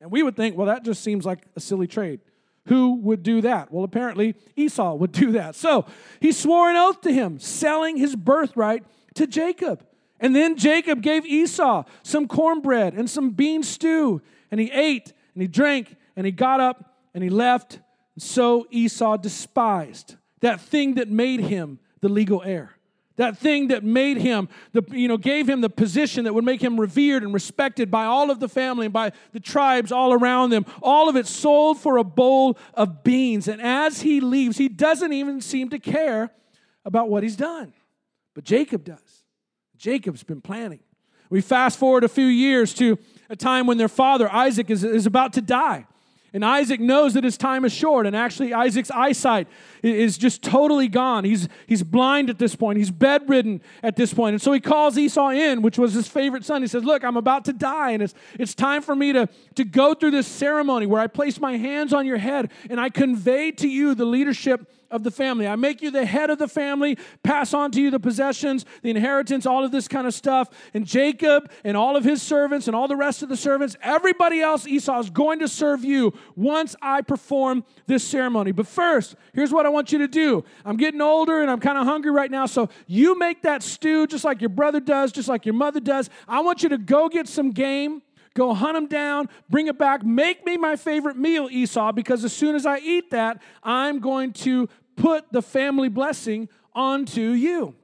And 0.00 0.10
we 0.10 0.22
would 0.22 0.36
think, 0.36 0.56
Well, 0.56 0.66
that 0.66 0.84
just 0.84 1.02
seems 1.02 1.24
like 1.24 1.46
a 1.56 1.60
silly 1.60 1.86
trade. 1.86 2.20
Who 2.66 2.94
would 2.96 3.22
do 3.22 3.40
that? 3.42 3.70
Well, 3.72 3.84
apparently 3.84 4.34
Esau 4.56 4.94
would 4.94 5.12
do 5.12 5.32
that. 5.32 5.54
So 5.54 5.86
he 6.20 6.32
swore 6.32 6.68
an 6.68 6.76
oath 6.76 7.00
to 7.02 7.12
him, 7.12 7.38
selling 7.38 7.96
his 7.96 8.16
birthright 8.16 8.84
to 9.14 9.26
Jacob. 9.26 9.86
And 10.18 10.34
then 10.34 10.56
Jacob 10.56 11.02
gave 11.02 11.26
Esau 11.26 11.84
some 12.02 12.26
cornbread 12.26 12.94
and 12.94 13.08
some 13.08 13.30
bean 13.30 13.62
stew. 13.62 14.22
And 14.50 14.60
he 14.60 14.70
ate 14.72 15.12
and 15.34 15.42
he 15.42 15.48
drank 15.48 15.96
and 16.16 16.26
he 16.26 16.32
got 16.32 16.60
up 16.60 16.96
and 17.14 17.22
he 17.22 17.30
left. 17.30 17.80
So 18.18 18.66
Esau 18.70 19.16
despised 19.16 20.16
that 20.40 20.60
thing 20.60 20.94
that 20.94 21.08
made 21.08 21.40
him 21.40 21.78
the 22.06 22.12
legal 22.12 22.42
heir. 22.44 22.70
That 23.16 23.38
thing 23.38 23.68
that 23.68 23.82
made 23.82 24.18
him, 24.18 24.48
the, 24.72 24.82
you 24.90 25.08
know, 25.08 25.16
gave 25.16 25.48
him 25.48 25.60
the 25.60 25.70
position 25.70 26.24
that 26.24 26.34
would 26.34 26.44
make 26.44 26.62
him 26.62 26.78
revered 26.78 27.22
and 27.22 27.32
respected 27.32 27.90
by 27.90 28.04
all 28.04 28.30
of 28.30 28.40
the 28.40 28.48
family 28.48 28.86
and 28.86 28.92
by 28.92 29.12
the 29.32 29.40
tribes 29.40 29.90
all 29.90 30.12
around 30.12 30.50
them. 30.50 30.66
All 30.82 31.08
of 31.08 31.16
it 31.16 31.26
sold 31.26 31.80
for 31.80 31.96
a 31.96 32.04
bowl 32.04 32.58
of 32.74 33.02
beans. 33.02 33.48
And 33.48 33.60
as 33.60 34.02
he 34.02 34.20
leaves, 34.20 34.58
he 34.58 34.68
doesn't 34.68 35.12
even 35.12 35.40
seem 35.40 35.70
to 35.70 35.78
care 35.78 36.30
about 36.84 37.08
what 37.08 37.22
he's 37.22 37.36
done. 37.36 37.72
But 38.34 38.44
Jacob 38.44 38.84
does. 38.84 39.24
Jacob's 39.78 40.22
been 40.22 40.42
planning. 40.42 40.80
We 41.30 41.40
fast 41.40 41.78
forward 41.78 42.04
a 42.04 42.08
few 42.08 42.26
years 42.26 42.72
to 42.74 42.98
a 43.30 43.34
time 43.34 43.66
when 43.66 43.78
their 43.78 43.88
father, 43.88 44.30
Isaac, 44.30 44.70
is, 44.70 44.84
is 44.84 45.06
about 45.06 45.32
to 45.32 45.40
die. 45.40 45.86
And 46.36 46.44
Isaac 46.44 46.80
knows 46.80 47.14
that 47.14 47.24
his 47.24 47.38
time 47.38 47.64
is 47.64 47.72
short. 47.72 48.06
And 48.06 48.14
actually, 48.14 48.52
Isaac's 48.52 48.90
eyesight 48.90 49.48
is 49.82 50.18
just 50.18 50.42
totally 50.42 50.86
gone. 50.86 51.24
He's, 51.24 51.48
he's 51.66 51.82
blind 51.82 52.28
at 52.28 52.38
this 52.38 52.54
point. 52.54 52.76
He's 52.76 52.90
bedridden 52.90 53.62
at 53.82 53.96
this 53.96 54.12
point. 54.12 54.34
And 54.34 54.42
so 54.42 54.52
he 54.52 54.60
calls 54.60 54.98
Esau 54.98 55.30
in, 55.30 55.62
which 55.62 55.78
was 55.78 55.94
his 55.94 56.08
favorite 56.08 56.44
son. 56.44 56.60
He 56.60 56.68
says, 56.68 56.84
Look, 56.84 57.04
I'm 57.04 57.16
about 57.16 57.46
to 57.46 57.54
die, 57.54 57.92
and 57.92 58.02
it's, 58.02 58.12
it's 58.38 58.54
time 58.54 58.82
for 58.82 58.94
me 58.94 59.14
to, 59.14 59.30
to 59.54 59.64
go 59.64 59.94
through 59.94 60.10
this 60.10 60.26
ceremony 60.26 60.84
where 60.84 61.00
I 61.00 61.06
place 61.06 61.40
my 61.40 61.56
hands 61.56 61.94
on 61.94 62.04
your 62.04 62.18
head 62.18 62.50
and 62.68 62.78
I 62.78 62.90
convey 62.90 63.50
to 63.52 63.66
you 63.66 63.94
the 63.94 64.04
leadership 64.04 64.70
of 64.90 65.02
the 65.02 65.10
family. 65.10 65.46
I 65.46 65.56
make 65.56 65.82
you 65.82 65.90
the 65.90 66.04
head 66.04 66.30
of 66.30 66.38
the 66.38 66.48
family, 66.48 66.98
pass 67.22 67.54
on 67.54 67.70
to 67.72 67.80
you 67.80 67.90
the 67.90 68.00
possessions, 68.00 68.64
the 68.82 68.90
inheritance, 68.90 69.46
all 69.46 69.64
of 69.64 69.72
this 69.72 69.88
kind 69.88 70.06
of 70.06 70.14
stuff. 70.14 70.48
And 70.74 70.86
Jacob 70.86 71.50
and 71.64 71.76
all 71.76 71.96
of 71.96 72.04
his 72.04 72.22
servants 72.22 72.66
and 72.66 72.76
all 72.76 72.88
the 72.88 72.96
rest 72.96 73.22
of 73.22 73.28
the 73.28 73.36
servants, 73.36 73.76
everybody 73.82 74.40
else, 74.40 74.66
Esau 74.66 74.98
is 74.98 75.10
going 75.10 75.40
to 75.40 75.48
serve 75.48 75.84
you 75.84 76.12
once 76.34 76.76
I 76.80 77.02
perform 77.02 77.64
this 77.86 78.04
ceremony. 78.04 78.52
But 78.52 78.66
first, 78.66 79.16
here's 79.32 79.52
what 79.52 79.66
I 79.66 79.68
want 79.68 79.92
you 79.92 79.98
to 79.98 80.08
do. 80.08 80.44
I'm 80.64 80.76
getting 80.76 81.00
older 81.00 81.40
and 81.40 81.50
I'm 81.50 81.60
kind 81.60 81.78
of 81.78 81.86
hungry 81.86 82.10
right 82.10 82.30
now, 82.30 82.46
so 82.46 82.68
you 82.86 83.18
make 83.18 83.42
that 83.42 83.62
stew 83.62 84.06
just 84.06 84.24
like 84.24 84.40
your 84.40 84.50
brother 84.50 84.80
does, 84.80 85.12
just 85.12 85.28
like 85.28 85.46
your 85.46 85.54
mother 85.54 85.80
does. 85.80 86.10
I 86.28 86.40
want 86.40 86.62
you 86.62 86.68
to 86.70 86.78
go 86.78 87.08
get 87.08 87.28
some 87.28 87.50
game 87.50 88.02
Go 88.36 88.52
hunt 88.52 88.74
them 88.74 88.86
down, 88.86 89.30
bring 89.48 89.66
it 89.66 89.78
back, 89.78 90.04
make 90.04 90.44
me 90.44 90.58
my 90.58 90.76
favorite 90.76 91.16
meal, 91.16 91.48
Esau, 91.50 91.90
because 91.92 92.22
as 92.22 92.34
soon 92.34 92.54
as 92.54 92.66
I 92.66 92.78
eat 92.78 93.10
that, 93.10 93.40
I'm 93.62 93.98
going 93.98 94.34
to 94.34 94.68
put 94.94 95.32
the 95.32 95.40
family 95.40 95.88
blessing 95.88 96.50
onto 96.74 97.30
you. 97.30 97.74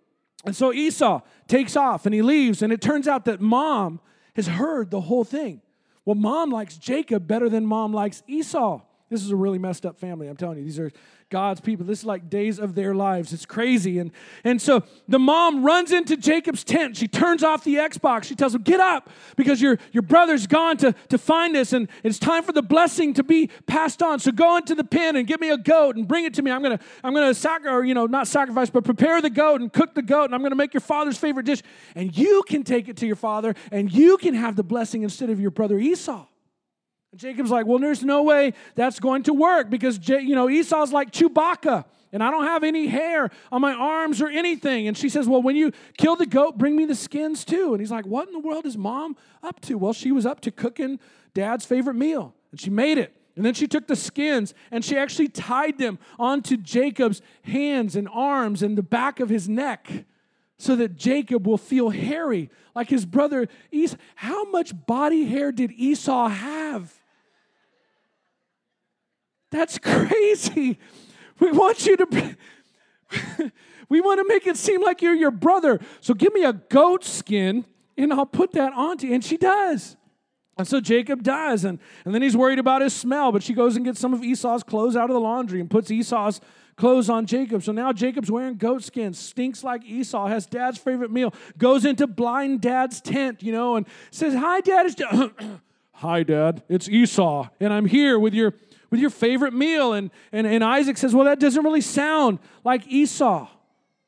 And 0.45 0.55
so 0.55 0.71
Esau 0.71 1.23
takes 1.49 1.75
off 1.75 2.05
and 2.05 2.15
he 2.15 2.21
leaves, 2.21 2.61
and 2.61 2.71
it 2.71 2.83
turns 2.83 3.09
out 3.09 3.25
that 3.25 3.41
mom 3.41 3.99
has 4.37 4.47
heard 4.47 4.91
the 4.91 5.01
whole 5.01 5.25
thing. 5.25 5.63
Well, 6.05 6.17
mom 6.17 6.51
likes 6.51 6.77
Jacob 6.77 7.27
better 7.27 7.49
than 7.49 7.65
mom 7.65 7.95
likes 7.95 8.23
Esau. 8.27 8.83
This 9.09 9.23
is 9.23 9.31
a 9.31 9.37
really 9.37 9.59
messed 9.59 9.87
up 9.87 9.99
family. 9.99 10.29
I'm 10.29 10.37
telling 10.37 10.59
you, 10.59 10.65
these 10.65 10.79
are 10.79 10.93
God's 11.33 11.63
people. 11.63 11.87
This 11.87 12.01
is 12.01 12.05
like 12.05 12.29
days 12.29 12.59
of 12.59 12.75
their 12.75 12.95
lives. 12.95 13.33
It's 13.33 13.47
crazy. 13.47 13.99
And, 13.99 14.13
and 14.45 14.61
so 14.61 14.83
the 15.09 15.19
mom 15.19 15.65
runs 15.65 15.91
into 15.91 16.15
Jacob's 16.15 16.63
tent. 16.63 16.99
She 16.99 17.09
turns 17.09 17.43
off 17.43 17.65
the 17.65 17.77
Xbox. 17.77 18.25
She 18.25 18.35
tells 18.35 18.55
him, 18.55 18.61
Get 18.61 18.81
up 18.81 19.09
because 19.35 19.61
your, 19.63 19.79
your 19.93 20.03
brother's 20.03 20.47
gone 20.47 20.77
to, 20.77 20.95
to 21.09 21.17
find 21.17 21.57
us, 21.57 21.73
and 21.73 21.89
it's 22.05 22.19
time 22.19 22.43
for 22.43 22.53
the 22.53 22.63
blessing 22.63 23.15
to 23.15 23.23
be 23.23 23.49
passed 23.67 24.03
on. 24.03 24.21
So 24.21 24.31
go 24.31 24.59
into 24.59 24.75
the 24.75 24.85
pen 24.85 25.17
and 25.17 25.27
get 25.27 25.41
me 25.41 25.49
a 25.49 25.57
goat 25.57 25.97
and 25.97 26.07
bring 26.07 26.27
it 26.27 26.35
to 26.35 26.43
me. 26.43 26.51
I'm 26.51 26.63
gonna, 26.63 26.81
I'm 27.03 27.15
gonna 27.15 27.33
sacrifice, 27.33 27.73
or 27.73 27.83
you 27.83 27.95
know, 27.95 28.05
not 28.05 28.29
sacrifice, 28.29 28.69
but 28.69 28.85
prepare 28.85 29.23
the 29.23 29.31
goat 29.31 29.63
and 29.63 29.73
cook 29.73 29.95
the 29.95 30.03
goat, 30.03 30.27
and 30.27 30.35
I'm 30.35 30.43
gonna 30.43 30.55
make 30.55 30.75
your 30.75 30.83
father's 30.83 31.17
favorite 31.17 31.47
dish. 31.47 31.63
And 31.95 32.15
you 32.17 32.45
can 32.47 32.63
take 32.63 32.89
it 32.89 32.99
to 32.99 33.07
your 33.07 33.17
father, 33.17 33.55
and 33.71 33.91
you 33.91 34.19
can 34.19 34.35
have 34.35 34.55
the 34.55 34.63
blessing 34.63 35.03
instead 35.03 35.31
of 35.31 35.41
your 35.41 35.51
brother 35.51 35.79
Esau. 35.79 36.27
And 37.13 37.21
Jacob's 37.21 37.51
like, 37.51 37.67
well, 37.67 37.79
there's 37.79 38.03
no 38.03 38.23
way 38.23 38.55
that's 38.75 38.99
going 38.99 39.23
to 39.25 39.35
work 39.35 39.71
because, 39.71 40.09
you 40.09 40.35
know, 40.35 40.49
Esau's 40.49 40.93
like 40.93 41.13
Chewbacca 41.13 41.85
and 42.13 42.23
I 42.23 42.31
don't 42.31 42.45
have 42.45 42.65
any 42.65 42.87
hair 42.87 43.31
on 43.51 43.61
my 43.61 43.73
arms 43.73 44.21
or 44.21 44.29
anything. 44.29 44.89
And 44.89 44.97
she 44.97 45.09
says, 45.09 45.29
well, 45.29 45.43
when 45.43 45.57
you 45.57 45.73
kill 45.97 46.17
the 46.17 46.27
goat, 46.27 46.59
bring 46.59 46.75
me 46.75 46.85
the 46.87 46.95
skins 46.95 47.45
too. 47.45 47.73
And 47.73 47.81
he's 47.81 47.91
like, 47.91 48.07
what 48.07 48.29
in 48.29 48.33
the 48.33 48.41
world 48.41 48.67
is 48.67 48.77
mom 48.77 49.17
up 49.43 49.61
to? 49.63 49.77
Well, 49.77 49.93
she 49.93 50.11
was 50.11 50.27
up 50.27 50.41
to 50.41 50.51
cooking 50.51 50.99
dad's 51.35 51.65
favorite 51.65 51.95
meal 51.95 52.35
and 52.51 52.61
she 52.61 52.71
made 52.71 52.99
it. 52.99 53.15
And 53.37 53.47
then 53.47 53.55
she 53.55 53.67
took 53.67 53.87
the 53.87 53.97
skins 53.97 54.53
and 54.71 54.85
she 54.85 54.97
actually 54.97 55.29
tied 55.29 55.79
them 55.79 55.99
onto 56.19 56.57
Jacob's 56.57 57.23
hands 57.43 57.97
and 57.97 58.09
arms 58.13 58.63
and 58.63 58.77
the 58.77 58.83
back 58.83 59.21
of 59.21 59.31
his 59.31 59.49
neck 59.49 60.05
so 60.59 60.77
that 60.77 60.97
Jacob 60.97 61.47
will 61.47 61.59
feel 61.59 61.91
hairy 61.91 62.51
like 62.75 62.89
his 62.89 63.05
brother 63.05 63.49
Esau. 63.71 63.97
How 64.17 64.45
much 64.51 64.73
body 64.87 65.25
hair 65.25 65.51
did 65.51 65.73
Esau 65.73 66.29
have? 66.29 67.02
That's 69.53 69.79
crazy. 69.79 70.79
We 71.39 71.53
want 71.53 71.87
you 71.87 71.97
to. 71.99 72.29
we 73.89 74.01
want 74.01 74.19
to 74.19 74.25
make 74.27 74.47
it 74.47 74.57
seem 74.57 74.83
like 74.83 75.03
you're 75.03 75.15
your 75.15 75.31
brother. 75.31 75.79
So 76.01 76.15
give 76.15 76.33
me 76.33 76.45
a 76.45 76.55
goat 76.55 77.05
skin 77.05 77.67
and 77.97 78.13
I'll 78.13 78.27
put 78.27 78.53
that 78.53 78.73
onto 78.73 79.07
you. 79.07 79.15
And 79.15 79.23
she 79.23 79.37
does. 79.37 79.97
And 80.57 80.67
so 80.67 80.81
Jacob 80.81 81.23
does. 81.23 81.65
And, 81.65 81.79
and 82.05 82.15
then 82.15 82.23
he's 82.23 82.37
worried 82.37 82.59
about 82.59 82.81
his 82.81 82.95
smell, 82.95 83.31
but 83.31 83.43
she 83.43 83.53
goes 83.53 83.77
and 83.77 83.85
gets 83.85 84.01
some 84.01 84.15
of 84.15 84.25
Esau's 84.25 84.63
clothes 84.63 84.97
out 84.97 85.11
of 85.11 85.15
the 85.15 85.21
laundry 85.21 85.61
and 85.61 85.71
puts 85.71 85.91
Esau's 85.91 86.41
clothes 86.77 87.11
on 87.11 87.27
Jacob. 87.27 87.63
So 87.63 87.73
now 87.73 87.93
Jacob's 87.93 88.31
wearing 88.31 88.57
goat 88.57 88.83
skin, 88.83 89.13
stinks 89.13 89.63
like 89.63 89.85
Esau, 89.85 90.29
has 90.29 90.47
dad's 90.47 90.79
favorite 90.79 91.11
meal, 91.11 91.35
goes 91.59 91.85
into 91.85 92.07
blind 92.07 92.63
dad's 92.63 93.03
tent, 93.03 93.43
you 93.43 93.53
know, 93.53 93.77
and 93.77 93.87
says, 94.11 94.35
Hi, 94.35 94.63
dad. 94.63 94.95
Hi, 95.93 96.23
dad. 96.23 96.63
It's 96.69 96.89
Esau, 96.89 97.49
and 97.61 97.73
I'm 97.73 97.87
here 97.87 98.19
with 98.19 98.33
your 98.35 98.55
with 98.93 99.01
your 99.01 99.11
favorite 99.11 99.55
meal. 99.55 99.95
And, 99.95 100.11
and, 100.31 100.47
and 100.47 100.63
Isaac 100.63 100.97
says, 100.97 101.13
Well, 101.15 101.25
that 101.25 101.41
doesn't 101.41 101.65
really 101.65 101.81
sound 101.81 102.39
like 102.63 102.87
Esau. 102.87 103.49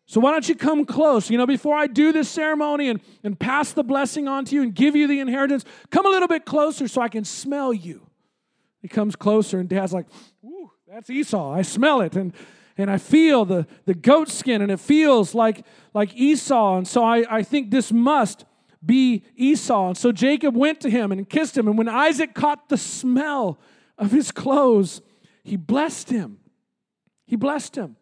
So 0.07 0.21
why 0.21 0.33
don't 0.33 0.47
you 0.47 0.55
come 0.55 0.85
close? 0.85 1.31
You 1.31 1.39
know, 1.39 1.47
before 1.47 1.75
I 1.75 1.87
do 1.87 2.13
this 2.13 2.29
ceremony 2.29 2.91
and, 2.91 3.01
and 3.25 3.37
pass 3.37 3.73
the 3.73 3.83
blessing 3.83 4.29
on 4.29 4.45
to 4.45 4.55
you 4.55 4.63
and 4.63 4.75
give 4.75 4.95
you 4.95 5.09
the 5.09 5.19
inheritance, 5.19 5.65
come 5.91 6.05
a 6.05 6.11
little 6.11 6.29
bit 6.29 6.45
closer 6.45 6.87
so 6.87 7.01
I 7.01 7.09
can 7.09 7.25
smell 7.25 7.73
you. 7.73 8.07
He 8.83 8.89
comes 8.89 9.17
closer, 9.17 9.59
and 9.59 9.67
dad's 9.67 9.95
like, 9.95 10.07
Ooh, 10.45 10.71
that's 10.87 11.09
Esau. 11.09 11.53
I 11.53 11.63
smell 11.63 12.03
it. 12.03 12.15
And 12.15 12.33
and 12.77 12.91
I 12.91 12.99
feel 12.99 13.45
the, 13.45 13.67
the 13.85 13.95
goat 13.95 14.29
skin, 14.29 14.61
and 14.61 14.71
it 14.71 14.81
feels 14.81 15.33
like, 15.33 15.65
like 15.95 16.13
Esau. 16.15 16.77
And 16.77 16.89
so 16.89 17.05
I, 17.05 17.25
I 17.31 17.43
think 17.45 17.71
this 17.71 17.93
must 17.93 18.45
be 18.85 19.23
Esau. 19.37 19.89
And 19.89 19.97
so 19.97 20.11
Jacob 20.11 20.57
went 20.57 20.81
to 20.81 20.91
him 20.91 21.13
and 21.13 21.29
kissed 21.29 21.57
him. 21.57 21.69
And 21.69 21.79
when 21.79 21.89
Isaac 21.89 22.35
caught 22.35 22.69
the 22.69 22.77
smell 22.77 23.61
of 23.99 24.11
his 24.11 24.33
clothes, 24.33 25.01
he 25.43 25.57
blessed 25.57 26.11
him. 26.11 26.39
He 27.27 27.37
blessed 27.37 27.77
him. 27.77 27.97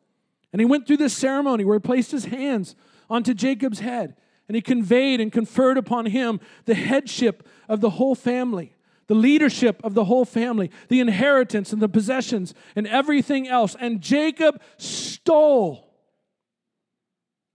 And 0.53 0.61
he 0.61 0.67
went 0.67 0.87
through 0.87 0.99
this 0.99 1.17
ceremony 1.17 1.65
where 1.65 1.77
he 1.77 1.81
placed 1.81 2.11
his 2.11 2.27
hands 2.27 2.77
onto 3.09 3.35
Jacob's 3.35 3.81
head 3.81 4.17
and 4.49 4.55
he 4.55 4.63
conveyed 4.63 5.21
and 5.21 5.33
conferred 5.33 5.79
upon 5.79 6.07
him 6.07 6.41
the 6.67 6.75
headship 6.75 7.47
of 7.69 7.81
the 7.81 7.91
whole 7.91 8.15
family, 8.15 8.75
the 9.07 9.15
leadership 9.15 9.81
of 9.83 9.95
the 9.95 10.05
whole 10.05 10.25
family, 10.25 10.71
the 10.89 11.01
inheritance 11.01 11.73
and 11.73 11.81
the 11.81 11.89
possessions 11.89 12.55
and 12.77 12.87
everything 12.87 13.49
else. 13.49 13.77
And 13.81 14.01
Jacob 14.01 14.61
stole 14.77 15.89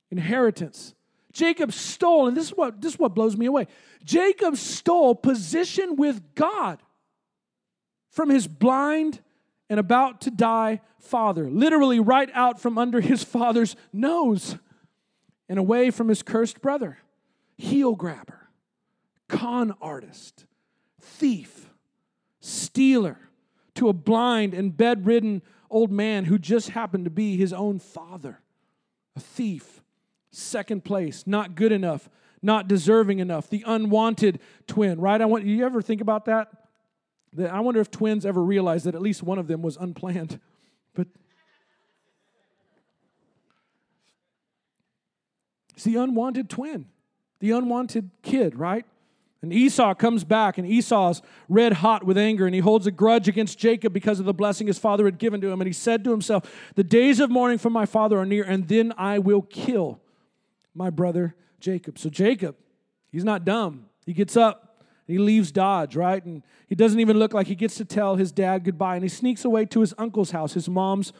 inheritance. 0.09 0.95
Jacob 1.33 1.71
stole, 1.71 2.27
and 2.27 2.35
this 2.35 2.45
is 2.45 2.57
what 2.57 2.81
this 2.81 2.93
is 2.93 2.99
what 2.99 3.13
blows 3.13 3.37
me 3.37 3.45
away. 3.45 3.67
Jacob 4.03 4.57
stole 4.57 5.13
position 5.13 5.95
with 5.95 6.33
God 6.33 6.81
from 8.17 8.31
his 8.31 8.47
blind 8.47 9.21
and 9.69 9.79
about 9.79 10.21
to 10.21 10.31
die 10.31 10.81
father, 10.97 11.51
literally 11.51 11.99
right 11.99 12.31
out 12.33 12.59
from 12.59 12.75
under 12.75 12.99
his 12.99 13.23
father's 13.23 13.75
nose 13.93 14.57
and 15.47 15.59
away 15.59 15.91
from 15.91 16.07
his 16.07 16.23
cursed 16.23 16.59
brother. 16.59 16.97
Heel 17.57 17.93
grabber, 17.93 18.49
con 19.27 19.75
artist, 19.79 20.47
thief, 20.99 21.69
stealer, 22.39 23.19
to 23.75 23.87
a 23.87 23.93
blind 23.93 24.55
and 24.55 24.75
bedridden 24.75 25.43
old 25.69 25.91
man 25.91 26.25
who 26.25 26.39
just 26.39 26.69
happened 26.69 27.05
to 27.05 27.11
be 27.11 27.37
his 27.37 27.53
own 27.53 27.77
father. 27.77 28.39
A 29.15 29.19
thief, 29.19 29.83
second 30.31 30.83
place, 30.83 31.27
not 31.27 31.53
good 31.53 31.71
enough, 31.71 32.09
not 32.41 32.67
deserving 32.67 33.19
enough, 33.19 33.47
the 33.47 33.63
unwanted 33.67 34.39
twin, 34.65 34.99
right? 34.99 35.21
I 35.21 35.25
want 35.25 35.45
you 35.45 35.63
ever 35.63 35.83
think 35.83 36.01
about 36.01 36.25
that? 36.25 36.66
That 37.33 37.53
I 37.53 37.59
wonder 37.59 37.79
if 37.79 37.91
twins 37.91 38.25
ever 38.25 38.43
realized 38.43 38.85
that 38.85 38.95
at 38.95 39.01
least 39.01 39.23
one 39.23 39.39
of 39.39 39.47
them 39.47 39.61
was 39.61 39.77
unplanned. 39.77 40.39
But 40.95 41.07
it's 45.75 45.83
the 45.83 45.97
unwanted 45.97 46.49
twin, 46.49 46.87
the 47.39 47.51
unwanted 47.51 48.09
kid, 48.23 48.57
right? 48.57 48.83
And 49.41 49.53
Esau 49.53 49.93
comes 49.93 50.23
back, 50.23 50.57
and 50.57 50.67
Esau's 50.67 51.21
red 51.47 51.73
hot 51.73 52.03
with 52.03 52.17
anger, 52.17 52.47
and 52.47 52.55
he 52.55 52.61
holds 52.61 52.87
a 52.87 52.91
grudge 52.91 53.27
against 53.27 53.59
Jacob 53.59 53.93
because 53.93 54.19
of 54.19 54.25
the 54.25 54.33
blessing 54.33 54.65
his 54.65 54.79
father 54.79 55.05
had 55.05 55.19
given 55.19 55.39
to 55.41 55.47
him. 55.47 55.61
And 55.61 55.67
he 55.67 55.73
said 55.73 56.03
to 56.03 56.11
himself, 56.11 56.51
The 56.75 56.83
days 56.83 57.19
of 57.19 57.29
mourning 57.29 57.59
for 57.59 57.69
my 57.69 57.85
father 57.85 58.17
are 58.17 58.25
near, 58.25 58.43
and 58.43 58.67
then 58.67 58.93
I 58.97 59.19
will 59.19 59.43
kill 59.43 60.01
my 60.73 60.89
brother 60.89 61.35
Jacob. 61.59 61.99
So 61.99 62.09
Jacob, 62.09 62.55
he's 63.11 63.23
not 63.23 63.45
dumb. 63.45 63.85
He 64.05 64.13
gets 64.13 64.35
up, 64.35 64.66
he 65.07 65.17
leaves 65.17 65.51
Dodge, 65.51 65.95
right? 65.95 66.23
And 66.23 66.43
he 66.67 66.75
doesn't 66.75 66.99
even 66.99 67.17
look 67.17 67.33
like 67.33 67.47
he 67.47 67.55
gets 67.55 67.75
to 67.75 67.85
tell 67.85 68.17
his 68.17 68.31
dad 68.31 68.65
goodbye. 68.65 68.95
And 68.95 69.03
he 69.03 69.09
sneaks 69.09 69.45
away 69.45 69.65
to 69.67 69.79
his 69.79 69.93
uncle's 69.97 70.31
house, 70.31 70.53
his 70.53 70.67
mom's 70.67 71.13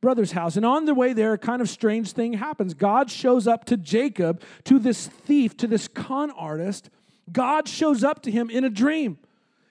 brother's 0.00 0.32
house. 0.32 0.56
And 0.56 0.64
on 0.64 0.84
the 0.84 0.94
way 0.94 1.12
there, 1.12 1.32
a 1.32 1.38
kind 1.38 1.60
of 1.60 1.68
strange 1.68 2.12
thing 2.12 2.34
happens. 2.34 2.72
God 2.72 3.10
shows 3.10 3.46
up 3.48 3.64
to 3.66 3.76
Jacob, 3.76 4.42
to 4.64 4.78
this 4.78 5.08
thief, 5.08 5.56
to 5.56 5.66
this 5.66 5.88
con 5.88 6.30
artist. 6.30 6.88
God 7.32 7.66
shows 7.66 8.04
up 8.04 8.22
to 8.22 8.30
him 8.30 8.48
in 8.48 8.64
a 8.64 8.70
dream. 8.70 9.18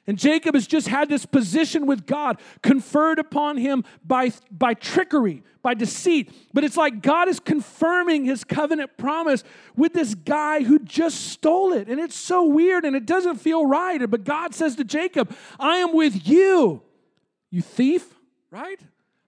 And 0.07 0.17
Jacob 0.17 0.55
has 0.55 0.65
just 0.65 0.87
had 0.87 1.09
this 1.09 1.25
position 1.25 1.85
with 1.85 2.07
God 2.07 2.41
conferred 2.63 3.19
upon 3.19 3.57
him 3.57 3.83
by, 4.03 4.31
by 4.49 4.73
trickery, 4.73 5.43
by 5.61 5.75
deceit. 5.75 6.33
But 6.53 6.63
it's 6.63 6.75
like 6.75 7.01
God 7.01 7.27
is 7.27 7.39
confirming 7.39 8.25
his 8.25 8.43
covenant 8.43 8.97
promise 8.97 9.43
with 9.75 9.93
this 9.93 10.15
guy 10.15 10.63
who 10.63 10.79
just 10.79 11.27
stole 11.27 11.71
it. 11.71 11.87
And 11.87 11.99
it's 11.99 12.15
so 12.15 12.45
weird 12.45 12.83
and 12.83 12.95
it 12.95 13.05
doesn't 13.05 13.35
feel 13.37 13.65
right. 13.65 14.09
But 14.09 14.23
God 14.23 14.55
says 14.55 14.75
to 14.77 14.83
Jacob, 14.83 15.35
I 15.59 15.77
am 15.77 15.93
with 15.93 16.27
you, 16.27 16.81
you 17.51 17.61
thief, 17.61 18.07
right? 18.49 18.81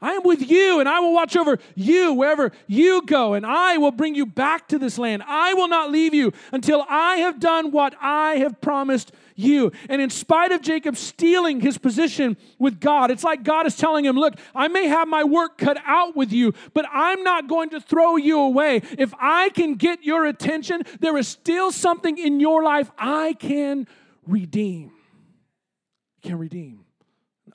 I 0.04 0.16
am 0.16 0.24
with 0.24 0.52
you, 0.52 0.82
and 0.82 0.90
I 0.90 1.00
will 1.00 1.14
watch 1.14 1.38
over 1.38 1.60
you 1.76 2.14
wherever 2.14 2.52
you 2.68 3.04
go, 3.06 3.36
and 3.36 3.46
I 3.46 3.78
will 3.78 3.92
bring 3.92 4.16
you 4.16 4.26
back 4.26 4.68
to 4.68 4.78
this 4.78 4.98
land. 4.98 5.24
I 5.26 5.54
will 5.54 5.70
not 5.70 5.92
leave 5.92 6.14
you 6.14 6.34
until 6.52 6.86
I 6.90 7.16
have 7.16 7.40
done 7.40 7.72
what 7.72 7.96
I 8.02 8.36
have 8.36 8.60
promised 8.60 9.14
you. 9.38 9.72
And 9.88 10.02
in 10.02 10.10
spite 10.10 10.52
of 10.52 10.62
Jacob 10.62 10.98
stealing 10.98 11.62
his 11.62 11.78
position 11.78 12.36
with 12.60 12.82
God, 12.82 13.12
it's 13.12 13.24
like 13.24 13.44
God 13.44 13.66
is 13.66 13.78
telling 13.78 14.04
him, 14.04 14.18
Look, 14.18 14.34
I 14.54 14.68
may 14.68 14.88
have 14.88 15.08
my 15.08 15.24
work 15.24 15.58
cut 15.58 15.78
out 15.86 16.18
with 16.18 16.34
you, 16.34 16.54
but 16.74 16.86
I'm 16.92 17.24
not 17.24 17.48
going 17.48 17.70
to 17.70 17.80
throw 17.80 18.18
you 18.18 18.42
away. 18.42 18.82
If 18.98 19.14
I 19.22 19.52
can 19.52 19.76
get 19.76 20.04
your 20.04 20.26
attention, 20.26 20.82
there 21.00 21.16
is 21.16 21.30
still 21.30 21.72
something 21.72 22.18
in 22.18 22.42
your 22.42 22.62
life 22.62 22.92
I 22.98 23.38
can 23.40 23.88
redeem. 24.28 24.92
can 26.22 26.38
redeem. 26.38 26.84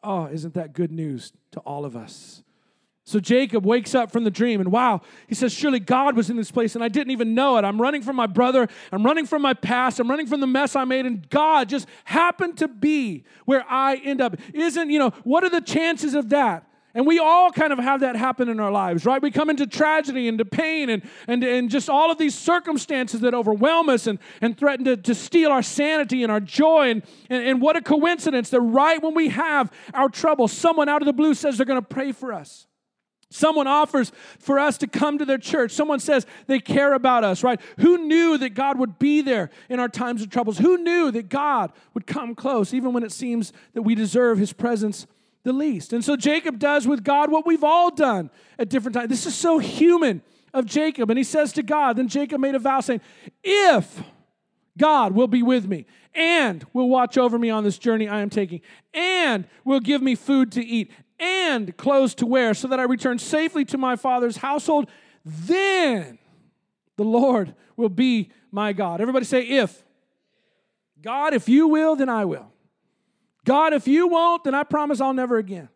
Oh, 0.02 0.26
isn't 0.26 0.54
that 0.54 0.72
good 0.72 0.92
news 0.92 1.32
to 1.52 1.60
all 1.60 1.84
of 1.84 1.96
us? 1.96 2.42
So 3.08 3.20
Jacob 3.20 3.64
wakes 3.64 3.94
up 3.94 4.10
from 4.10 4.24
the 4.24 4.30
dream 4.30 4.60
and 4.60 4.70
wow, 4.70 5.00
he 5.28 5.34
says, 5.34 5.50
Surely 5.50 5.80
God 5.80 6.14
was 6.14 6.28
in 6.28 6.36
this 6.36 6.50
place 6.50 6.74
and 6.74 6.84
I 6.84 6.88
didn't 6.88 7.10
even 7.10 7.34
know 7.34 7.56
it. 7.56 7.64
I'm 7.64 7.80
running 7.80 8.02
from 8.02 8.16
my 8.16 8.26
brother, 8.26 8.68
I'm 8.92 9.02
running 9.02 9.24
from 9.24 9.40
my 9.40 9.54
past, 9.54 9.98
I'm 9.98 10.10
running 10.10 10.26
from 10.26 10.40
the 10.40 10.46
mess 10.46 10.76
I 10.76 10.84
made, 10.84 11.06
and 11.06 11.26
God 11.30 11.70
just 11.70 11.88
happened 12.04 12.58
to 12.58 12.68
be 12.68 13.24
where 13.46 13.64
I 13.66 13.96
end 13.96 14.20
up. 14.20 14.36
Isn't, 14.52 14.90
you 14.90 14.98
know, 14.98 15.12
what 15.24 15.42
are 15.42 15.48
the 15.48 15.62
chances 15.62 16.12
of 16.12 16.28
that? 16.28 16.67
And 16.98 17.06
we 17.06 17.20
all 17.20 17.52
kind 17.52 17.72
of 17.72 17.78
have 17.78 18.00
that 18.00 18.16
happen 18.16 18.48
in 18.48 18.58
our 18.58 18.72
lives, 18.72 19.06
right? 19.06 19.22
We 19.22 19.30
come 19.30 19.50
into 19.50 19.68
tragedy 19.68 20.26
into 20.26 20.44
pain 20.44 20.90
and, 20.90 21.08
and, 21.28 21.44
and 21.44 21.70
just 21.70 21.88
all 21.88 22.10
of 22.10 22.18
these 22.18 22.34
circumstances 22.34 23.20
that 23.20 23.34
overwhelm 23.34 23.88
us 23.88 24.08
and, 24.08 24.18
and 24.40 24.58
threaten 24.58 24.84
to, 24.86 24.96
to 24.96 25.14
steal 25.14 25.52
our 25.52 25.62
sanity 25.62 26.24
and 26.24 26.32
our 26.32 26.40
joy. 26.40 26.90
And, 26.90 27.04
and, 27.30 27.46
and 27.46 27.62
what 27.62 27.76
a 27.76 27.82
coincidence 27.82 28.50
that 28.50 28.60
right 28.60 29.00
when 29.00 29.14
we 29.14 29.28
have 29.28 29.70
our 29.94 30.08
trouble, 30.08 30.48
someone 30.48 30.88
out 30.88 31.00
of 31.00 31.06
the 31.06 31.12
blue 31.12 31.34
says 31.34 31.56
they're 31.56 31.66
going 31.66 31.80
to 31.80 31.86
pray 31.86 32.10
for 32.10 32.32
us. 32.32 32.66
Someone 33.30 33.68
offers 33.68 34.10
for 34.40 34.58
us 34.58 34.76
to 34.78 34.88
come 34.88 35.18
to 35.18 35.24
their 35.24 35.38
church. 35.38 35.70
Someone 35.70 36.00
says 36.00 36.26
they 36.48 36.58
care 36.58 36.94
about 36.94 37.22
us, 37.22 37.44
right? 37.44 37.60
Who 37.78 38.08
knew 38.08 38.38
that 38.38 38.54
God 38.54 38.76
would 38.76 38.98
be 38.98 39.20
there 39.20 39.50
in 39.68 39.78
our 39.78 39.88
times 39.88 40.20
of 40.20 40.30
troubles? 40.30 40.58
Who 40.58 40.76
knew 40.78 41.12
that 41.12 41.28
God 41.28 41.70
would 41.94 42.08
come 42.08 42.34
close, 42.34 42.74
even 42.74 42.92
when 42.92 43.04
it 43.04 43.12
seems 43.12 43.52
that 43.74 43.82
we 43.82 43.94
deserve 43.94 44.38
his 44.38 44.52
presence 44.52 45.06
the 45.48 45.52
least? 45.52 45.92
And 45.92 46.04
so 46.04 46.16
Jacob 46.16 46.58
does 46.58 46.86
with 46.86 47.02
God 47.02 47.32
what 47.32 47.46
we've 47.46 47.64
all 47.64 47.90
done 47.90 48.30
at 48.58 48.68
different 48.68 48.94
times. 48.94 49.08
This 49.08 49.26
is 49.26 49.34
so 49.34 49.58
human 49.58 50.22
of 50.54 50.66
Jacob. 50.66 51.10
And 51.10 51.18
he 51.18 51.24
says 51.24 51.52
to 51.54 51.62
God, 51.62 51.96
then 51.96 52.06
Jacob 52.06 52.40
made 52.40 52.54
a 52.54 52.58
vow 52.58 52.80
saying, 52.80 53.00
If 53.42 54.02
God 54.76 55.14
will 55.14 55.26
be 55.26 55.42
with 55.42 55.66
me 55.66 55.86
and 56.14 56.64
will 56.72 56.88
watch 56.88 57.18
over 57.18 57.38
me 57.38 57.50
on 57.50 57.64
this 57.64 57.78
journey 57.78 58.08
I 58.08 58.20
am 58.20 58.30
taking 58.30 58.60
and 58.94 59.46
will 59.64 59.80
give 59.80 60.02
me 60.02 60.14
food 60.14 60.52
to 60.52 60.64
eat 60.64 60.92
and 61.18 61.76
clothes 61.76 62.14
to 62.16 62.26
wear, 62.26 62.54
so 62.54 62.68
that 62.68 62.78
I 62.78 62.84
return 62.84 63.18
safely 63.18 63.64
to 63.66 63.78
my 63.78 63.96
father's 63.96 64.36
household. 64.36 64.88
Then 65.24 66.18
the 66.96 67.04
Lord 67.04 67.56
will 67.76 67.88
be 67.88 68.30
my 68.52 68.72
God. 68.72 69.00
Everybody 69.00 69.24
say, 69.24 69.42
if. 69.42 69.84
God, 71.00 71.32
if 71.32 71.48
you 71.48 71.68
will, 71.68 71.96
then 71.96 72.08
I 72.08 72.24
will. 72.24 72.52
God, 73.48 73.72
if 73.72 73.88
you 73.88 74.08
won't, 74.08 74.44
then 74.44 74.54
I 74.54 74.62
promise 74.62 75.00
I'll 75.00 75.14
never 75.14 75.38
again. 75.38 75.70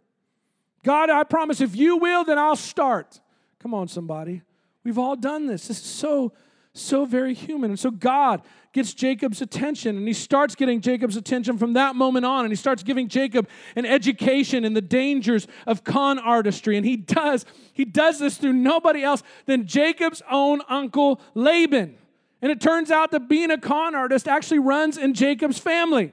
God, 0.85 1.09
I 1.09 1.25
promise 1.25 1.63
if 1.63 1.75
you 1.75 1.97
will, 1.97 2.23
then 2.23 2.39
I'll 2.39 2.55
start. 2.55 3.19
Come 3.61 3.73
on, 3.73 3.89
somebody. 3.89 4.43
We've 4.85 4.99
all 4.99 5.17
done 5.17 5.47
this. 5.47 5.69
This 5.69 5.79
is 5.79 5.87
so, 5.87 6.35
so 6.75 7.07
very 7.07 7.33
human. 7.33 7.71
And 7.71 7.81
so 7.81 7.91
God 7.91 8.43
gets 8.75 8.93
Jacob's 8.93 9.41
attention, 9.41 9.97
and 9.97 10.07
he 10.07 10.13
starts 10.13 10.55
getting 10.55 10.83
Jacob's 10.83 11.17
attention 11.17 11.57
from 11.57 11.73
that 11.73 11.97
moment 11.97 12.27
on, 12.27 12.45
and 12.45 12.53
he 12.53 12.57
starts 12.57 12.83
giving 12.83 13.09
Jacob 13.09 13.49
an 13.75 13.87
education 13.87 14.67
in 14.67 14.75
the 14.75 14.83
dangers 14.83 15.49
of 15.67 15.83
con 15.83 16.19
artistry. 16.19 16.77
And 16.77 16.85
he 16.85 16.99
does, 16.99 17.47
he 17.73 17.87
does 17.87 18.19
this 18.19 18.37
through 18.37 18.53
nobody 18.53 19.03
else 19.03 19.23
than 19.47 19.67
Jacob's 19.67 20.21
own 20.31 20.61
uncle 20.69 21.23
Laban. 21.33 21.97
And 22.43 22.53
it 22.53 22.61
turns 22.61 22.91
out 22.91 23.13
that 23.13 23.31
being 23.31 23.51
a 23.51 23.57
con 23.57 23.95
artist 23.95 24.29
actually 24.29 24.59
runs 24.59 24.99
in 24.99 25.15
Jacob's 25.15 25.59
family. 25.59 26.13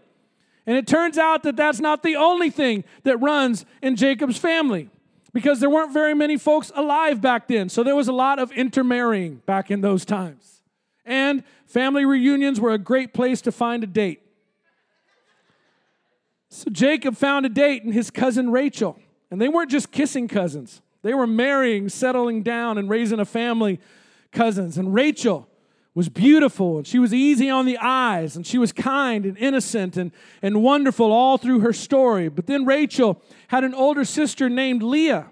And 0.69 0.77
it 0.77 0.85
turns 0.85 1.17
out 1.17 1.41
that 1.43 1.55
that's 1.55 1.79
not 1.79 2.03
the 2.03 2.15
only 2.15 2.51
thing 2.51 2.83
that 3.01 3.17
runs 3.17 3.65
in 3.81 3.95
Jacob's 3.95 4.37
family 4.37 4.91
because 5.33 5.59
there 5.59 5.69
weren't 5.69 5.91
very 5.91 6.13
many 6.13 6.37
folks 6.37 6.71
alive 6.75 7.21
back 7.21 7.47
then. 7.47 7.69
So 7.69 7.81
there 7.81 7.95
was 7.95 8.07
a 8.07 8.13
lot 8.13 8.37
of 8.37 8.51
intermarrying 8.51 9.37
back 9.47 9.71
in 9.71 9.81
those 9.81 10.05
times. 10.05 10.61
And 11.03 11.43
family 11.65 12.05
reunions 12.05 12.59
were 12.59 12.69
a 12.69 12.77
great 12.77 13.15
place 13.15 13.41
to 13.41 13.51
find 13.51 13.83
a 13.83 13.87
date. 13.87 14.21
So 16.49 16.69
Jacob 16.69 17.17
found 17.17 17.47
a 17.47 17.49
date 17.49 17.81
in 17.81 17.91
his 17.91 18.11
cousin 18.11 18.51
Rachel. 18.51 18.99
And 19.31 19.41
they 19.41 19.49
weren't 19.49 19.71
just 19.71 19.91
kissing 19.91 20.27
cousins, 20.27 20.83
they 21.01 21.15
were 21.15 21.25
marrying, 21.25 21.89
settling 21.89 22.43
down, 22.43 22.77
and 22.77 22.87
raising 22.87 23.19
a 23.19 23.25
family 23.25 23.79
cousins. 24.31 24.77
And 24.77 24.93
Rachel 24.93 25.48
was 25.95 26.09
beautiful 26.09 26.77
and 26.77 26.87
she 26.87 26.99
was 26.99 27.13
easy 27.13 27.49
on 27.49 27.65
the 27.65 27.77
eyes 27.77 28.35
and 28.35 28.45
she 28.45 28.57
was 28.57 28.71
kind 28.71 29.25
and 29.25 29.37
innocent 29.37 29.97
and, 29.97 30.11
and 30.41 30.61
wonderful 30.61 31.11
all 31.11 31.37
through 31.37 31.59
her 31.59 31.73
story. 31.73 32.29
But 32.29 32.47
then 32.47 32.65
Rachel 32.65 33.21
had 33.47 33.63
an 33.63 33.73
older 33.73 34.05
sister 34.05 34.49
named 34.49 34.83
Leah. 34.83 35.31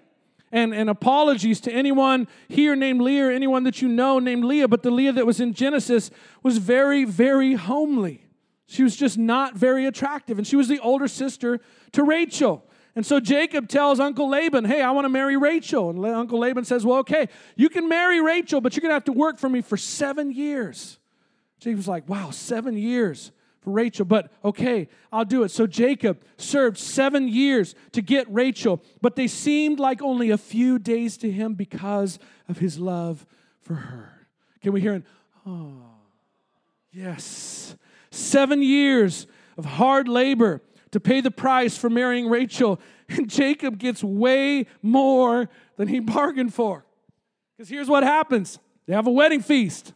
And, 0.49 0.73
and 0.73 0.89
apologies 0.89 1.59
to 1.61 1.71
anyone 1.71 2.25
here 2.47 2.73
named 2.73 3.01
Leah 3.01 3.27
or 3.27 3.31
anyone 3.31 3.63
that 3.63 3.81
you 3.81 3.89
know 3.89 4.17
named 4.17 4.45
Leah, 4.45 4.69
but 4.69 4.81
the 4.81 4.89
Leah 4.89 5.11
that 5.11 5.25
was 5.25 5.41
in 5.41 5.53
Genesis 5.53 6.09
was 6.41 6.57
very, 6.57 7.03
very 7.03 7.55
homely. 7.55 8.25
She 8.65 8.81
was 8.81 8.95
just 8.95 9.17
not 9.17 9.55
very 9.55 9.85
attractive. 9.85 10.37
And 10.37 10.47
she 10.47 10.55
was 10.55 10.69
the 10.69 10.79
older 10.79 11.07
sister 11.07 11.59
to 11.91 12.03
Rachel. 12.03 12.63
And 12.97 13.05
so 13.05 13.19
Jacob 13.19 13.69
tells 13.69 13.99
Uncle 13.99 14.27
Laban, 14.27 14.65
Hey, 14.65 14.81
I 14.81 14.89
want 14.89 15.05
to 15.05 15.09
marry 15.09 15.37
Rachel. 15.37 15.91
And 15.91 16.03
Uncle 16.03 16.39
Laban 16.39 16.65
says, 16.65 16.83
Well, 16.83 16.97
okay, 16.97 17.29
you 17.55 17.69
can 17.69 17.87
marry 17.87 18.19
Rachel, 18.19 18.59
but 18.59 18.75
you're 18.75 18.81
going 18.81 18.89
to 18.89 18.95
have 18.95 19.03
to 19.03 19.13
work 19.13 19.37
for 19.37 19.47
me 19.47 19.61
for 19.61 19.77
seven 19.77 20.31
years. 20.31 20.97
Jacob's 21.59 21.87
like, 21.87 22.09
Wow, 22.09 22.31
seven 22.31 22.75
years 22.75 23.31
for 23.61 23.69
Rachel, 23.69 24.03
but 24.03 24.31
okay, 24.43 24.89
I'll 25.11 25.25
do 25.25 25.43
it. 25.43 25.49
So 25.49 25.67
Jacob 25.67 26.23
served 26.37 26.79
seven 26.79 27.27
years 27.27 27.75
to 27.91 28.01
get 28.01 28.25
Rachel, 28.33 28.81
but 28.99 29.15
they 29.15 29.27
seemed 29.27 29.79
like 29.79 30.01
only 30.01 30.31
a 30.31 30.37
few 30.37 30.79
days 30.79 31.17
to 31.17 31.29
him 31.29 31.53
because 31.53 32.17
of 32.49 32.57
his 32.57 32.79
love 32.79 33.27
for 33.61 33.75
her. 33.75 34.27
Can 34.63 34.73
we 34.73 34.81
hear 34.81 34.95
it? 34.95 35.03
Oh, 35.45 35.83
yes. 36.91 37.75
Seven 38.09 38.63
years 38.63 39.27
of 39.55 39.65
hard 39.65 40.07
labor 40.07 40.63
to 40.91 40.99
pay 40.99 41.21
the 41.21 41.31
price 41.31 41.77
for 41.77 41.89
marrying 41.89 42.29
Rachel, 42.29 42.79
and 43.09 43.29
Jacob 43.29 43.77
gets 43.77 44.03
way 44.03 44.67
more 44.81 45.49
than 45.77 45.87
he 45.87 45.99
bargained 45.99 46.53
for. 46.53 46.85
Because 47.57 47.69
here's 47.69 47.89
what 47.89 48.03
happens 48.03 48.59
they 48.87 48.93
have 48.93 49.07
a 49.07 49.11
wedding 49.11 49.41
feast, 49.41 49.93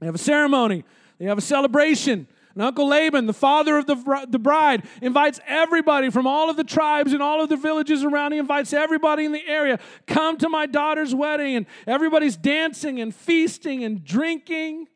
they 0.00 0.06
have 0.06 0.14
a 0.14 0.18
ceremony, 0.18 0.84
they 1.18 1.26
have 1.26 1.38
a 1.38 1.42
celebration. 1.42 2.26
And 2.54 2.64
Uncle 2.64 2.88
Laban, 2.88 3.26
the 3.26 3.32
father 3.32 3.78
of 3.78 3.86
the, 3.86 4.26
the 4.28 4.38
bride, 4.38 4.84
invites 5.00 5.38
everybody 5.46 6.10
from 6.10 6.26
all 6.26 6.50
of 6.50 6.56
the 6.56 6.64
tribes 6.64 7.12
and 7.12 7.22
all 7.22 7.40
of 7.40 7.48
the 7.48 7.56
villages 7.56 8.02
around. 8.02 8.32
He 8.32 8.38
invites 8.38 8.72
everybody 8.72 9.24
in 9.24 9.30
the 9.30 9.46
area, 9.46 9.78
come 10.08 10.36
to 10.38 10.48
my 10.48 10.66
daughter's 10.66 11.14
wedding. 11.14 11.54
And 11.54 11.66
everybody's 11.86 12.36
dancing 12.36 13.00
and 13.00 13.14
feasting 13.14 13.84
and 13.84 14.04
drinking, 14.04 14.88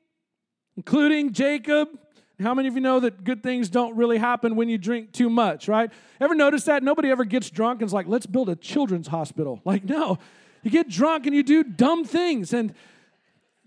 including 0.76 1.32
Jacob. 1.32 1.90
How 2.42 2.54
many 2.54 2.68
of 2.68 2.74
you 2.74 2.80
know 2.80 3.00
that 3.00 3.22
good 3.22 3.42
things 3.42 3.68
don't 3.68 3.96
really 3.96 4.18
happen 4.18 4.56
when 4.56 4.68
you 4.68 4.76
drink 4.76 5.12
too 5.12 5.30
much, 5.30 5.68
right? 5.68 5.90
Ever 6.20 6.34
notice 6.34 6.64
that? 6.64 6.82
Nobody 6.82 7.10
ever 7.10 7.24
gets 7.24 7.48
drunk 7.48 7.80
and 7.80 7.88
is 7.88 7.92
like, 7.92 8.08
let's 8.08 8.26
build 8.26 8.48
a 8.48 8.56
children's 8.56 9.08
hospital. 9.08 9.60
Like, 9.64 9.84
no. 9.84 10.18
You 10.62 10.70
get 10.70 10.88
drunk 10.88 11.26
and 11.26 11.34
you 11.34 11.42
do 11.42 11.62
dumb 11.62 12.04
things. 12.04 12.52
And 12.52 12.74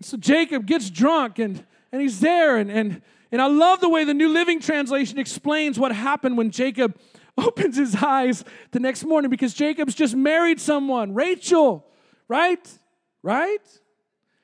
so 0.02 0.16
Jacob 0.16 0.66
gets 0.66 0.90
drunk 0.90 1.38
and, 1.38 1.64
and 1.92 2.02
he's 2.02 2.20
there 2.20 2.56
and, 2.56 2.70
and 2.70 3.02
and 3.30 3.42
I 3.42 3.46
love 3.46 3.80
the 3.80 3.88
way 3.88 4.04
the 4.04 4.14
New 4.14 4.28
Living 4.28 4.60
Translation 4.60 5.18
explains 5.18 5.78
what 5.78 5.94
happened 5.94 6.38
when 6.38 6.50
Jacob 6.50 6.98
opens 7.38 7.76
his 7.76 7.94
eyes 7.94 8.44
the 8.70 8.80
next 8.80 9.04
morning 9.04 9.30
because 9.30 9.54
Jacob's 9.54 9.94
just 9.94 10.16
married 10.16 10.60
someone, 10.60 11.14
Rachel, 11.14 11.86
right? 12.26 12.78
Right? 13.22 13.60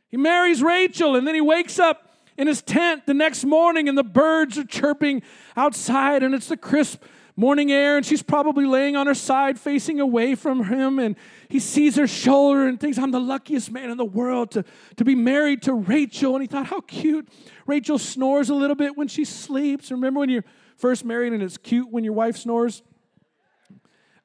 He 0.08 0.16
marries 0.16 0.62
Rachel 0.62 1.16
and 1.16 1.26
then 1.26 1.34
he 1.34 1.40
wakes 1.40 1.78
up 1.78 2.10
in 2.36 2.46
his 2.46 2.62
tent 2.62 3.06
the 3.06 3.14
next 3.14 3.44
morning 3.44 3.88
and 3.88 3.96
the 3.96 4.04
birds 4.04 4.58
are 4.58 4.64
chirping 4.64 5.22
outside 5.56 6.22
and 6.22 6.34
it's 6.34 6.48
the 6.48 6.56
crisp 6.56 7.02
morning 7.36 7.72
air 7.72 7.96
and 7.96 8.06
she's 8.06 8.22
probably 8.22 8.64
laying 8.64 8.94
on 8.94 9.06
her 9.06 9.14
side 9.14 9.58
facing 9.58 9.98
away 9.98 10.34
from 10.34 10.64
him 10.64 10.98
and 10.98 11.16
he 11.48 11.58
sees 11.58 11.96
her 11.96 12.06
shoulder 12.06 12.66
and 12.66 12.78
thinks 12.78 12.96
i'm 12.96 13.10
the 13.10 13.20
luckiest 13.20 13.72
man 13.72 13.90
in 13.90 13.96
the 13.96 14.04
world 14.04 14.52
to, 14.52 14.64
to 14.96 15.04
be 15.04 15.14
married 15.14 15.62
to 15.62 15.74
rachel. 15.74 16.34
And 16.34 16.42
he 16.42 16.46
thought 16.46 16.66
how 16.66 16.80
cute. 16.80 17.28
Rachel 17.66 17.98
snores 17.98 18.50
a 18.50 18.54
little 18.54 18.76
bit 18.76 18.96
when 18.96 19.08
she 19.08 19.24
sleeps. 19.24 19.90
Remember 19.90 20.20
when 20.20 20.28
you're 20.28 20.44
first 20.76 21.04
married 21.04 21.32
and 21.32 21.42
it's 21.42 21.56
cute 21.56 21.90
when 21.90 22.04
your 22.04 22.12
wife 22.12 22.36
snores? 22.36 22.82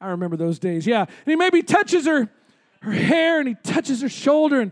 I 0.02 0.10
remember 0.10 0.38
those 0.38 0.60
days 0.60 0.88
yeah. 0.88 1.02
And 1.02 1.10
he 1.26 1.36
maybe 1.36 1.62
touches 1.62 2.06
her 2.06 2.30
her 2.82 2.92
hair 2.92 3.40
and 3.40 3.48
he 3.48 3.56
touches 3.56 4.02
her 4.02 4.10
shoulder 4.10 4.62
and 4.62 4.72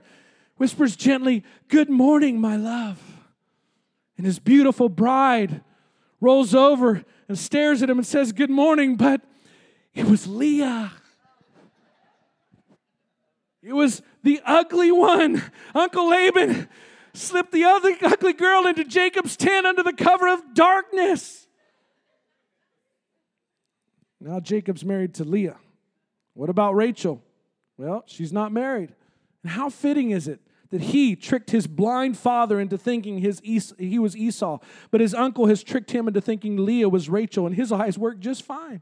whispers 0.55 0.95
gently 0.95 1.43
good 1.67 1.89
morning 1.89 2.39
my 2.39 2.55
love 2.55 3.06
and 4.17 4.25
his 4.25 4.39
beautiful 4.39 4.89
bride 4.89 5.61
rolls 6.19 6.55
over 6.55 7.03
and 7.27 7.37
stares 7.37 7.83
at 7.83 7.89
him 7.89 7.97
and 7.97 8.07
says, 8.07 8.31
Good 8.31 8.49
morning, 8.49 8.95
but 8.95 9.21
it 9.93 10.05
was 10.05 10.27
Leah. 10.27 10.91
It 13.61 13.73
was 13.73 14.01
the 14.23 14.41
ugly 14.45 14.91
one. 14.91 15.43
Uncle 15.75 16.09
Laban 16.09 16.69
slipped 17.13 17.51
the 17.51 17.65
other 17.65 17.95
ugly 18.01 18.33
girl 18.33 18.65
into 18.67 18.83
Jacob's 18.83 19.35
tent 19.35 19.65
under 19.65 19.83
the 19.83 19.93
cover 19.93 20.27
of 20.27 20.53
darkness. 20.53 21.47
Now 24.19 24.39
Jacob's 24.39 24.85
married 24.85 25.15
to 25.15 25.23
Leah. 25.23 25.57
What 26.33 26.49
about 26.49 26.75
Rachel? 26.75 27.21
Well, 27.77 28.03
she's 28.07 28.33
not 28.33 28.51
married. 28.51 28.93
And 29.43 29.51
how 29.51 29.69
fitting 29.69 30.11
is 30.11 30.27
it 30.27 30.39
that 30.69 30.81
he 30.81 31.15
tricked 31.15 31.51
his 31.51 31.67
blind 31.67 32.17
father 32.17 32.59
into 32.59 32.77
thinking 32.77 33.19
his 33.19 33.41
es- 33.45 33.73
he 33.77 33.99
was 33.99 34.15
Esau, 34.15 34.59
but 34.91 35.01
his 35.01 35.13
uncle 35.13 35.47
has 35.47 35.63
tricked 35.63 35.91
him 35.91 36.07
into 36.07 36.21
thinking 36.21 36.65
Leah 36.65 36.89
was 36.89 37.09
Rachel, 37.09 37.45
and 37.45 37.55
his 37.55 37.71
eyes 37.71 37.97
worked 37.97 38.19
just 38.19 38.43
fine. 38.43 38.81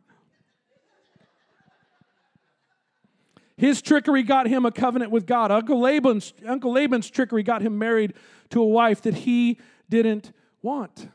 His 3.57 3.81
trickery 3.81 4.23
got 4.23 4.47
him 4.47 4.65
a 4.65 4.71
covenant 4.71 5.11
with 5.11 5.25
God. 5.25 5.49
Uncle 5.49 5.79
Laban's, 5.79 6.33
Uncle 6.45 6.73
Laban's 6.73 7.09
trickery 7.09 7.43
got 7.43 7.61
him 7.61 7.77
married 7.77 8.13
to 8.49 8.61
a 8.61 8.65
wife 8.65 9.01
that 9.03 9.13
he 9.13 9.59
didn't 9.89 10.33
want. 10.61 11.07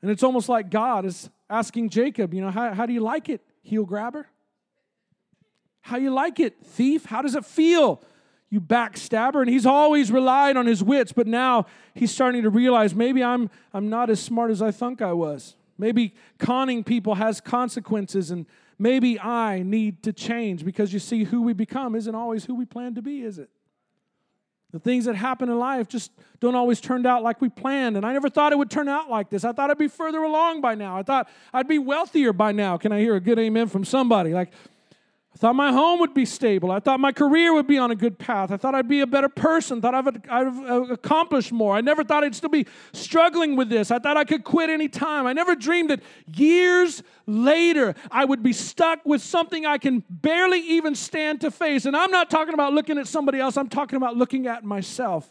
And 0.00 0.10
it's 0.10 0.22
almost 0.22 0.48
like 0.48 0.70
God 0.70 1.04
is 1.04 1.28
asking 1.50 1.90
Jacob, 1.90 2.32
you 2.32 2.40
know, 2.40 2.50
how, 2.50 2.72
how 2.72 2.86
do 2.86 2.92
you 2.92 3.00
like 3.00 3.28
it, 3.28 3.42
heel 3.62 3.84
grabber? 3.84 4.26
How 5.82 5.98
you 5.98 6.10
like 6.10 6.40
it, 6.40 6.64
thief? 6.64 7.04
How 7.04 7.20
does 7.20 7.34
it 7.34 7.44
feel? 7.44 8.02
You 8.52 8.60
backstabber. 8.60 9.40
And 9.40 9.48
he's 9.48 9.64
always 9.64 10.12
relied 10.12 10.58
on 10.58 10.66
his 10.66 10.84
wits, 10.84 11.10
but 11.10 11.26
now 11.26 11.64
he's 11.94 12.12
starting 12.12 12.42
to 12.42 12.50
realize 12.50 12.94
maybe 12.94 13.24
I'm, 13.24 13.48
I'm 13.72 13.88
not 13.88 14.10
as 14.10 14.20
smart 14.20 14.50
as 14.50 14.60
I 14.60 14.70
thought 14.70 15.00
I 15.00 15.14
was. 15.14 15.56
Maybe 15.78 16.14
conning 16.36 16.84
people 16.84 17.14
has 17.14 17.40
consequences, 17.40 18.30
and 18.30 18.44
maybe 18.78 19.18
I 19.18 19.62
need 19.62 20.02
to 20.02 20.12
change 20.12 20.66
because 20.66 20.92
you 20.92 20.98
see, 20.98 21.24
who 21.24 21.40
we 21.40 21.54
become 21.54 21.94
isn't 21.94 22.14
always 22.14 22.44
who 22.44 22.54
we 22.54 22.66
plan 22.66 22.94
to 22.96 23.00
be, 23.00 23.22
is 23.22 23.38
it? 23.38 23.48
The 24.70 24.78
things 24.78 25.06
that 25.06 25.16
happen 25.16 25.48
in 25.48 25.58
life 25.58 25.88
just 25.88 26.12
don't 26.40 26.54
always 26.54 26.78
turn 26.78 27.06
out 27.06 27.22
like 27.22 27.40
we 27.40 27.48
planned. 27.48 27.96
And 27.96 28.04
I 28.04 28.12
never 28.12 28.28
thought 28.28 28.52
it 28.52 28.58
would 28.58 28.70
turn 28.70 28.88
out 28.88 29.08
like 29.08 29.30
this. 29.30 29.44
I 29.44 29.52
thought 29.52 29.70
I'd 29.70 29.78
be 29.78 29.88
further 29.88 30.22
along 30.22 30.60
by 30.60 30.74
now. 30.74 30.98
I 30.98 31.02
thought 31.02 31.28
I'd 31.54 31.68
be 31.68 31.78
wealthier 31.78 32.34
by 32.34 32.52
now. 32.52 32.76
Can 32.76 32.92
I 32.92 33.00
hear 33.00 33.14
a 33.14 33.20
good 33.20 33.38
amen 33.38 33.68
from 33.68 33.84
somebody? 33.84 34.32
Like, 34.34 34.52
thought 35.42 35.56
my 35.56 35.72
home 35.72 35.98
would 35.98 36.14
be 36.14 36.24
stable. 36.24 36.70
I 36.70 36.78
thought 36.78 37.00
my 37.00 37.10
career 37.10 37.52
would 37.52 37.66
be 37.66 37.76
on 37.76 37.90
a 37.90 37.96
good 37.96 38.16
path. 38.16 38.52
I 38.52 38.56
thought 38.56 38.76
I'd 38.76 38.86
be 38.86 39.00
a 39.00 39.08
better 39.08 39.28
person. 39.28 39.80
Thought 39.80 39.94
I've, 39.96 40.06
I've 40.30 40.70
uh, 40.70 40.82
accomplished 40.92 41.50
more. 41.50 41.74
I 41.74 41.80
never 41.80 42.04
thought 42.04 42.22
I'd 42.22 42.36
still 42.36 42.48
be 42.48 42.64
struggling 42.92 43.56
with 43.56 43.68
this. 43.68 43.90
I 43.90 43.98
thought 43.98 44.16
I 44.16 44.22
could 44.22 44.44
quit 44.44 44.70
any 44.70 44.86
time. 44.86 45.26
I 45.26 45.32
never 45.32 45.56
dreamed 45.56 45.90
that 45.90 46.00
years 46.32 47.02
later 47.26 47.96
I 48.08 48.24
would 48.24 48.44
be 48.44 48.52
stuck 48.52 49.04
with 49.04 49.20
something 49.20 49.66
I 49.66 49.78
can 49.78 50.04
barely 50.08 50.60
even 50.60 50.94
stand 50.94 51.40
to 51.40 51.50
face. 51.50 51.86
And 51.86 51.96
I'm 51.96 52.12
not 52.12 52.30
talking 52.30 52.54
about 52.54 52.72
looking 52.72 52.96
at 52.96 53.08
somebody 53.08 53.40
else, 53.40 53.56
I'm 53.56 53.68
talking 53.68 53.96
about 53.96 54.16
looking 54.16 54.46
at 54.46 54.62
myself 54.62 55.28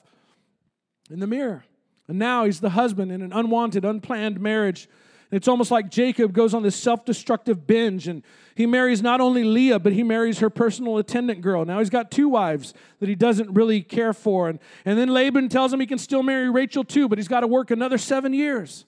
in 1.09 1.21
the 1.21 1.27
mirror. 1.27 1.63
And 2.09 2.19
now 2.19 2.43
he's 2.43 2.59
the 2.59 2.71
husband 2.71 3.13
in 3.13 3.21
an 3.21 3.31
unwanted, 3.31 3.85
unplanned 3.85 4.41
marriage 4.41 4.89
it's 5.31 5.47
almost 5.47 5.71
like 5.71 5.89
Jacob 5.89 6.33
goes 6.33 6.53
on 6.53 6.61
this 6.61 6.75
self 6.75 7.05
destructive 7.05 7.65
binge 7.65 8.07
and 8.07 8.23
he 8.55 8.65
marries 8.65 9.01
not 9.01 9.21
only 9.21 9.43
Leah, 9.43 9.79
but 9.79 9.93
he 9.93 10.03
marries 10.03 10.39
her 10.39 10.49
personal 10.49 10.97
attendant 10.97 11.41
girl. 11.41 11.63
Now 11.65 11.79
he's 11.79 11.89
got 11.89 12.11
two 12.11 12.27
wives 12.29 12.73
that 12.99 13.07
he 13.07 13.15
doesn't 13.15 13.51
really 13.53 13.81
care 13.81 14.13
for. 14.13 14.49
And, 14.49 14.59
and 14.83 14.99
then 14.99 15.09
Laban 15.09 15.49
tells 15.49 15.71
him 15.71 15.79
he 15.79 15.87
can 15.87 15.97
still 15.97 16.21
marry 16.21 16.49
Rachel 16.49 16.83
too, 16.83 17.07
but 17.07 17.17
he's 17.17 17.29
got 17.29 17.39
to 17.39 17.47
work 17.47 17.71
another 17.71 17.97
seven 17.97 18.33
years. 18.33 18.85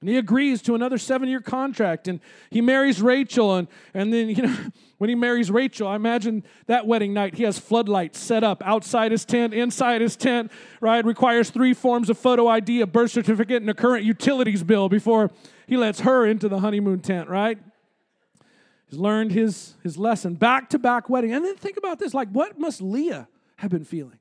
And 0.00 0.08
he 0.08 0.16
agrees 0.16 0.62
to 0.62 0.76
another 0.76 0.96
seven 0.96 1.28
year 1.28 1.40
contract 1.40 2.06
and 2.06 2.20
he 2.50 2.60
marries 2.60 3.02
Rachel. 3.02 3.56
And, 3.56 3.68
and 3.94 4.12
then, 4.12 4.28
you 4.36 4.42
know, 4.42 4.56
when 4.98 5.10
he 5.10 5.16
marries 5.16 5.50
Rachel, 5.50 5.88
I 5.88 5.96
imagine 5.96 6.44
that 6.66 6.86
wedding 6.86 7.12
night, 7.12 7.34
he 7.34 7.42
has 7.44 7.58
floodlights 7.58 8.18
set 8.18 8.44
up 8.44 8.62
outside 8.64 9.10
his 9.10 9.24
tent, 9.24 9.54
inside 9.54 10.00
his 10.00 10.16
tent, 10.16 10.52
right? 10.80 11.04
Requires 11.04 11.50
three 11.50 11.74
forms 11.74 12.10
of 12.10 12.18
photo 12.18 12.46
ID, 12.46 12.80
a 12.80 12.86
birth 12.86 13.10
certificate, 13.10 13.60
and 13.60 13.70
a 13.70 13.74
current 13.74 14.04
utilities 14.04 14.62
bill 14.62 14.88
before 14.88 15.30
he 15.66 15.76
lets 15.76 16.00
her 16.00 16.26
into 16.26 16.48
the 16.48 16.60
honeymoon 16.60 17.00
tent, 17.00 17.28
right? 17.28 17.58
He's 18.88 18.98
learned 18.98 19.32
his, 19.32 19.74
his 19.82 19.98
lesson. 19.98 20.34
Back 20.34 20.70
to 20.70 20.78
back 20.78 21.10
wedding. 21.10 21.32
And 21.32 21.44
then 21.44 21.56
think 21.56 21.76
about 21.76 21.98
this 21.98 22.14
like, 22.14 22.28
what 22.30 22.58
must 22.58 22.80
Leah 22.80 23.28
have 23.56 23.70
been 23.70 23.84
feeling? 23.84 24.18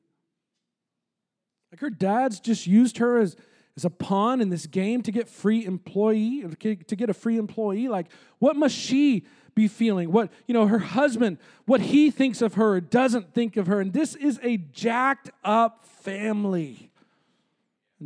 Like 1.71 1.79
her 1.79 1.89
dad's 1.89 2.39
just 2.39 2.67
used 2.67 2.97
her 2.97 3.19
as, 3.19 3.35
as 3.77 3.85
a 3.85 3.89
pawn 3.91 4.41
in 4.41 4.49
this 4.49 4.65
game 4.65 5.03
to 5.03 5.11
get 5.11 5.29
free 5.29 5.63
employee, 5.63 6.43
to 6.59 6.95
get 6.95 7.09
a 7.09 7.13
free 7.13 7.37
employee. 7.37 7.87
Like, 7.87 8.07
what 8.39 8.55
must 8.55 8.75
she 8.75 9.23
be 9.53 9.67
feeling? 9.67 10.11
What, 10.11 10.31
you 10.47 10.53
know, 10.53 10.65
her 10.65 10.79
husband, 10.79 11.37
what 11.65 11.79
he 11.81 12.09
thinks 12.09 12.41
of 12.41 12.55
her, 12.55 12.81
doesn't 12.81 13.35
think 13.35 13.55
of 13.55 13.67
her. 13.67 13.79
And 13.79 13.93
this 13.93 14.15
is 14.15 14.39
a 14.41 14.57
jacked 14.57 15.29
up 15.43 15.85
family. 15.85 16.91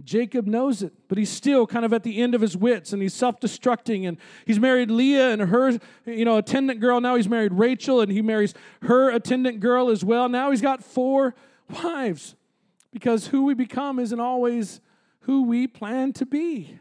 Jacob 0.04 0.46
knows 0.46 0.84
it, 0.84 0.94
but 1.10 1.18
he's 1.18 1.30
still 1.30 1.68
kind 1.68 1.84
of 1.84 1.92
at 1.92 2.04
the 2.04 2.22
end 2.22 2.34
of 2.34 2.42
his 2.42 2.56
wits 2.56 2.94
and 2.94 3.02
he's 3.02 3.14
self-destructing 3.14 4.08
and 4.08 4.18
he's 4.46 4.60
married 4.60 4.90
Leah 4.90 5.32
and 5.32 5.42
her, 5.42 5.80
you 6.06 6.24
know, 6.24 6.38
attendant 6.38 6.80
girl. 6.80 7.02
Now 7.02 7.16
he's 7.16 7.28
married 7.28 7.54
Rachel 7.54 8.00
and 8.00 8.10
he 8.12 8.22
marries 8.22 8.54
her 8.84 9.10
attendant 9.10 9.60
girl 9.60 9.90
as 9.90 10.04
well. 10.04 10.30
Now 10.30 10.52
he's 10.52 10.62
got 10.62 10.82
four 10.82 11.36
wives 11.70 12.36
because 12.94 13.28
who 13.28 13.44
we 13.44 13.54
become 13.54 14.00
isn't 14.00 14.20
always 14.20 14.80
who 15.22 15.44
we 15.44 15.68
plan 15.68 16.14
to 16.14 16.26
be. 16.26 16.80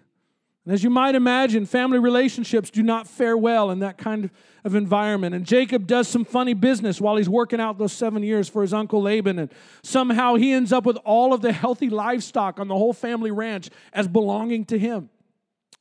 And 0.64 0.74
as 0.74 0.84
you 0.84 0.90
might 0.90 1.14
imagine, 1.14 1.64
family 1.64 1.98
relationships 1.98 2.70
do 2.70 2.82
not 2.82 3.08
fare 3.08 3.36
well 3.36 3.70
in 3.70 3.78
that 3.80 3.98
kind 3.98 4.26
of, 4.26 4.30
environment. 4.74 5.34
And 5.34 5.46
Jacob 5.46 5.86
does 5.86 6.06
some 6.06 6.22
funny 6.22 6.52
business 6.52 7.00
while 7.00 7.16
he's 7.16 7.30
working 7.30 7.60
out 7.60 7.78
those 7.78 7.94
seven 7.94 8.22
years 8.22 8.46
for 8.46 8.60
his 8.60 8.74
uncle 8.74 9.00
Laban. 9.00 9.38
And 9.38 9.50
somehow 9.82 10.34
he 10.34 10.52
ends 10.52 10.70
up 10.70 10.84
with 10.84 10.98
all 10.98 11.32
of 11.32 11.40
the 11.40 11.50
healthy 11.50 11.88
livestock 11.88 12.60
on 12.60 12.68
the 12.68 12.76
whole 12.76 12.92
family 12.92 13.30
ranch 13.30 13.70
as 13.94 14.06
belonging 14.06 14.66
to 14.66 14.78
him. 14.78 15.08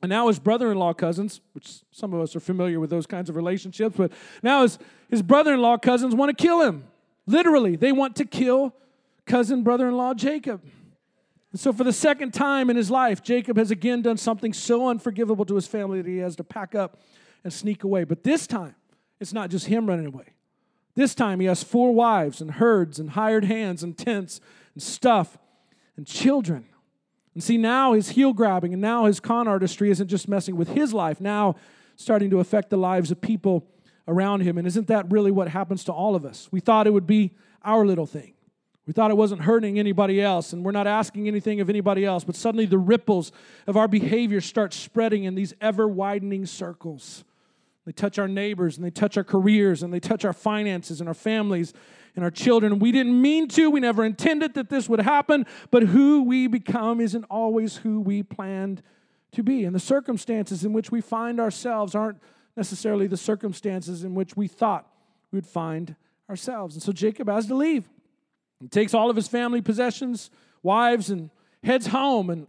And 0.02 0.10
now 0.10 0.30
his 0.30 0.39
brother 0.39 0.72
in 0.72 0.78
law 0.78 0.93
cousins, 0.93 1.41
which 1.52 1.82
some 1.91 2.13
of 2.13 2.22
us 2.22 2.38
are 2.38 2.39
familiar 2.39 2.80
with 2.80 2.89
those 2.89 3.06
kinds 3.06 3.30
of 3.30 3.36
relationships, 3.36 3.95
but 3.98 4.13
now 4.41 4.62
his, 4.62 4.80
his 5.10 5.22
brother 5.22 5.54
in 5.54 5.62
law 5.62 5.78
cousins 5.78 6.15
want 6.15 6.36
to 6.36 6.41
kill 6.41 6.62
him. 6.62 6.86
Literally, 7.28 7.76
they 7.76 7.91
want 7.91 8.15
to 8.15 8.24
kill 8.24 8.74
cousin 9.26 9.62
brother 9.62 9.89
in 9.89 9.98
law 9.98 10.13
Jacob. 10.13 10.62
And 11.52 11.60
so, 11.60 11.74
for 11.74 11.84
the 11.84 11.94
second 11.94 12.34
time 12.34 12.70
in 12.70 12.76
his 12.76 12.92
life, 12.92 13.24
Jacob 13.24 13.58
has 13.58 13.72
again 13.72 14.02
done 14.02 14.18
something 14.18 14.54
so 14.54 14.88
unforgivable 14.88 15.46
to 15.46 15.56
his 15.56 15.68
family 15.68 16.02
that 16.02 16.10
he 16.10 16.18
has 16.18 16.36
to 16.36 16.44
pack 16.44 16.76
up 16.76 17.00
and 17.44 17.52
sneak 17.52 17.84
away. 17.84 18.04
But 18.04 18.24
this 18.24 18.46
time, 18.46 18.76
it's 19.20 19.34
not 19.34 19.50
just 19.50 19.66
him 19.66 19.88
running 19.88 20.06
away. 20.06 20.34
This 20.96 21.16
time, 21.16 21.40
he 21.40 21.48
has 21.48 21.64
four 21.64 21.94
wives 21.94 22.42
and 22.42 22.52
herds 22.52 23.00
and 23.00 23.12
hired 23.12 23.46
hands 23.46 23.84
and 23.84 23.98
tents 23.98 24.42
and 24.74 24.84
stuff 24.84 25.38
and 25.98 26.06
children. 26.06 26.66
And 27.34 27.44
see, 27.44 27.58
now 27.58 27.94
his 27.94 28.10
heel 28.10 28.34
grabbing 28.34 28.74
and 28.74 28.82
now 28.82 29.06
his 29.06 29.20
con 29.20 29.48
artistry 29.48 29.90
isn't 29.92 30.08
just 30.08 30.28
messing 30.28 30.56
with 30.56 30.70
his 30.70 30.94
life, 30.94 31.22
now 31.22 31.56
starting 31.96 32.30
to 32.32 32.40
affect 32.40 32.70
the 32.70 32.78
lives 32.78 33.12
of 33.12 33.22
people 33.22 33.68
around 34.08 34.42
him. 34.42 34.58
And 34.58 34.68
isn't 34.68 34.88
that 34.88 35.12
really 35.12 35.32
what 35.32 35.48
happens 35.48 35.84
to 35.86 35.94
all 35.94 36.16
of 36.16 36.26
us? 36.26 36.50
We 36.52 36.60
thought 36.60 36.88
it 36.88 36.92
would 36.92 37.08
be 37.08 37.32
our 37.64 37.86
little 37.86 38.06
thing. 38.06 38.34
We 38.89 38.93
thought 38.93 39.12
it 39.12 39.17
wasn't 39.17 39.41
hurting 39.41 39.78
anybody 39.78 40.19
else, 40.19 40.52
and 40.52 40.65
we're 40.65 40.71
not 40.71 40.88
asking 40.88 41.28
anything 41.28 41.62
of 41.62 41.69
anybody 41.69 42.04
else, 42.04 42.23
but 42.23 42.36
suddenly 42.36 42.65
the 42.65 42.80
ripples 42.80 43.32
of 43.67 43.78
our 43.78 43.88
behavior 43.88 44.41
start 44.41 44.73
spreading 44.73 45.25
in 45.25 45.36
these 45.36 45.54
ever 45.62 45.88
widening 45.88 46.47
circles. 46.47 47.23
They 47.86 47.91
touch 47.91 48.17
our 48.17 48.28
neighbors, 48.28 48.78
and 48.78 48.84
they 48.84 48.89
touch 48.89 49.15
our 49.15 49.23
careers, 49.23 49.84
and 49.84 49.93
they 49.93 49.99
touch 49.99 50.25
our 50.25 50.34
finances, 50.34 51.02
and 51.02 51.08
our 51.08 51.13
families, 51.13 51.71
and 52.15 52.25
our 52.25 52.32
children. 52.32 52.80
We 52.80 52.91
didn't 52.91 53.21
mean 53.21 53.47
to, 53.49 53.69
we 53.69 53.80
never 53.80 54.04
intended 54.04 54.56
that 54.56 54.71
this 54.71 54.89
would 54.89 55.02
happen, 55.02 55.45
but 55.69 55.84
who 55.84 56.23
we 56.23 56.47
become 56.47 56.99
isn't 56.99 57.25
always 57.25 57.75
who 57.75 58.02
we 58.02 58.23
planned 58.23 58.82
to 59.34 59.43
be. 59.43 59.65
And 59.65 59.75
the 59.75 59.80
circumstances 59.80 60.65
in 60.65 60.73
which 60.73 60.91
we 60.91 60.99
find 60.99 61.39
ourselves 61.39 61.93
aren't 61.93 62.17
necessarily 62.58 63.06
the 63.06 63.17
circumstances 63.17 64.04
in 64.04 64.15
which 64.15 64.36
we 64.36 64.47
thought 64.47 64.91
we 65.32 65.38
would 65.38 65.45
find 65.45 65.95
ourselves. 66.28 66.73
And 66.73 66.82
so 66.82 66.91
Jacob 66.91 67.30
has 67.30 67.45
to 67.45 67.54
leave. 67.54 67.88
He 68.60 68.67
takes 68.67 68.93
all 68.93 69.10
of 69.10 69.15
his 69.15 69.28
family 69.28 69.62
possessions, 69.62 70.30
wives, 70.63 71.10
and 71.10 71.30
heads 71.63 71.88
home 71.88 72.30
and 72.30 72.48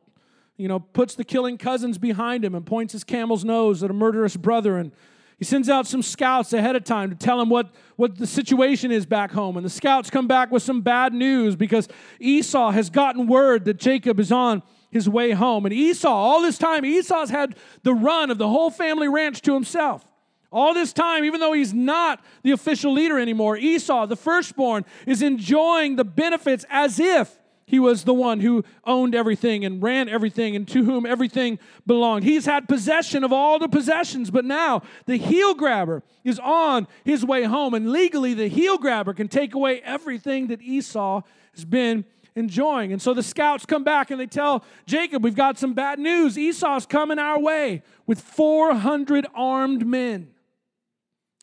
you 0.57 0.69
know 0.69 0.81
puts 0.81 1.15
the 1.15 1.25
killing 1.25 1.59
cousins 1.59 1.99
behind 1.99 2.45
him 2.45 2.55
and 2.55 2.65
points 2.67 2.93
his 2.93 3.05
camel's 3.05 3.45
nose 3.45 3.83
at 3.83 3.91
a 3.91 3.95
murderous 3.95 4.37
brother 4.37 4.77
and 4.77 4.93
he 5.41 5.47
sends 5.47 5.71
out 5.71 5.87
some 5.87 6.03
scouts 6.03 6.53
ahead 6.53 6.77
of 6.77 6.85
time 6.85 7.09
to 7.09 7.17
tell 7.17 7.41
him 7.41 7.49
what, 7.49 7.71
what 7.97 8.19
the 8.19 8.27
situation 8.27 8.93
is 8.93 9.07
back 9.07 9.33
home. 9.33 9.57
And 9.57 9.65
the 9.65 9.71
scouts 9.71 10.11
come 10.11 10.27
back 10.27 10.51
with 10.51 10.63
some 10.63 10.83
bad 10.83 11.15
news 11.15 11.57
because 11.57 11.89
Esau 12.21 12.71
has 12.73 12.91
gotten 12.91 13.27
word 13.27 13.65
that 13.65 13.79
Jacob 13.79 14.21
is 14.21 14.31
on 14.31 14.63
his 14.91 15.09
way 15.09 15.31
home. 15.31 15.65
And 15.65 15.73
Esau, 15.73 16.11
all 16.11 16.43
this 16.43 16.59
time, 16.59 16.85
Esau's 16.85 17.31
had 17.31 17.57
the 17.85 17.95
run 17.95 18.31
of 18.31 18.37
the 18.37 18.49
whole 18.49 18.71
family 18.71 19.09
ranch 19.09 19.41
to 19.43 19.55
himself. 19.55 20.05
All 20.53 20.75
this 20.75 20.93
time, 20.93 21.25
even 21.25 21.39
though 21.39 21.53
he's 21.53 21.73
not 21.73 22.23
the 22.43 22.51
official 22.51 22.93
leader 22.93 23.19
anymore, 23.19 23.57
Esau, 23.57 24.07
the 24.07 24.17
firstborn, 24.17 24.85
is 25.07 25.23
enjoying 25.23 25.97
the 25.97 26.05
benefits 26.05 26.65
as 26.69 26.99
if 26.99 27.39
he 27.71 27.79
was 27.79 28.03
the 28.03 28.15
one 28.15 28.41
who 28.41 28.65
owned 28.85 29.15
everything 29.15 29.65
and 29.65 29.81
ran 29.81 30.09
everything 30.09 30.57
and 30.57 30.67
to 30.69 30.85
whom 30.85 31.07
everything 31.07 31.61
belonged. 31.87 32.25
He's 32.25 32.45
had 32.45 32.69
possession 32.69 33.23
of 33.23 33.33
all 33.33 33.61
the 33.61 33.69
possessions, 33.69 34.31
but 34.33 34.45
now 34.45 34.83
the 35.07 35.17
heel 35.17 35.55
grabber 35.55 36.03
is 36.25 36.41
on 36.41 36.89
his 37.05 37.25
way 37.25 37.45
home. 37.45 37.75
And 37.75 37.93
legally, 37.93 38.35
the 38.35 38.49
heel 38.49 38.77
grabber 38.77 39.15
can 39.15 39.29
take 39.29 39.55
away 39.55 39.81
everything 39.83 40.49
that 40.49 40.61
Esau 40.61 41.23
has 41.55 41.65
been 41.65 42.05
enjoying. 42.35 42.93
And 42.93 43.01
so 43.01 43.15
the 43.15 43.23
scouts 43.23 43.65
come 43.65 43.85
back 43.85 44.11
and 44.11 44.19
they 44.19 44.27
tell 44.27 44.65
Jacob, 44.87 45.23
We've 45.23 45.37
got 45.37 45.57
some 45.57 45.73
bad 45.73 46.01
news. 46.01 46.37
Esau's 46.37 46.87
coming 46.87 47.21
our 47.21 47.39
way 47.39 47.85
with 48.05 48.21
400 48.21 49.29
armed 49.33 49.87
men. 49.87 50.33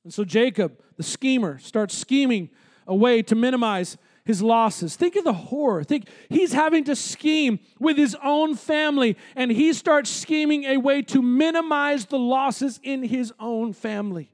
And 0.07 0.13
so 0.13 0.23
Jacob, 0.23 0.79
the 0.95 1.03
schemer, 1.03 1.59
starts 1.59 1.93
scheming 1.93 2.49
a 2.87 2.95
way 2.95 3.21
to 3.23 3.35
minimize 3.35 3.97
his 4.23 4.41
losses. 4.41 4.95
Think 4.95 5.17
of 5.17 5.25
the 5.25 5.33
horror. 5.33 5.83
Think 5.83 6.07
he's 6.29 6.53
having 6.53 6.85
to 6.85 6.95
scheme 6.95 7.59
with 7.77 7.97
his 7.97 8.15
own 8.23 8.55
family, 8.55 9.17
and 9.35 9.51
he 9.51 9.73
starts 9.73 10.09
scheming 10.09 10.63
a 10.63 10.77
way 10.77 11.01
to 11.01 11.21
minimize 11.21 12.05
the 12.05 12.17
losses 12.17 12.79
in 12.83 13.03
his 13.03 13.33
own 13.37 13.73
family 13.73 14.31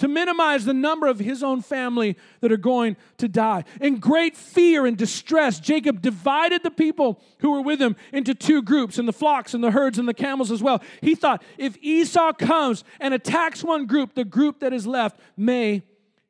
to 0.00 0.08
minimize 0.08 0.64
the 0.64 0.74
number 0.74 1.06
of 1.06 1.18
his 1.18 1.42
own 1.42 1.62
family 1.62 2.16
that 2.40 2.50
are 2.50 2.56
going 2.56 2.96
to 3.18 3.28
die. 3.28 3.64
In 3.80 3.98
great 3.98 4.36
fear 4.36 4.86
and 4.86 4.96
distress, 4.96 5.60
Jacob 5.60 6.02
divided 6.02 6.62
the 6.62 6.70
people 6.70 7.20
who 7.38 7.52
were 7.52 7.62
with 7.62 7.80
him 7.80 7.96
into 8.12 8.34
two 8.34 8.62
groups, 8.62 8.98
and 8.98 9.06
the 9.06 9.12
flocks 9.12 9.54
and 9.54 9.62
the 9.62 9.70
herds 9.70 9.98
and 9.98 10.08
the 10.08 10.14
camels 10.14 10.50
as 10.50 10.62
well. 10.62 10.82
He 11.00 11.14
thought 11.14 11.42
if 11.58 11.76
Esau 11.82 12.32
comes 12.32 12.82
and 12.98 13.14
attacks 13.14 13.62
one 13.62 13.86
group, 13.86 14.14
the 14.14 14.24
group 14.24 14.60
that 14.60 14.72
is 14.72 14.86
left 14.86 15.20
may 15.36 15.82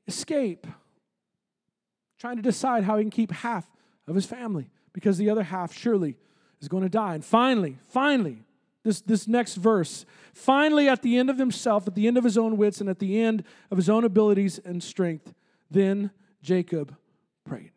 escape, 0.07 0.67
trying 2.19 2.37
to 2.37 2.43
decide 2.43 2.85
how 2.85 2.97
he 2.99 3.05
can 3.05 3.11
keep 3.11 3.31
half 3.31 3.71
of 4.07 4.15
his 4.15 4.27
family 4.27 4.69
because 4.93 5.17
the 5.17 5.31
other 5.31 5.45
half 5.45 5.73
surely 5.73 6.17
is 6.61 6.69
going 6.69 6.83
to 6.83 6.89
die. 6.89 7.15
And 7.15 7.25
finally, 7.25 7.79
finally, 7.85 8.43
this, 8.83 9.01
this 9.03 9.29
next 9.29 9.57
verse, 9.57 10.07
finally, 10.33 10.89
at 10.89 11.03
the 11.03 11.19
end 11.19 11.29
of 11.29 11.39
himself, 11.39 11.87
at 11.87 11.95
the 11.95 12.07
end 12.07 12.17
of 12.17 12.25
his 12.25 12.39
own 12.39 12.57
wits, 12.57 12.81
and 12.81 12.89
at 12.89 12.99
the 12.99 13.21
end 13.21 13.45
of 13.71 13.77
his 13.77 13.91
own 13.91 14.05
abilities 14.05 14.59
and 14.65 14.83
strength, 14.83 15.35
then 15.71 16.11
Jacob 16.43 16.97
prayed. 17.45 17.73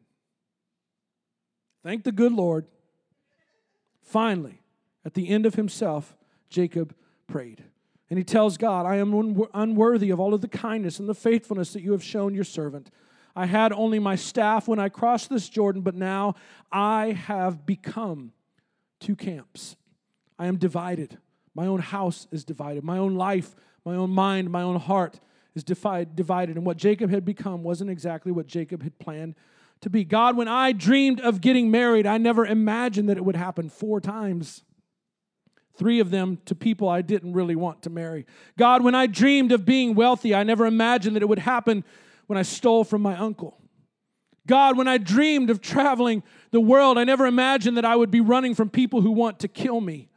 Thank 1.83 2.03
the 2.03 2.11
good 2.11 2.31
Lord. 2.31 2.65
Finally, 4.01 4.61
at 5.05 5.13
the 5.13 5.29
end 5.29 5.45
of 5.45 5.55
himself, 5.55 6.15
Jacob 6.49 6.95
prayed. 7.27 7.63
And 8.09 8.17
he 8.17 8.23
tells 8.23 8.57
God, 8.57 8.85
I 8.85 8.97
am 8.97 9.41
unworthy 9.53 10.11
of 10.11 10.19
all 10.19 10.33
of 10.33 10.41
the 10.41 10.47
kindness 10.47 10.99
and 10.99 11.09
the 11.09 11.15
faithfulness 11.15 11.73
that 11.73 11.81
you 11.81 11.91
have 11.93 12.03
shown 12.03 12.35
your 12.35 12.43
servant. 12.43 12.91
I 13.35 13.47
had 13.47 13.73
only 13.73 13.97
my 13.99 14.15
staff 14.15 14.67
when 14.67 14.79
I 14.79 14.89
crossed 14.89 15.29
this 15.29 15.49
Jordan, 15.49 15.81
but 15.81 15.95
now 15.95 16.35
I 16.71 17.13
have 17.13 17.65
become 17.65 18.31
two 18.99 19.15
camps. 19.15 19.75
I 20.37 20.47
am 20.47 20.57
divided. 20.57 21.17
My 21.55 21.67
own 21.67 21.79
house 21.79 22.27
is 22.31 22.43
divided. 22.43 22.83
My 22.83 22.97
own 22.97 23.15
life, 23.15 23.55
my 23.85 23.95
own 23.95 24.09
mind, 24.09 24.49
my 24.49 24.61
own 24.61 24.79
heart 24.79 25.19
is 25.55 25.63
divided. 25.63 26.55
And 26.55 26.65
what 26.65 26.77
Jacob 26.77 27.09
had 27.09 27.25
become 27.25 27.63
wasn't 27.63 27.89
exactly 27.89 28.31
what 28.31 28.47
Jacob 28.47 28.83
had 28.83 28.97
planned 28.99 29.35
to 29.81 29.89
be. 29.89 30.03
God, 30.03 30.35
when 30.35 30.47
I 30.47 30.71
dreamed 30.71 31.19
of 31.19 31.41
getting 31.41 31.69
married, 31.69 32.07
I 32.07 32.17
never 32.17 32.45
imagined 32.45 33.09
that 33.09 33.17
it 33.17 33.25
would 33.25 33.35
happen 33.35 33.69
four 33.69 34.01
times. 34.01 34.63
Three 35.75 35.99
of 35.99 36.11
them 36.11 36.39
to 36.45 36.55
people 36.55 36.87
I 36.87 37.01
didn't 37.01 37.33
really 37.33 37.55
want 37.55 37.83
to 37.83 37.89
marry. 37.89 38.25
God, 38.57 38.83
when 38.83 38.95
I 38.95 39.07
dreamed 39.07 39.51
of 39.51 39.65
being 39.65 39.95
wealthy, 39.95 40.33
I 40.33 40.43
never 40.43 40.65
imagined 40.65 41.15
that 41.15 41.23
it 41.23 41.29
would 41.29 41.39
happen 41.39 41.83
when 42.27 42.37
I 42.37 42.43
stole 42.43 42.83
from 42.83 43.01
my 43.01 43.17
uncle. 43.17 43.59
God, 44.45 44.77
when 44.77 44.87
I 44.87 44.97
dreamed 44.97 45.49
of 45.49 45.61
traveling 45.61 46.21
the 46.51 46.59
world, 46.59 46.97
I 46.97 47.05
never 47.05 47.25
imagined 47.25 47.77
that 47.77 47.85
I 47.85 47.95
would 47.95 48.11
be 48.11 48.21
running 48.21 48.55
from 48.55 48.69
people 48.69 49.01
who 49.01 49.11
want 49.11 49.39
to 49.39 49.47
kill 49.47 49.79
me. 49.81 50.09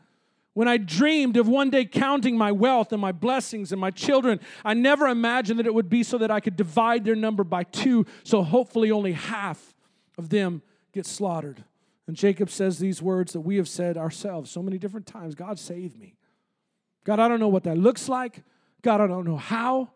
When 0.56 0.68
I 0.68 0.78
dreamed 0.78 1.36
of 1.36 1.46
one 1.46 1.68
day 1.68 1.84
counting 1.84 2.38
my 2.38 2.50
wealth 2.50 2.90
and 2.90 2.98
my 2.98 3.12
blessings 3.12 3.72
and 3.72 3.78
my 3.80 3.90
children, 3.90 4.40
I 4.64 4.72
never 4.72 5.06
imagined 5.06 5.58
that 5.58 5.66
it 5.66 5.74
would 5.74 5.90
be 5.90 6.02
so 6.02 6.16
that 6.16 6.30
I 6.30 6.40
could 6.40 6.56
divide 6.56 7.04
their 7.04 7.14
number 7.14 7.44
by 7.44 7.64
two, 7.64 8.06
so 8.24 8.42
hopefully 8.42 8.90
only 8.90 9.12
half 9.12 9.74
of 10.16 10.30
them 10.30 10.62
get 10.94 11.04
slaughtered. 11.04 11.62
And 12.06 12.16
Jacob 12.16 12.48
says 12.48 12.78
these 12.78 13.02
words 13.02 13.34
that 13.34 13.42
we 13.42 13.56
have 13.56 13.68
said 13.68 13.98
ourselves 13.98 14.50
so 14.50 14.62
many 14.62 14.78
different 14.78 15.06
times 15.06 15.34
God, 15.34 15.58
save 15.58 15.94
me. 15.98 16.14
God, 17.04 17.20
I 17.20 17.28
don't 17.28 17.38
know 17.38 17.48
what 17.48 17.64
that 17.64 17.76
looks 17.76 18.08
like. 18.08 18.42
God, 18.80 19.02
I 19.02 19.06
don't 19.06 19.26
know 19.26 19.36
how. 19.36 19.90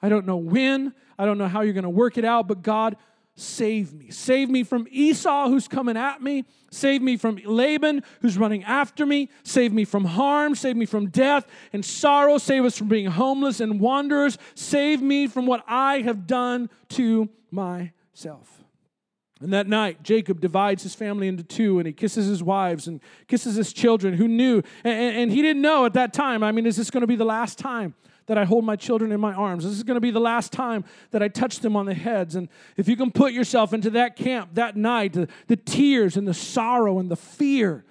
I 0.00 0.08
don't 0.08 0.24
know 0.24 0.38
when. 0.38 0.94
I 1.18 1.26
don't 1.26 1.36
know 1.36 1.48
how 1.48 1.60
you're 1.60 1.74
going 1.74 1.82
to 1.82 1.90
work 1.90 2.16
it 2.16 2.24
out, 2.24 2.48
but 2.48 2.62
God, 2.62 2.96
save 3.38 3.92
me. 3.92 4.10
Save 4.10 4.50
me 4.50 4.64
from 4.64 4.86
Esau 4.90 5.48
who's 5.48 5.68
coming 5.68 5.96
at 5.96 6.22
me. 6.22 6.44
Save 6.70 7.02
me 7.02 7.16
from 7.16 7.36
Laban 7.44 8.02
who's 8.20 8.36
running 8.36 8.64
after 8.64 9.06
me. 9.06 9.28
Save 9.42 9.72
me 9.72 9.84
from 9.84 10.04
harm. 10.04 10.54
Save 10.54 10.76
me 10.76 10.86
from 10.86 11.08
death 11.08 11.46
and 11.72 11.84
sorrow. 11.84 12.38
Save 12.38 12.64
us 12.64 12.76
from 12.76 12.88
being 12.88 13.06
homeless 13.06 13.60
and 13.60 13.80
wanderers. 13.80 14.38
Save 14.54 15.00
me 15.00 15.26
from 15.26 15.46
what 15.46 15.64
I 15.66 16.00
have 16.00 16.26
done 16.26 16.68
to 16.90 17.28
myself. 17.50 18.64
And 19.40 19.52
that 19.52 19.68
night, 19.68 20.02
Jacob 20.02 20.40
divides 20.40 20.82
his 20.82 20.96
family 20.96 21.28
into 21.28 21.44
two 21.44 21.78
and 21.78 21.86
he 21.86 21.92
kisses 21.92 22.26
his 22.26 22.42
wives 22.42 22.88
and 22.88 23.00
kisses 23.28 23.54
his 23.54 23.72
children 23.72 24.14
who 24.14 24.26
knew. 24.26 24.62
And, 24.82 25.16
and 25.16 25.30
he 25.30 25.42
didn't 25.42 25.62
know 25.62 25.84
at 25.86 25.94
that 25.94 26.12
time. 26.12 26.42
I 26.42 26.50
mean, 26.50 26.66
is 26.66 26.76
this 26.76 26.90
going 26.90 27.02
to 27.02 27.06
be 27.06 27.16
the 27.16 27.24
last 27.24 27.56
time 27.56 27.94
that 28.28 28.38
I 28.38 28.44
hold 28.44 28.64
my 28.64 28.76
children 28.76 29.10
in 29.10 29.20
my 29.20 29.32
arms. 29.32 29.64
This 29.64 29.72
is 29.72 29.82
going 29.82 29.96
to 29.96 30.00
be 30.00 30.10
the 30.10 30.20
last 30.20 30.52
time 30.52 30.84
that 31.10 31.22
I 31.22 31.28
touch 31.28 31.60
them 31.60 31.74
on 31.74 31.86
the 31.86 31.94
heads. 31.94 32.36
And 32.36 32.48
if 32.76 32.86
you 32.86 32.94
can 32.94 33.10
put 33.10 33.32
yourself 33.32 33.72
into 33.72 33.90
that 33.90 34.16
camp 34.16 34.50
that 34.54 34.76
night, 34.76 35.14
the, 35.14 35.28
the 35.48 35.56
tears 35.56 36.16
and 36.16 36.28
the 36.28 36.34
sorrow 36.34 36.98
and 36.98 37.10
the 37.10 37.16
fear 37.16 37.84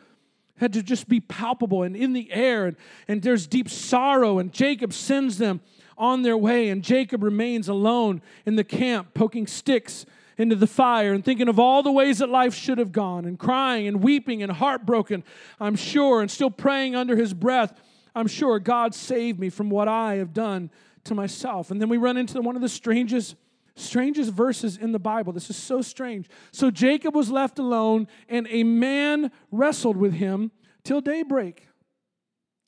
had 0.58 0.74
to 0.74 0.84
just 0.84 1.10
be 1.10 1.20
palpable 1.20 1.84
and 1.84 1.96
in 1.96 2.14
the 2.14 2.32
air. 2.32 2.68
And, 2.68 2.78
and 3.08 3.22
there's 3.22 3.48
deep 3.48 3.68
sorrow. 3.68 4.38
And 4.38 4.54
Jacob 4.54 4.94
sends 4.94 5.40
them 5.40 5.60
on 5.98 6.22
their 6.22 6.38
way. 6.38 6.70
And 6.70 6.84
Jacob 6.84 7.24
remains 7.24 7.68
alone 7.68 8.22
in 8.46 8.56
the 8.56 8.64
camp, 8.64 9.16
poking 9.16 9.48
sticks 9.48 10.06
into 10.38 10.56
the 10.56 10.68
fire 10.68 11.14
and 11.14 11.26
thinking 11.26 11.48
of 11.48 11.58
all 11.58 11.82
the 11.82 11.92
ways 11.92 12.20
that 12.20 12.30
life 12.30 12.54
should 12.54 12.78
have 12.78 12.92
gone 12.92 13.26
and 13.26 13.40
crying 13.40 13.88
and 13.88 14.04
weeping 14.04 14.44
and 14.44 14.52
heartbroken, 14.52 15.24
I'm 15.60 15.76
sure, 15.76 16.22
and 16.22 16.30
still 16.30 16.52
praying 16.52 16.96
under 16.96 17.16
his 17.16 17.34
breath 17.34 17.74
I'm 18.18 18.28
sure 18.28 18.60
God 18.60 18.96
saved 18.96 19.40
me 19.40 19.50
from 19.50 19.70
what 19.70 19.88
I 19.88 20.16
have 20.16 20.34
done 20.34 20.70
to 21.06 21.16
myself. 21.16 21.72
And 21.72 21.82
then 21.82 21.90
we 21.90 21.98
run 21.98 22.18
into 22.18 22.42
one 22.42 22.56
of 22.56 22.62
the 22.62 22.70
strangest 22.70 23.36
strangest 23.76 24.32
verses 24.32 24.78
in 24.78 24.92
the 24.92 25.00
Bible. 25.00 25.32
This 25.32 25.50
is 25.52 25.56
so 25.56 25.82
strange. 25.84 26.28
So 26.52 26.72
Jacob 26.72 27.16
was 27.16 27.30
left 27.30 27.60
alone, 27.60 28.08
and 28.28 28.48
a 28.50 28.64
man 28.64 29.32
wrestled 29.52 29.98
with 29.98 30.14
him 30.14 30.52
till 30.84 31.00
daybreak. 31.00 31.68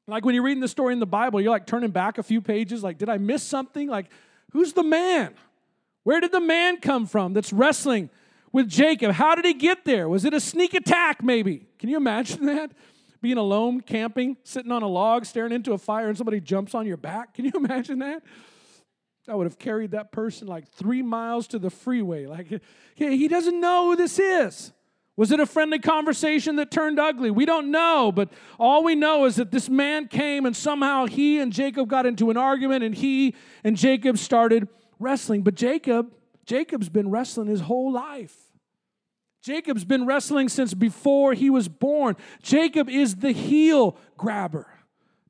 Like 0.08 0.26
when 0.26 0.36
you're 0.36 0.43
reading 0.43 0.62
the 0.62 0.68
story 0.68 0.93
in 0.93 1.00
the 1.00 1.08
Bible, 1.08 1.41
you're 1.41 1.52
like 1.52 1.66
turning 1.66 1.91
back 1.91 2.18
a 2.18 2.24
few 2.24 2.41
pages, 2.41 2.84
like, 2.84 2.97
did 2.97 3.10
I 3.10 3.18
miss 3.18 3.43
something? 3.43 3.88
Like, 3.88 4.08
who's 4.52 4.74
the 4.74 4.84
man? 4.84 5.34
Where 6.04 6.20
did 6.20 6.32
the 6.32 6.39
man 6.39 6.78
come 6.78 7.06
from 7.06 7.34
that's 7.34 7.52
wrestling 7.54 8.10
with 8.52 8.68
Jacob? 8.68 9.12
How 9.12 9.36
did 9.36 9.45
he 9.45 9.54
get 9.54 9.86
there? 9.86 10.08
Was 10.10 10.26
it 10.26 10.34
a 10.34 10.39
sneak 10.39 10.74
attack, 10.74 11.24
maybe? 11.24 11.68
Can 11.78 11.89
you 11.89 11.97
imagine 11.97 12.45
that? 12.47 12.72
Being 13.22 13.38
alone, 13.38 13.82
camping, 13.82 14.38
sitting 14.44 14.72
on 14.72 14.82
a 14.82 14.88
log, 14.88 15.26
staring 15.26 15.52
into 15.52 15.74
a 15.74 15.78
fire, 15.78 16.08
and 16.08 16.18
somebody 16.18 16.40
jumps 16.40 16.74
on 16.74 16.86
your 16.86 16.98
back. 16.98 17.34
Can 17.34 17.46
you 17.46 17.52
imagine 17.56 18.00
that? 18.00 18.24
I 19.28 19.36
would 19.36 19.46
have 19.46 19.60
carried 19.60 19.92
that 19.92 20.12
person 20.12 20.48
like 20.48 20.68
three 20.68 21.04
miles 21.04 21.48
to 21.50 21.60
the 21.60 21.70
freeway. 21.70 22.26
Like, 22.26 22.62
he 22.96 23.28
doesn't 23.28 23.60
know 23.60 23.92
who 23.92 23.96
this 23.96 24.18
is. 24.18 24.74
Was 25.20 25.32
it 25.32 25.40
a 25.42 25.46
friendly 25.46 25.80
conversation 25.80 26.56
that 26.56 26.72
turned 26.72 26.98
ugly? 26.98 27.30
We 27.30 27.46
don't 27.46 27.72
know, 27.72 28.12
but 28.12 28.30
all 28.58 28.86
we 28.86 28.96
know 28.96 29.26
is 29.26 29.36
that 29.36 29.52
this 29.52 29.70
man 29.70 30.08
came 30.08 30.46
and 30.46 30.56
somehow 30.56 31.08
he 31.08 31.40
and 31.40 31.52
Jacob 31.52 31.90
got 31.90 32.06
into 32.06 32.30
an 32.32 32.38
argument 32.38 32.86
and 32.86 32.96
he 32.96 33.36
and 33.64 33.76
Jacob 33.76 34.18
started 34.18 34.70
wrestling. 34.98 35.42
But 35.42 35.56
Jacob, 35.56 36.14
Jacob's 36.46 36.88
been 36.88 37.12
wrestling 37.12 37.48
his 37.48 37.60
whole 37.60 37.92
life. 37.92 38.34
Jacob's 39.42 39.86
been 39.86 40.06
wrestling 40.06 40.50
since 40.50 40.74
before 40.74 41.34
he 41.34 41.50
was 41.50 41.68
born. 41.68 42.16
Jacob 42.42 42.90
is 42.90 43.18
the 43.18 43.32
heel 43.32 43.98
grabber, 44.18 44.68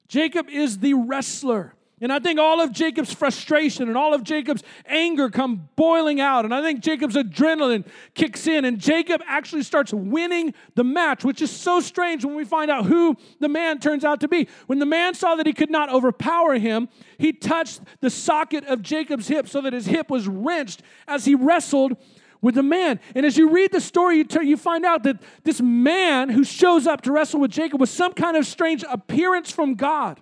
Jacob 0.07 0.49
is 0.49 0.80
the 0.80 0.93
wrestler. 0.93 1.76
And 2.01 2.14
I 2.14 2.20
think 2.20 2.39
all 2.39 2.62
of 2.62 2.72
Jacob's 2.72 3.14
frustration 3.14 3.89
and 3.89 3.97
all 3.97 4.14
of 4.14 4.24
Jacob's 4.24 4.64
anger 4.86 5.30
come 5.30 5.68
boiling 5.76 6.22
out. 6.22 6.45
And 6.45 6.53
I 6.53 6.62
think 6.62 6.80
Jacob's 6.80 7.16
adrenaline 7.16 7.86
kicks 8.14 8.47
in. 8.47 8.64
And 8.64 8.80
Jacob 8.80 9.22
actually 9.28 9.64
starts 9.64 9.93
winning 9.93 10.53
the 10.76 10.84
match, 10.86 11.26
which 11.26 11.41
is 11.41 11.51
so 11.51 11.82
strange 11.82 12.24
when 12.24 12.36
we 12.36 12.45
find 12.45 12.72
out 12.72 12.86
who 12.86 13.18
the 13.39 13.49
man 13.49 13.80
turns 13.80 14.05
out 14.05 14.22
to 14.22 14.30
be. 14.30 14.47
When 14.68 14.80
the 14.80 14.86
man 14.86 15.14
saw 15.14 15.36
that 15.36 15.45
he 15.45 15.51
could 15.51 15.70
not 15.70 15.91
overpower 15.91 16.53
him, 16.57 16.88
he 17.18 17.34
touched 17.34 17.82
the 17.99 18.10
socket 18.10 18.64
of 18.66 18.82
Jacob's 18.82 19.28
hip 19.28 19.49
so 19.49 19.60
that 19.62 19.74
his 19.74 19.86
hip 19.86 20.10
was 20.10 20.28
wrenched 20.28 20.82
as 21.05 21.26
he 21.26 21.36
wrestled 21.36 21.97
with 22.42 22.58
a 22.58 22.64
man. 22.64 23.00
And 23.16 23.26
as 23.26 23.38
you 23.38 23.50
read 23.50 23.72
the 23.72 23.82
story, 23.82 24.18
you, 24.18 24.26
you 24.42 24.58
find 24.58 24.86
out 24.86 25.04
that 25.04 25.22
this 25.44 25.62
man 25.62 26.30
who 26.30 26.44
shows 26.44 26.88
up 26.88 27.02
to 27.02 27.12
wrestle 27.12 27.40
with 27.40 27.52
Jacob 27.52 27.80
was 27.80 27.90
some 27.90 28.14
kind 28.14 28.38
of 28.38 28.46
strange 28.46 28.84
appearance 28.90 29.52
from 29.52 29.76
God. 29.76 30.20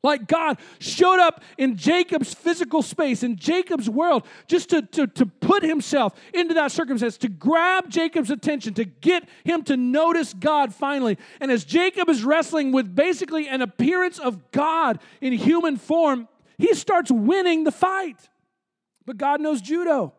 Like 0.00 0.28
God 0.28 0.58
showed 0.78 1.18
up 1.18 1.42
in 1.56 1.76
Jacob's 1.76 2.32
physical 2.32 2.82
space, 2.82 3.24
in 3.24 3.34
Jacob's 3.34 3.90
world, 3.90 4.24
just 4.46 4.70
to, 4.70 4.82
to, 4.82 5.08
to 5.08 5.26
put 5.26 5.64
himself 5.64 6.14
into 6.32 6.54
that 6.54 6.70
circumstance, 6.70 7.16
to 7.18 7.28
grab 7.28 7.90
Jacob's 7.90 8.30
attention, 8.30 8.74
to 8.74 8.84
get 8.84 9.28
him 9.42 9.64
to 9.64 9.76
notice 9.76 10.34
God 10.34 10.72
finally. 10.72 11.18
And 11.40 11.50
as 11.50 11.64
Jacob 11.64 12.08
is 12.08 12.22
wrestling 12.22 12.70
with 12.70 12.94
basically 12.94 13.48
an 13.48 13.60
appearance 13.60 14.20
of 14.20 14.52
God 14.52 15.00
in 15.20 15.32
human 15.32 15.76
form, 15.76 16.28
he 16.58 16.74
starts 16.74 17.10
winning 17.10 17.64
the 17.64 17.72
fight. 17.72 18.28
But 19.04 19.16
God 19.16 19.40
knows 19.40 19.60
judo. 19.60 20.12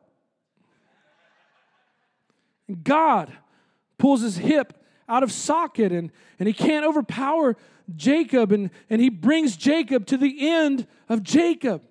God 2.84 3.32
pulls 3.98 4.22
his 4.22 4.38
hip 4.38 4.74
out 5.08 5.24
of 5.24 5.32
socket 5.32 5.92
and, 5.92 6.12
and 6.40 6.48
he 6.48 6.54
can't 6.54 6.86
overpower 6.86 7.58
Jacob 7.96 8.52
and, 8.52 8.70
and 8.90 9.02
he 9.02 9.10
brings 9.10 9.58
Jacob 9.58 10.06
to 10.08 10.18
the 10.18 10.50
end 10.50 10.88
of 11.08 11.24
Jacob. 11.24 11.82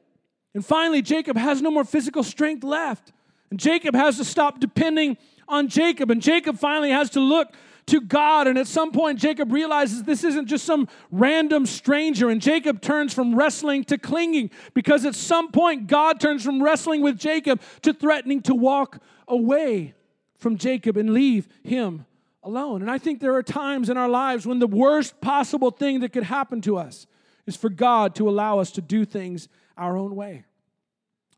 And 0.54 0.64
finally, 0.64 1.02
Jacob 1.02 1.36
has 1.36 1.60
no 1.60 1.70
more 1.70 1.84
physical 1.84 2.22
strength 2.22 2.64
left. 2.64 3.12
And 3.50 3.58
Jacob 3.58 3.94
has 3.94 4.16
to 4.18 4.24
stop 4.24 4.60
depending 4.60 5.16
on 5.46 5.68
Jacob. 5.68 6.10
And 6.10 6.22
Jacob 6.22 6.58
finally 6.58 6.90
has 6.90 7.10
to 7.10 7.20
look 7.20 7.54
to 7.86 8.00
God. 8.00 8.46
And 8.46 8.58
at 8.58 8.66
some 8.66 8.92
point, 8.92 9.18
Jacob 9.18 9.52
realizes 9.52 10.02
this 10.02 10.24
isn't 10.24 10.46
just 10.46 10.64
some 10.64 10.88
random 11.10 11.66
stranger. 11.66 12.28
And 12.28 12.40
Jacob 12.40 12.80
turns 12.80 13.14
from 13.14 13.34
wrestling 13.34 13.84
to 13.84 13.98
clinging 13.98 14.50
because 14.74 15.04
at 15.04 15.14
some 15.14 15.50
point, 15.50 15.86
God 15.86 16.20
turns 16.20 16.44
from 16.44 16.62
wrestling 16.62 17.02
with 17.02 17.18
Jacob 17.18 17.60
to 17.82 17.92
threatening 17.92 18.42
to 18.42 18.54
walk 18.54 19.00
away 19.26 19.94
from 20.38 20.56
Jacob 20.56 20.96
and 20.96 21.10
leave 21.10 21.48
him 21.62 22.06
alone. 22.42 22.82
And 22.82 22.90
I 22.90 22.98
think 22.98 23.20
there 23.20 23.34
are 23.34 23.42
times 23.42 23.90
in 23.90 23.96
our 23.96 24.08
lives 24.08 24.46
when 24.46 24.58
the 24.58 24.66
worst 24.66 25.20
possible 25.20 25.70
thing 25.70 26.00
that 26.00 26.12
could 26.12 26.24
happen 26.24 26.60
to 26.62 26.76
us 26.76 27.06
is 27.46 27.56
for 27.56 27.68
God 27.68 28.14
to 28.16 28.28
allow 28.28 28.58
us 28.58 28.70
to 28.72 28.80
do 28.80 29.04
things 29.04 29.48
our 29.76 29.96
own 29.96 30.14
way. 30.16 30.44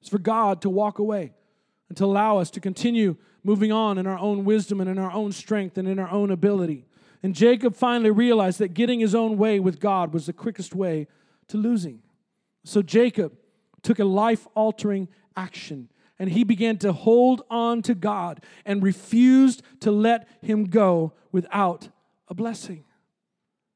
It's 0.00 0.08
for 0.08 0.18
God 0.18 0.62
to 0.62 0.70
walk 0.70 0.98
away 0.98 1.32
and 1.88 1.98
to 1.98 2.04
allow 2.04 2.38
us 2.38 2.50
to 2.52 2.60
continue 2.60 3.16
moving 3.44 3.72
on 3.72 3.98
in 3.98 4.06
our 4.06 4.18
own 4.18 4.44
wisdom 4.44 4.80
and 4.80 4.88
in 4.88 4.98
our 4.98 5.12
own 5.12 5.32
strength 5.32 5.76
and 5.76 5.86
in 5.86 5.98
our 5.98 6.10
own 6.10 6.30
ability. 6.30 6.86
And 7.22 7.34
Jacob 7.34 7.74
finally 7.74 8.10
realized 8.10 8.58
that 8.60 8.74
getting 8.74 9.00
his 9.00 9.14
own 9.14 9.36
way 9.36 9.60
with 9.60 9.78
God 9.78 10.14
was 10.14 10.26
the 10.26 10.32
quickest 10.32 10.74
way 10.74 11.06
to 11.48 11.58
losing. 11.58 12.00
So 12.64 12.80
Jacob 12.80 13.36
took 13.82 13.98
a 13.98 14.04
life 14.04 14.46
altering 14.54 15.08
action 15.36 15.89
and 16.20 16.30
he 16.30 16.44
began 16.44 16.76
to 16.76 16.92
hold 16.92 17.42
on 17.50 17.80
to 17.82 17.94
God 17.94 18.44
and 18.66 18.82
refused 18.82 19.62
to 19.80 19.90
let 19.90 20.28
him 20.42 20.66
go 20.66 21.14
without 21.32 21.88
a 22.28 22.34
blessing. 22.34 22.84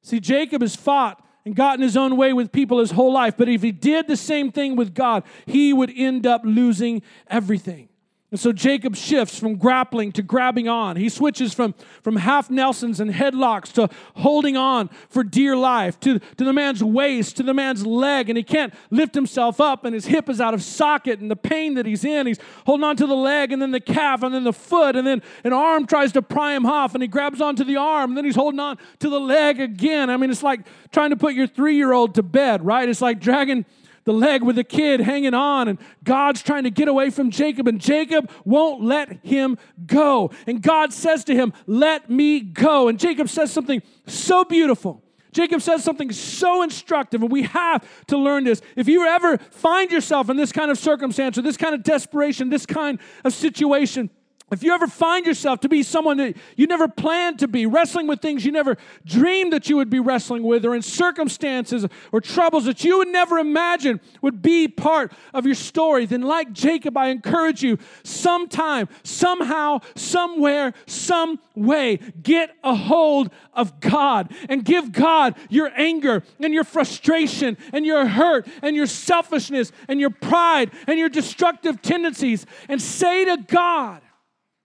See, 0.03 0.21
Jacob 0.21 0.61
has 0.61 0.77
fought 0.77 1.27
and 1.47 1.57
gotten 1.57 1.83
his 1.83 1.97
own 1.97 2.19
way 2.19 2.35
with 2.35 2.53
people 2.53 2.81
his 2.81 2.91
whole 2.91 3.13
life, 3.13 3.35
but 3.39 3.49
if 3.49 3.63
he 3.63 3.73
did 3.73 4.07
the 4.07 4.17
same 4.17 4.53
thing 4.53 4.77
with 4.77 4.95
God, 4.95 5.25
he 5.47 5.73
would 5.73 5.91
end 5.97 6.27
up 6.27 6.43
losing 6.45 7.03
everything. 7.29 7.89
And 8.35 8.41
so 8.41 8.51
Jacob 8.51 8.97
shifts 8.97 9.39
from 9.39 9.55
grappling 9.59 10.11
to 10.11 10.21
grabbing 10.21 10.67
on. 10.67 10.97
He 10.97 11.09
switches 11.09 11.55
from, 11.55 11.73
from 12.03 12.17
half 12.17 12.51
Nelsons 12.51 12.99
and 12.99 13.09
headlocks 13.09 13.71
to 13.75 13.89
holding 14.17 14.57
on 14.57 14.89
for 15.09 15.23
dear 15.23 15.57
life, 15.57 16.01
to, 16.01 16.19
to 16.19 16.45
the 16.45 16.53
man's 16.53 16.83
waist, 16.83 17.37
to 17.37 17.45
the 17.45 17.55
man's 17.55 17.87
leg, 17.87 18.29
and 18.29 18.37
he 18.37 18.43
can't 18.43 18.75
lift 18.91 19.15
himself 19.15 19.61
up, 19.61 19.85
and 19.85 19.95
his 19.95 20.07
hip 20.07 20.29
is 20.29 20.41
out 20.41 20.53
of 20.53 20.65
socket, 20.65 21.21
and 21.21 21.31
the 21.31 21.37
pain 21.37 21.75
that 21.75 21.87
he's 21.87 22.05
in, 22.05 22.27
he's 22.27 22.41
holding 22.67 22.83
on 22.83 22.97
to 22.97 23.07
the 23.07 23.15
leg, 23.15 23.53
and 23.53 23.63
then 23.63 23.71
the 23.71 23.79
calf, 23.79 24.25
and 24.25 24.35
then 24.35 24.43
the 24.43 24.53
foot, 24.53 24.97
and 24.97 25.07
then 25.07 25.23
an 25.45 25.53
arm 25.53 25.87
tries 25.87 26.11
to 26.11 26.21
pry 26.21 26.57
him 26.57 26.67
off, 26.67 26.95
and 26.95 27.05
he 27.05 27.07
grabs 27.07 27.41
onto 27.41 27.63
the 27.63 27.77
arm, 27.77 28.11
and 28.11 28.17
then 28.17 28.25
he's 28.25 28.35
holding 28.35 28.59
on 28.59 28.77
to 28.99 29.09
the 29.09 29.21
leg 29.21 29.61
again. 29.61 30.11
I 30.11 30.17
mean, 30.17 30.33
it's 30.33 30.43
like 30.43 30.67
trying 30.91 31.11
to 31.11 31.17
put 31.17 31.35
your 31.35 31.47
three 31.47 31.77
year 31.77 31.93
old 31.93 32.17
to 32.17 32.25
bed, 32.25 32.67
right? 32.67 32.89
It's 32.89 33.01
like 33.01 33.21
dragging 33.21 33.65
the 34.05 34.13
leg 34.13 34.43
with 34.43 34.57
the 34.57 34.65
kid 34.65 35.01
hanging 35.01 35.35
on, 35.35 35.69
and 35.69 35.79
God's 36.03 36.43
trying 36.43 36.65
to 36.65 36.71
get 36.71 36.89
away 36.89 37.11
from 37.11 37.31
Jacob, 37.31 37.67
and 37.69 37.81
Jacob 37.81 38.31
won't 38.45 38.83
let 38.83 39.25
him 39.25 39.59
go. 39.87 40.31
And 40.47 40.63
God 40.63 40.93
says 40.93 41.25
to 41.25 41.35
him, 41.35 41.53
Let 41.67 42.11
me 42.11 42.41
go. 42.41 42.89
And 42.89 42.99
Jacob 42.99 43.29
says 43.29 43.53
something 43.53 43.83
so 44.07 44.45
beautiful. 44.45 45.03
Jacob 45.33 45.61
says 45.61 45.83
something 45.83 46.13
so 46.13 46.63
instructive, 46.63 47.21
and 47.21 47.31
we 47.31 47.43
have 47.43 47.85
to 48.07 48.17
learn 48.17 48.45
this. 48.45 48.63
If 48.77 48.89
you 48.89 49.05
ever 49.05 49.39
find 49.39 49.91
yourself 49.91 50.31
in 50.31 50.37
this 50.37 50.53
kind 50.53 50.71
of 50.71 50.79
circumstance 50.79 51.37
or 51.37 51.43
this 51.43 51.57
kind 51.57 51.75
of 51.75 51.83
desperation, 51.83 52.51
this 52.51 52.67
kind 52.67 53.01
of 53.25 53.35
situation, 53.35 54.11
if 54.55 54.63
you 54.63 54.73
ever 54.73 54.87
find 54.87 55.27
yourself 55.27 55.61
to 55.61 55.69
be 55.69 55.83
someone 55.83 56.17
that 56.19 56.37
you 56.57 56.67
never 56.67 56.89
planned 56.89 57.41
to 57.41 57.49
be, 57.49 57.67
wrestling 57.67 58.07
with 58.07 58.21
things 58.21 58.45
you 58.45 58.53
never 58.53 58.79
dreamed 59.05 59.53
that 59.53 59.69
you 59.69 59.77
would 59.77 59.91
be 59.91 59.99
wrestling 59.99 60.45
with, 60.45 60.65
or 60.65 60.75
in 60.75 60.83
circumstances 60.83 61.85
or 62.13 62.21
troubles 62.21 62.65
that 62.65 62.85
you 62.85 62.99
would 62.99 63.09
never 63.09 63.39
imagine 63.39 64.01
would 64.23 64.41
be 64.41 64.69
part 64.69 65.13
of 65.35 65.45
your 65.45 65.57
story, 65.57 66.07
then, 66.07 66.23
like 66.23 66.53
Jacob, 66.53 66.97
I 66.97 67.09
encourage 67.09 67.63
you 67.63 67.79
sometime, 68.05 68.89
somehow, 69.03 69.81
somewhere, 69.97 70.73
some 70.87 71.41
way, 71.55 71.97
get 72.23 72.55
a 72.63 72.75
hold 72.75 73.31
of 73.53 73.81
God 73.81 74.33
and 74.49 74.65
give 74.65 74.93
God 74.93 75.35
your 75.51 75.71
anger 75.75 76.23
and 76.39 76.55
your 76.55 76.65
frustration 76.65 77.59
and 77.73 77.85
your 77.85 78.07
hurt 78.07 78.47
and 78.63 78.77
your 78.77 78.87
selfishness 78.87 79.73
and 79.89 80.01
your 80.01 80.11
pride 80.11 80.71
and 80.87 80.99
your 80.99 81.09
destructive 81.09 81.83
tendencies 81.83 82.47
and 82.69 82.81
say 82.81 83.25
to 83.25 83.37
God, 83.37 84.01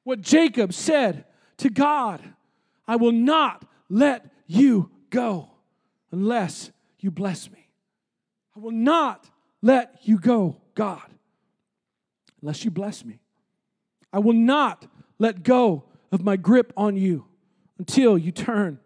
what 0.09 0.21
Jacob 0.21 0.73
said 0.73 1.23
to 1.57 1.69
God 1.69 2.19
I 2.87 2.95
will 2.95 3.11
not 3.11 3.63
let 3.89 4.25
you 4.47 4.89
go 5.11 5.51
unless 6.11 6.71
you 6.99 7.11
bless 7.11 7.51
me. 7.51 7.69
I 8.55 8.59
will 8.59 8.71
not 8.71 9.29
let 9.61 9.99
you 10.01 10.17
go, 10.17 10.57
God, 10.73 11.05
unless 12.41 12.65
you 12.65 12.71
bless 12.71 13.05
me. 13.05 13.19
I 14.11 14.17
will 14.17 14.33
not 14.33 14.87
let 15.19 15.43
go 15.43 15.83
of 16.11 16.23
my 16.23 16.35
grip 16.35 16.73
on 16.75 16.97
you 16.97 17.25
until 17.77 18.17
you 18.17 18.31
turn 18.31 18.79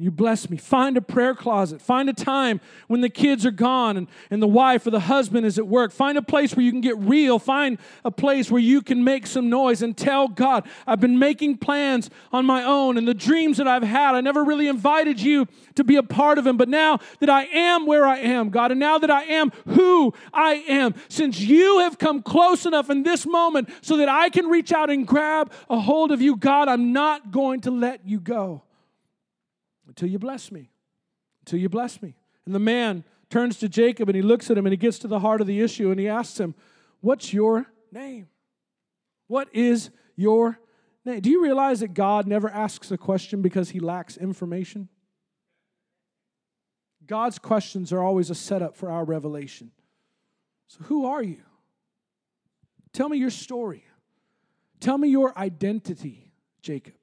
you 0.00 0.12
bless 0.12 0.48
me. 0.48 0.56
Find 0.56 0.96
a 0.96 1.00
prayer 1.00 1.34
closet. 1.34 1.82
Find 1.82 2.08
a 2.08 2.12
time 2.12 2.60
when 2.86 3.00
the 3.00 3.08
kids 3.08 3.44
are 3.44 3.50
gone 3.50 3.96
and, 3.96 4.06
and 4.30 4.40
the 4.40 4.46
wife 4.46 4.86
or 4.86 4.90
the 4.90 5.00
husband 5.00 5.44
is 5.44 5.58
at 5.58 5.66
work. 5.66 5.90
Find 5.90 6.16
a 6.16 6.22
place 6.22 6.54
where 6.54 6.64
you 6.64 6.70
can 6.70 6.80
get 6.80 6.96
real. 6.98 7.40
Find 7.40 7.78
a 8.04 8.12
place 8.12 8.48
where 8.48 8.60
you 8.60 8.80
can 8.80 9.02
make 9.02 9.26
some 9.26 9.50
noise 9.50 9.82
and 9.82 9.96
tell 9.96 10.28
God, 10.28 10.68
I've 10.86 11.00
been 11.00 11.18
making 11.18 11.58
plans 11.58 12.10
on 12.30 12.46
my 12.46 12.62
own 12.62 12.96
and 12.96 13.08
the 13.08 13.14
dreams 13.14 13.56
that 13.56 13.66
I've 13.66 13.82
had. 13.82 14.14
I 14.14 14.20
never 14.20 14.44
really 14.44 14.68
invited 14.68 15.20
you 15.20 15.48
to 15.74 15.82
be 15.82 15.96
a 15.96 16.04
part 16.04 16.38
of 16.38 16.44
them. 16.44 16.56
But 16.56 16.68
now 16.68 17.00
that 17.18 17.28
I 17.28 17.46
am 17.46 17.84
where 17.84 18.06
I 18.06 18.18
am, 18.18 18.50
God, 18.50 18.70
and 18.70 18.78
now 18.78 18.98
that 18.98 19.10
I 19.10 19.24
am 19.24 19.50
who 19.66 20.14
I 20.32 20.62
am, 20.68 20.94
since 21.08 21.40
you 21.40 21.80
have 21.80 21.98
come 21.98 22.22
close 22.22 22.66
enough 22.66 22.88
in 22.88 23.02
this 23.02 23.26
moment 23.26 23.68
so 23.80 23.96
that 23.96 24.08
I 24.08 24.28
can 24.28 24.46
reach 24.46 24.70
out 24.70 24.90
and 24.90 25.04
grab 25.04 25.50
a 25.68 25.80
hold 25.80 26.12
of 26.12 26.22
you, 26.22 26.36
God, 26.36 26.68
I'm 26.68 26.92
not 26.92 27.32
going 27.32 27.62
to 27.62 27.72
let 27.72 28.06
you 28.06 28.20
go 28.20 28.62
until 29.98 30.08
you 30.08 30.18
bless 30.20 30.52
me. 30.52 30.70
Until 31.40 31.58
you 31.58 31.68
bless 31.68 32.00
me. 32.00 32.14
And 32.46 32.54
the 32.54 32.60
man 32.60 33.02
turns 33.30 33.58
to 33.58 33.68
Jacob 33.68 34.08
and 34.08 34.14
he 34.14 34.22
looks 34.22 34.48
at 34.48 34.56
him 34.56 34.64
and 34.64 34.72
he 34.72 34.76
gets 34.76 35.00
to 35.00 35.08
the 35.08 35.18
heart 35.18 35.40
of 35.40 35.48
the 35.48 35.60
issue 35.60 35.90
and 35.90 35.98
he 35.98 36.06
asks 36.06 36.38
him, 36.38 36.54
What's 37.00 37.32
your 37.32 37.66
name? 37.90 38.28
What 39.26 39.48
is 39.52 39.90
your 40.14 40.60
name? 41.04 41.18
Do 41.18 41.30
you 41.30 41.42
realize 41.42 41.80
that 41.80 41.94
God 41.94 42.28
never 42.28 42.48
asks 42.48 42.92
a 42.92 42.96
question 42.96 43.42
because 43.42 43.70
he 43.70 43.80
lacks 43.80 44.16
information? 44.16 44.88
God's 47.04 47.40
questions 47.40 47.92
are 47.92 48.02
always 48.02 48.30
a 48.30 48.36
setup 48.36 48.76
for 48.76 48.90
our 48.92 49.04
revelation. 49.04 49.72
So, 50.68 50.84
who 50.84 51.06
are 51.06 51.22
you? 51.22 51.42
Tell 52.92 53.08
me 53.08 53.18
your 53.18 53.30
story. 53.30 53.84
Tell 54.78 54.96
me 54.96 55.08
your 55.08 55.36
identity, 55.36 56.32
Jacob. 56.62 56.94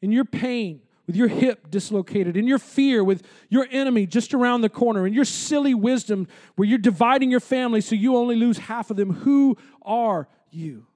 In 0.00 0.12
your 0.12 0.24
pain, 0.24 0.82
with 1.08 1.16
your 1.16 1.26
hip 1.26 1.70
dislocated, 1.70 2.36
in 2.36 2.46
your 2.46 2.58
fear 2.58 3.02
with 3.02 3.26
your 3.48 3.66
enemy 3.72 4.06
just 4.06 4.34
around 4.34 4.60
the 4.60 4.68
corner, 4.68 5.06
in 5.06 5.14
your 5.14 5.24
silly 5.24 5.72
wisdom 5.72 6.28
where 6.54 6.68
you're 6.68 6.78
dividing 6.78 7.30
your 7.30 7.40
family 7.40 7.80
so 7.80 7.94
you 7.94 8.14
only 8.14 8.36
lose 8.36 8.58
half 8.58 8.90
of 8.90 8.96
them. 8.98 9.12
Who 9.14 9.56
are 9.82 10.28
you? 10.50 10.86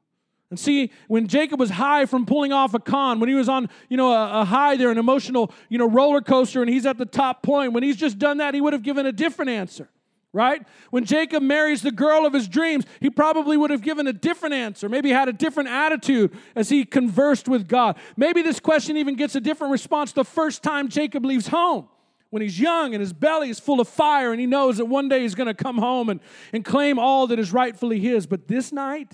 And 0.51 0.61
see, 0.61 0.91
when 1.09 1.29
Jacob 1.29 1.59
was 1.59 1.71
high 1.71 2.05
from 2.05 2.27
pulling 2.27 2.53
off 2.53 2.75
a 2.75 2.79
con, 2.79 3.21
when 3.21 3.31
he 3.31 3.35
was 3.35 3.49
on, 3.49 3.71
you 3.89 3.97
know, 3.97 4.13
a, 4.13 4.43
a, 4.43 4.45
high 4.45 4.77
there, 4.77 4.91
an 4.91 4.99
emotional, 4.99 5.51
you 5.71 5.79
know, 5.79 5.89
roller 5.89 6.21
coaster, 6.21 6.61
and 6.61 6.71
he's 6.71 6.85
at 6.85 6.99
the 6.99 7.07
top 7.07 7.43
point, 7.43 7.73
when 7.73 7.83
he's 7.83 7.97
just 7.97 8.19
done 8.19 8.37
that, 8.37 8.53
he 8.53 8.61
would 8.61 8.75
have 8.75 8.83
given 8.83 9.07
a 9.07 9.13
different 9.13 9.51
answer 9.51 9.89
right? 10.33 10.67
When 10.91 11.05
Jacob 11.05 11.43
marries 11.43 11.83
the 11.83 11.91
girl 11.91 12.25
of 12.25 12.33
his 12.33 12.49
dreams, 12.49 12.85
he 13.01 13.11
probably 13.11 13.57
would 13.57 13.71
have 13.71 13.83
given 13.83 14.07
a 14.07 14.13
different 14.13 14.55
answer, 14.55 14.89
maybe 14.89 15.11
had 15.11 15.29
a 15.29 15.33
different 15.33 15.69
attitude 15.69 16.37
as 16.57 16.69
he 16.69 16.85
conversed 16.85 17.49
with 17.49 17.69
God. 17.69 17.97
Maybe 18.17 18.43
this 18.43 18.59
question 18.59 18.97
even 18.97 19.17
gets 19.17 19.35
a 19.35 19.41
different 19.41 19.73
response 19.73 20.13
the 20.13 20.25
first 20.25 20.63
time 20.63 20.89
Jacob 20.89 21.25
leaves 21.25 21.49
home. 21.49 21.89
When 22.31 22.41
he's 22.41 22.59
young 22.59 22.95
and 22.95 23.03
his 23.03 23.13
belly 23.13 23.51
is 23.51 23.61
full 23.61 23.79
of 23.79 23.89
fire 23.89 24.33
and 24.33 24.41
he 24.41 24.47
knows 24.47 24.79
that 24.79 24.87
one 24.87 25.07
day 25.07 25.21
he's 25.21 25.35
going 25.35 25.49
to 25.49 25.55
come 25.55 25.77
home 25.77 26.09
and, 26.09 26.19
and 26.55 26.65
claim 26.65 26.99
all 26.99 27.27
that 27.27 27.39
is 27.39 27.53
rightfully 27.53 28.01
his. 28.01 28.27
But 28.27 28.49
this 28.49 28.73
night, 28.73 29.13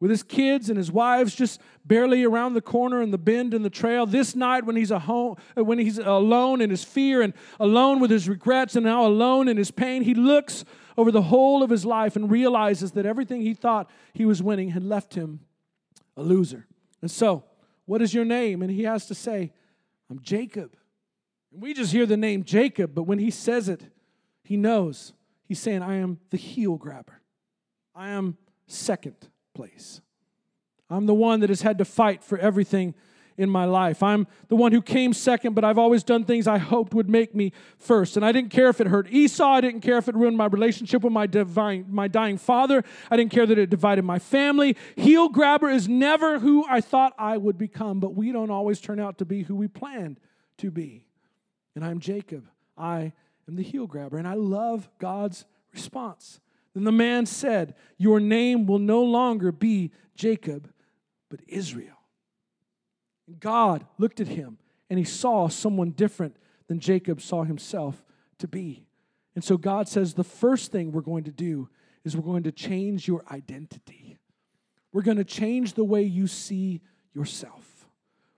with 0.00 0.10
his 0.10 0.22
kids 0.22 0.68
and 0.68 0.78
his 0.78 0.92
wives 0.92 1.34
just 1.34 1.60
barely 1.84 2.24
around 2.24 2.54
the 2.54 2.60
corner 2.60 3.00
and 3.00 3.12
the 3.12 3.18
bend 3.18 3.52
in 3.52 3.62
the 3.62 3.70
trail. 3.70 4.06
This 4.06 4.36
night, 4.36 4.64
when 4.64 4.76
he's, 4.76 4.90
a 4.90 4.98
home, 5.00 5.36
uh, 5.56 5.64
when 5.64 5.78
he's 5.78 5.98
alone 5.98 6.60
in 6.60 6.70
his 6.70 6.84
fear 6.84 7.22
and 7.22 7.34
alone 7.58 8.00
with 8.00 8.10
his 8.10 8.28
regrets 8.28 8.76
and 8.76 8.84
now 8.84 9.06
alone 9.06 9.48
in 9.48 9.56
his 9.56 9.70
pain, 9.70 10.02
he 10.02 10.14
looks 10.14 10.64
over 10.96 11.10
the 11.10 11.22
whole 11.22 11.62
of 11.62 11.70
his 11.70 11.84
life 11.84 12.16
and 12.16 12.30
realizes 12.30 12.92
that 12.92 13.06
everything 13.06 13.40
he 13.40 13.54
thought 13.54 13.90
he 14.12 14.24
was 14.24 14.42
winning 14.42 14.70
had 14.70 14.84
left 14.84 15.14
him 15.14 15.40
a 16.16 16.22
loser. 16.22 16.66
And 17.02 17.10
so, 17.10 17.44
what 17.86 18.02
is 18.02 18.12
your 18.12 18.24
name? 18.24 18.62
And 18.62 18.70
he 18.70 18.82
has 18.84 19.06
to 19.06 19.14
say, 19.14 19.52
I'm 20.10 20.20
Jacob. 20.20 20.76
And 21.52 21.62
we 21.62 21.74
just 21.74 21.92
hear 21.92 22.06
the 22.06 22.16
name 22.16 22.44
Jacob, 22.44 22.94
but 22.94 23.04
when 23.04 23.18
he 23.18 23.30
says 23.30 23.68
it, 23.68 23.82
he 24.42 24.56
knows. 24.56 25.12
He's 25.44 25.58
saying, 25.58 25.82
I 25.82 25.96
am 25.96 26.18
the 26.30 26.36
heel 26.36 26.76
grabber. 26.76 27.20
I 27.94 28.10
am 28.10 28.36
second 28.66 29.28
place. 29.58 30.00
I'm 30.88 31.06
the 31.06 31.14
one 31.14 31.40
that 31.40 31.50
has 31.50 31.62
had 31.62 31.78
to 31.78 31.84
fight 31.84 32.22
for 32.22 32.38
everything 32.38 32.94
in 33.36 33.50
my 33.50 33.64
life. 33.64 34.04
I'm 34.04 34.28
the 34.46 34.54
one 34.54 34.70
who 34.70 34.80
came 34.80 35.12
second, 35.12 35.54
but 35.54 35.64
I've 35.64 35.78
always 35.78 36.04
done 36.04 36.22
things 36.22 36.46
I 36.46 36.58
hoped 36.58 36.94
would 36.94 37.08
make 37.08 37.34
me 37.34 37.52
first. 37.76 38.16
And 38.16 38.24
I 38.24 38.30
didn't 38.30 38.50
care 38.50 38.68
if 38.68 38.80
it 38.80 38.86
hurt 38.86 39.10
Esau. 39.10 39.44
I 39.44 39.60
didn't 39.60 39.80
care 39.80 39.98
if 39.98 40.06
it 40.06 40.14
ruined 40.14 40.36
my 40.36 40.46
relationship 40.46 41.02
with 41.02 41.12
my, 41.12 41.26
divine, 41.26 41.86
my 41.88 42.06
dying 42.06 42.38
father. 42.38 42.84
I 43.10 43.16
didn't 43.16 43.32
care 43.32 43.46
that 43.46 43.58
it 43.58 43.68
divided 43.68 44.04
my 44.04 44.20
family. 44.20 44.76
Heel 44.94 45.28
grabber 45.28 45.70
is 45.70 45.88
never 45.88 46.38
who 46.38 46.64
I 46.68 46.80
thought 46.80 47.14
I 47.18 47.36
would 47.36 47.58
become, 47.58 47.98
but 47.98 48.14
we 48.14 48.30
don't 48.30 48.52
always 48.52 48.80
turn 48.80 49.00
out 49.00 49.18
to 49.18 49.24
be 49.24 49.42
who 49.42 49.56
we 49.56 49.66
planned 49.66 50.20
to 50.58 50.70
be. 50.70 51.04
And 51.74 51.84
I'm 51.84 51.98
Jacob. 51.98 52.46
I 52.76 53.12
am 53.48 53.56
the 53.56 53.64
heel 53.64 53.88
grabber. 53.88 54.18
And 54.18 54.28
I 54.28 54.34
love 54.34 54.88
God's 55.00 55.46
response. 55.72 56.38
Then 56.78 56.84
the 56.84 56.92
man 56.92 57.26
said, 57.26 57.74
Your 57.96 58.20
name 58.20 58.64
will 58.64 58.78
no 58.78 59.02
longer 59.02 59.50
be 59.50 59.90
Jacob, 60.14 60.72
but 61.28 61.40
Israel. 61.48 61.98
God 63.40 63.84
looked 63.98 64.20
at 64.20 64.28
him 64.28 64.58
and 64.88 64.96
he 64.96 65.04
saw 65.04 65.48
someone 65.48 65.90
different 65.90 66.36
than 66.68 66.78
Jacob 66.78 67.20
saw 67.20 67.42
himself 67.42 68.04
to 68.38 68.46
be. 68.46 68.86
And 69.34 69.42
so 69.42 69.56
God 69.56 69.88
says, 69.88 70.14
The 70.14 70.22
first 70.22 70.70
thing 70.70 70.92
we're 70.92 71.00
going 71.00 71.24
to 71.24 71.32
do 71.32 71.68
is 72.04 72.16
we're 72.16 72.22
going 72.22 72.44
to 72.44 72.52
change 72.52 73.08
your 73.08 73.24
identity. 73.28 74.16
We're 74.92 75.02
going 75.02 75.16
to 75.16 75.24
change 75.24 75.74
the 75.74 75.82
way 75.82 76.04
you 76.04 76.28
see 76.28 76.80
yourself. 77.12 77.67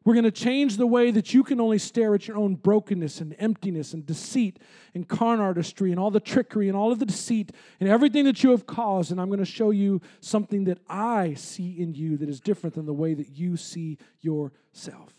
We're 0.04 0.14
going 0.14 0.24
to 0.24 0.30
change 0.30 0.78
the 0.78 0.86
way 0.86 1.10
that 1.10 1.34
you 1.34 1.44
can 1.44 1.60
only 1.60 1.78
stare 1.78 2.14
at 2.14 2.26
your 2.26 2.38
own 2.38 2.54
brokenness 2.54 3.20
and 3.20 3.36
emptiness 3.38 3.92
and 3.92 4.06
deceit 4.06 4.58
and 4.94 5.06
con 5.06 5.40
artistry 5.40 5.90
and 5.90 6.00
all 6.00 6.10
the 6.10 6.20
trickery 6.20 6.68
and 6.68 6.76
all 6.76 6.90
of 6.90 6.98
the 6.98 7.06
deceit 7.06 7.52
and 7.80 7.88
everything 7.88 8.24
that 8.24 8.42
you 8.42 8.50
have 8.50 8.66
caused. 8.66 9.12
And 9.12 9.20
I'm 9.20 9.28
going 9.28 9.40
to 9.40 9.44
show 9.44 9.70
you 9.70 10.00
something 10.20 10.64
that 10.64 10.78
I 10.88 11.34
see 11.34 11.78
in 11.78 11.94
you 11.94 12.16
that 12.16 12.30
is 12.30 12.40
different 12.40 12.76
than 12.76 12.86
the 12.86 12.94
way 12.94 13.12
that 13.12 13.28
you 13.28 13.58
see 13.58 13.98
yourself. 14.20 15.12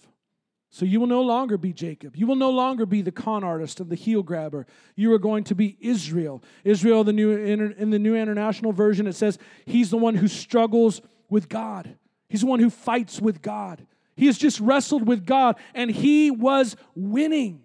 So 0.73 0.85
you 0.85 0.99
will 0.99 1.07
no 1.07 1.21
longer 1.21 1.57
be 1.57 1.73
Jacob. 1.73 2.15
You 2.15 2.25
will 2.25 2.37
no 2.37 2.49
longer 2.49 2.85
be 2.85 3.01
the 3.01 3.11
con 3.11 3.43
artist 3.43 3.81
and 3.81 3.89
the 3.89 3.95
heel 3.95 4.23
grabber. 4.23 4.65
You 4.95 5.13
are 5.13 5.19
going 5.19 5.43
to 5.45 5.55
be 5.55 5.77
Israel. 5.79 6.41
Israel, 6.63 7.03
the 7.03 7.13
new 7.13 7.31
in 7.31 7.89
the 7.91 7.99
New 7.99 8.15
International 8.15 8.71
Version, 8.71 9.05
it 9.05 9.13
says 9.13 9.37
he's 9.65 9.89
the 9.91 9.97
one 9.97 10.15
who 10.15 10.29
struggles 10.29 11.01
with 11.29 11.49
God. 11.49 11.97
He's 12.29 12.41
the 12.41 12.47
one 12.47 12.61
who 12.61 12.69
fights 12.69 13.21
with 13.21 13.41
God. 13.41 13.85
He 14.15 14.27
has 14.27 14.37
just 14.37 14.59
wrestled 14.59 15.07
with 15.07 15.25
God 15.25 15.55
and 15.73 15.89
he 15.89 16.31
was 16.31 16.75
winning. 16.95 17.61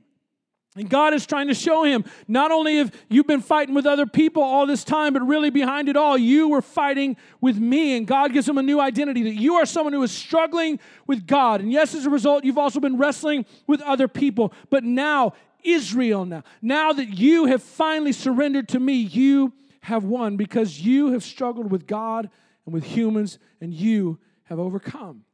And 0.76 0.90
God 0.90 1.14
is 1.14 1.24
trying 1.24 1.48
to 1.48 1.54
show 1.54 1.84
him 1.84 2.04
not 2.28 2.52
only 2.52 2.76
have 2.76 2.92
you 3.08 3.24
been 3.24 3.40
fighting 3.40 3.74
with 3.74 3.86
other 3.86 4.04
people 4.04 4.42
all 4.42 4.66
this 4.66 4.84
time, 4.84 5.14
but 5.14 5.22
really 5.22 5.48
behind 5.48 5.88
it 5.88 5.96
all, 5.96 6.18
you 6.18 6.48
were 6.48 6.60
fighting 6.60 7.16
with 7.40 7.56
me. 7.56 7.96
And 7.96 8.06
God 8.06 8.34
gives 8.34 8.46
him 8.46 8.58
a 8.58 8.62
new 8.62 8.78
identity 8.78 9.22
that 9.22 9.36
you 9.36 9.54
are 9.54 9.64
someone 9.64 9.94
who 9.94 10.02
is 10.02 10.12
struggling 10.12 10.78
with 11.06 11.26
God. 11.26 11.62
And 11.62 11.72
yes, 11.72 11.94
as 11.94 12.04
a 12.04 12.10
result, 12.10 12.44
you've 12.44 12.58
also 12.58 12.78
been 12.78 12.98
wrestling 12.98 13.46
with 13.66 13.80
other 13.80 14.06
people. 14.06 14.52
But 14.68 14.84
now, 14.84 15.32
Israel, 15.64 16.26
now, 16.26 16.44
now 16.60 16.92
that 16.92 17.08
you 17.08 17.46
have 17.46 17.62
finally 17.62 18.12
surrendered 18.12 18.68
to 18.68 18.78
me, 18.78 18.94
you 18.94 19.54
have 19.80 20.04
won 20.04 20.36
because 20.36 20.80
you 20.80 21.12
have 21.12 21.24
struggled 21.24 21.70
with 21.70 21.86
God 21.86 22.28
and 22.66 22.74
with 22.74 22.84
humans, 22.84 23.38
and 23.60 23.72
you 23.72 24.18
have 24.44 24.58
overcome. 24.58 25.25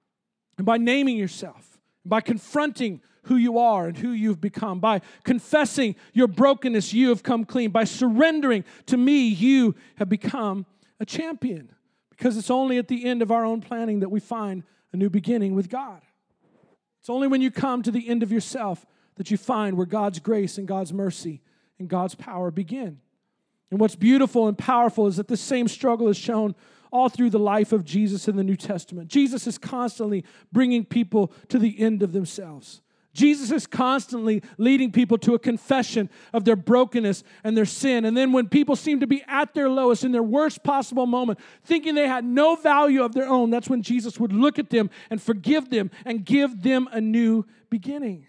And 0.62 0.66
by 0.66 0.78
naming 0.78 1.16
yourself, 1.16 1.76
by 2.04 2.20
confronting 2.20 3.00
who 3.24 3.34
you 3.34 3.58
are 3.58 3.88
and 3.88 3.98
who 3.98 4.12
you've 4.12 4.40
become. 4.40 4.78
By 4.78 5.00
confessing 5.24 5.96
your 6.12 6.28
brokenness, 6.28 6.92
you 6.92 7.08
have 7.08 7.24
come 7.24 7.44
clean. 7.44 7.72
By 7.72 7.82
surrendering 7.82 8.62
to 8.86 8.96
me, 8.96 9.26
you 9.26 9.74
have 9.96 10.08
become 10.08 10.64
a 11.00 11.04
champion. 11.04 11.72
Because 12.10 12.36
it's 12.36 12.48
only 12.48 12.78
at 12.78 12.86
the 12.86 13.04
end 13.04 13.22
of 13.22 13.32
our 13.32 13.44
own 13.44 13.60
planning 13.60 13.98
that 14.00 14.08
we 14.08 14.20
find 14.20 14.62
a 14.92 14.96
new 14.96 15.10
beginning 15.10 15.56
with 15.56 15.68
God. 15.68 16.00
It's 17.00 17.10
only 17.10 17.26
when 17.26 17.42
you 17.42 17.50
come 17.50 17.82
to 17.82 17.90
the 17.90 18.08
end 18.08 18.22
of 18.22 18.30
yourself 18.30 18.86
that 19.16 19.32
you 19.32 19.36
find 19.36 19.76
where 19.76 19.84
God's 19.84 20.20
grace 20.20 20.58
and 20.58 20.68
God's 20.68 20.92
mercy 20.92 21.42
and 21.80 21.88
God's 21.88 22.14
power 22.14 22.52
begin. 22.52 23.00
And 23.72 23.80
what's 23.80 23.96
beautiful 23.96 24.46
and 24.46 24.56
powerful 24.56 25.08
is 25.08 25.16
that 25.16 25.26
the 25.26 25.36
same 25.36 25.66
struggle 25.66 26.08
is 26.08 26.16
shown 26.16 26.54
all 26.92 27.08
through 27.08 27.30
the 27.30 27.38
life 27.38 27.72
of 27.72 27.84
Jesus 27.84 28.28
in 28.28 28.36
the 28.36 28.44
New 28.44 28.56
Testament. 28.56 29.08
Jesus 29.08 29.46
is 29.46 29.58
constantly 29.58 30.24
bringing 30.52 30.84
people 30.84 31.32
to 31.48 31.58
the 31.58 31.80
end 31.80 32.02
of 32.02 32.12
themselves. 32.12 32.82
Jesus 33.14 33.50
is 33.50 33.66
constantly 33.66 34.42
leading 34.56 34.90
people 34.90 35.18
to 35.18 35.34
a 35.34 35.38
confession 35.38 36.08
of 36.32 36.44
their 36.44 36.56
brokenness 36.56 37.24
and 37.44 37.56
their 37.56 37.66
sin. 37.66 38.04
And 38.04 38.16
then 38.16 38.32
when 38.32 38.48
people 38.48 38.74
seem 38.74 39.00
to 39.00 39.06
be 39.06 39.22
at 39.26 39.52
their 39.52 39.68
lowest, 39.68 40.04
in 40.04 40.12
their 40.12 40.22
worst 40.22 40.62
possible 40.62 41.06
moment, 41.06 41.38
thinking 41.64 41.94
they 41.94 42.08
had 42.08 42.24
no 42.24 42.56
value 42.56 43.02
of 43.02 43.12
their 43.12 43.28
own, 43.28 43.50
that's 43.50 43.68
when 43.68 43.82
Jesus 43.82 44.18
would 44.18 44.32
look 44.32 44.58
at 44.58 44.70
them 44.70 44.88
and 45.10 45.20
forgive 45.20 45.68
them 45.68 45.90
and 46.04 46.24
give 46.24 46.62
them 46.62 46.88
a 46.92 47.00
new 47.00 47.44
beginning. 47.68 48.26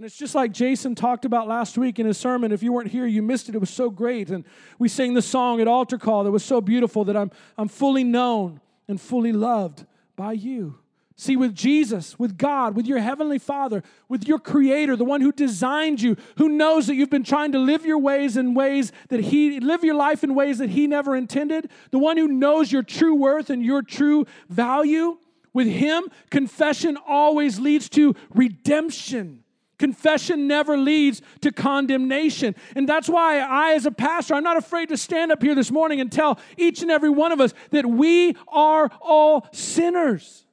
And 0.00 0.06
it's 0.06 0.16
just 0.16 0.34
like 0.34 0.52
Jason 0.52 0.94
talked 0.94 1.26
about 1.26 1.46
last 1.46 1.76
week 1.76 1.98
in 1.98 2.06
his 2.06 2.16
sermon. 2.16 2.52
If 2.52 2.62
you 2.62 2.72
weren't 2.72 2.88
here, 2.88 3.04
you 3.04 3.20
missed 3.20 3.50
it. 3.50 3.54
It 3.54 3.58
was 3.58 3.68
so 3.68 3.90
great. 3.90 4.30
And 4.30 4.46
we 4.78 4.88
sang 4.88 5.12
the 5.12 5.20
song 5.20 5.60
at 5.60 5.68
altar 5.68 5.98
call 5.98 6.24
that 6.24 6.30
was 6.30 6.42
so 6.42 6.62
beautiful 6.62 7.04
that 7.04 7.18
I'm, 7.18 7.30
I'm 7.58 7.68
fully 7.68 8.02
known 8.02 8.62
and 8.88 8.98
fully 8.98 9.30
loved 9.30 9.84
by 10.16 10.32
you. 10.32 10.78
See, 11.16 11.36
with 11.36 11.54
Jesus, 11.54 12.18
with 12.18 12.38
God, 12.38 12.76
with 12.76 12.86
your 12.86 12.98
Heavenly 12.98 13.38
Father, 13.38 13.82
with 14.08 14.26
your 14.26 14.38
Creator, 14.38 14.96
the 14.96 15.04
one 15.04 15.20
who 15.20 15.32
designed 15.32 16.00
you, 16.00 16.16
who 16.38 16.48
knows 16.48 16.86
that 16.86 16.94
you've 16.94 17.10
been 17.10 17.22
trying 17.22 17.52
to 17.52 17.58
live 17.58 17.84
your 17.84 17.98
ways 17.98 18.38
in 18.38 18.54
ways 18.54 18.92
that 19.10 19.20
He, 19.20 19.60
live 19.60 19.84
your 19.84 19.96
life 19.96 20.24
in 20.24 20.34
ways 20.34 20.56
that 20.60 20.70
He 20.70 20.86
never 20.86 21.14
intended, 21.14 21.68
the 21.90 21.98
one 21.98 22.16
who 22.16 22.26
knows 22.26 22.72
your 22.72 22.82
true 22.82 23.16
worth 23.16 23.50
and 23.50 23.62
your 23.62 23.82
true 23.82 24.24
value, 24.48 25.18
with 25.52 25.66
Him, 25.66 26.04
confession 26.30 26.96
always 27.06 27.60
leads 27.60 27.90
to 27.90 28.14
redemption. 28.34 29.44
Confession 29.80 30.46
never 30.46 30.76
leads 30.76 31.22
to 31.40 31.50
condemnation. 31.50 32.54
And 32.76 32.86
that's 32.86 33.08
why 33.08 33.38
I, 33.38 33.72
as 33.72 33.86
a 33.86 33.90
pastor, 33.90 34.34
I'm 34.34 34.44
not 34.44 34.58
afraid 34.58 34.90
to 34.90 34.96
stand 34.98 35.32
up 35.32 35.42
here 35.42 35.54
this 35.54 35.70
morning 35.70 36.02
and 36.02 36.12
tell 36.12 36.38
each 36.58 36.82
and 36.82 36.90
every 36.90 37.08
one 37.08 37.32
of 37.32 37.40
us 37.40 37.54
that 37.70 37.86
we 37.86 38.36
are 38.46 38.90
all 39.00 39.48
sinners. 39.52 40.44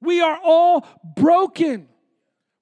We 0.00 0.22
are 0.22 0.38
all 0.42 0.88
broken. 1.14 1.86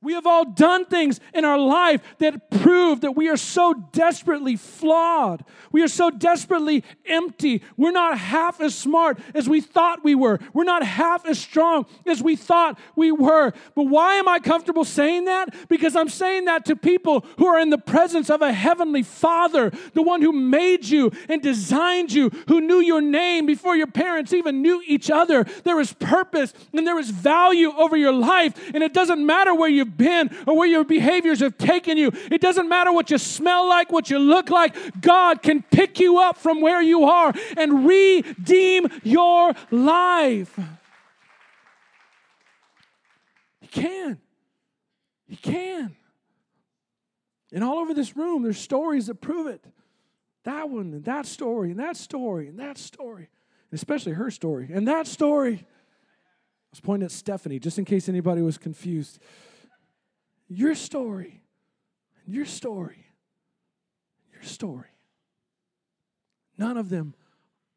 We 0.03 0.15
have 0.15 0.27
all 0.27 0.45
done 0.45 0.85
things 0.85 1.21
in 1.33 1.45
our 1.45 1.59
life 1.59 2.03
that 2.19 2.51
prove 2.51 3.03
that 3.03 3.13
we 3.13 3.29
are 3.29 3.37
so 3.37 3.73
desperately 3.93 4.57
flawed. 4.57 5.45
We 5.71 5.83
are 5.83 5.89
so 5.89 6.11
desperately 6.11 6.83
empty. 7.07 7.63
We're 7.77 7.93
not 7.93 8.19
half 8.19 8.61
as 8.61 8.75
smart 8.75 9.21
as 9.33 9.49
we 9.49 9.61
thought 9.61 10.05
we 10.05 10.17
were. 10.17 10.41
We're 10.53 10.65
not 10.65 10.83
half 10.83 11.25
as 11.25 11.39
strong 11.39 11.87
as 12.05 12.21
we 12.21 12.35
thought 12.35 12.79
we 12.97 13.13
were. 13.13 13.53
But 13.77 13.85
why 13.85 14.15
am 14.15 14.29
I 14.29 14.41
comfortable 14.41 14.85
saying 14.85 15.27
that? 15.27 15.69
Because 15.69 15.95
I'm 15.95 16.09
saying 16.09 16.47
that 16.47 16.65
to 16.67 16.77
people 16.77 17.25
who 17.39 17.47
are 17.47 17.61
in 17.61 17.71
the 17.71 17.79
presence 17.79 18.29
of 18.29 18.43
a 18.43 18.53
heavenly 18.53 19.05
Father, 19.05 19.71
the 19.95 20.03
one 20.03 20.21
who 20.21 20.33
made 20.33 20.85
you 20.85 21.13
and 21.29 21.41
designed 21.41 22.13
you, 22.13 22.31
who 22.49 22.61
knew 22.61 22.81
your 22.81 23.01
name 23.01 23.47
before 23.47 23.77
your 23.77 23.87
parents 23.87 24.33
even 24.33 24.63
knew 24.63 24.83
each 24.85 25.11
other. 25.11 25.45
There 25.63 25.79
is 25.79 25.93
purpose 25.93 26.53
and 26.73 26.85
there 26.87 26.99
is 26.99 27.11
value 27.11 27.73
over 27.77 27.97
your 27.97 28.13
life, 28.13 28.71
and 28.75 28.83
it 28.83 28.93
doesn't 28.93 29.25
matter 29.25 29.55
where 29.55 29.69
you've 29.69 29.92
been 29.97 30.31
or 30.47 30.57
where 30.57 30.69
your 30.69 30.85
behaviors 30.85 31.41
have 31.41 31.59
taken 31.59 31.97
you. 31.97 32.11
It 32.31 32.41
doesn't 32.41 32.69
matter 32.69 32.93
what 32.93 33.11
you 33.11 33.19
smell 33.19 33.69
like, 33.69 33.93
what 33.93 34.11
you 34.11 34.19
look 34.19 34.51
like. 34.51 35.01
God 35.01 35.43
can 35.43 35.63
pick 35.63 36.01
you 36.01 36.19
up 36.19 36.39
from 36.39 36.61
where 36.61 36.83
you 36.83 37.05
are 37.05 37.33
and 37.57 37.87
redeem 37.87 38.89
your 39.03 39.53
life. 39.71 40.59
He 43.61 43.67
can. 43.69 44.19
He 45.27 45.37
can. 45.37 45.97
And 47.53 47.63
all 47.63 47.79
over 47.79 47.93
this 47.95 48.17
room, 48.17 48.43
there's 48.43 48.59
stories 48.59 49.07
that 49.07 49.21
prove 49.21 49.47
it. 49.47 49.65
That 50.45 50.71
one, 50.71 50.93
and 50.93 51.05
that 51.05 51.27
story, 51.27 51.71
and 51.71 51.79
that 51.79 51.97
story, 51.97 52.49
and 52.49 52.59
that 52.59 52.79
story, 52.79 53.29
especially 53.73 54.13
her 54.13 54.31
story, 54.31 54.69
and 54.73 54.89
that 54.89 55.07
story. 55.07 55.55
I 55.63 56.71
was 56.73 56.81
pointing 56.81 57.05
at 57.05 57.13
Stephanie 57.13 57.59
just 57.59 57.79
in 57.79 57.85
case 57.85 58.09
anybody 58.09 58.43
was 58.43 58.59
confused 58.59 59.21
your 60.57 60.75
story, 60.75 61.43
your 62.27 62.45
story, 62.45 63.07
your 64.33 64.43
story. 64.43 64.87
None 66.59 66.77
of 66.77 66.91
them 66.91 67.15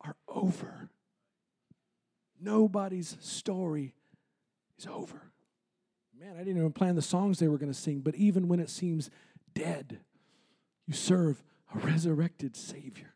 are 0.01 0.15
over. 0.27 0.89
Nobody's 2.39 3.17
story 3.21 3.93
is 4.77 4.87
over. 4.87 5.31
Man, 6.19 6.35
I 6.35 6.39
didn't 6.39 6.57
even 6.57 6.71
plan 6.71 6.95
the 6.95 7.01
songs 7.01 7.39
they 7.39 7.47
were 7.47 7.57
going 7.57 7.71
to 7.71 7.77
sing, 7.77 7.99
but 7.99 8.15
even 8.15 8.47
when 8.47 8.59
it 8.59 8.69
seems 8.69 9.09
dead, 9.53 9.99
you 10.85 10.93
serve 10.93 11.41
a 11.73 11.79
resurrected 11.79 12.55
Savior. 12.55 13.13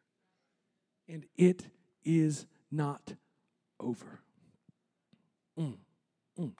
And 1.07 1.25
it 1.37 1.67
is 2.03 2.45
not 2.71 3.13
over. 3.79 4.21
Mm, 5.59 5.77
mm. 6.39 6.51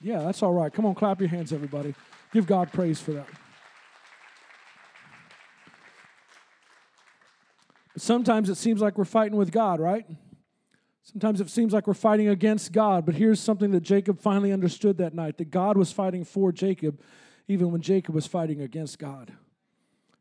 Yeah, 0.00 0.20
that's 0.20 0.42
all 0.42 0.52
right. 0.52 0.72
Come 0.72 0.86
on, 0.86 0.94
clap 0.94 1.20
your 1.20 1.28
hands, 1.28 1.52
everybody. 1.52 1.94
Give 2.32 2.46
God 2.46 2.72
praise 2.72 3.00
for 3.00 3.12
that. 3.12 3.26
But 7.94 8.02
sometimes 8.02 8.48
it 8.48 8.56
seems 8.56 8.80
like 8.80 8.96
we're 8.96 9.04
fighting 9.04 9.36
with 9.36 9.50
God, 9.50 9.80
right? 9.80 10.06
Sometimes 11.02 11.40
it 11.40 11.48
seems 11.48 11.72
like 11.72 11.86
we're 11.86 11.94
fighting 11.94 12.28
against 12.28 12.70
God, 12.70 13.06
but 13.06 13.14
here's 13.14 13.40
something 13.40 13.70
that 13.70 13.80
Jacob 13.80 14.20
finally 14.20 14.52
understood 14.52 14.98
that 14.98 15.14
night 15.14 15.38
that 15.38 15.50
God 15.50 15.76
was 15.78 15.90
fighting 15.90 16.22
for 16.22 16.52
Jacob, 16.52 17.00
even 17.48 17.72
when 17.72 17.80
Jacob 17.80 18.14
was 18.14 18.26
fighting 18.26 18.60
against 18.60 18.98
God. 18.98 19.32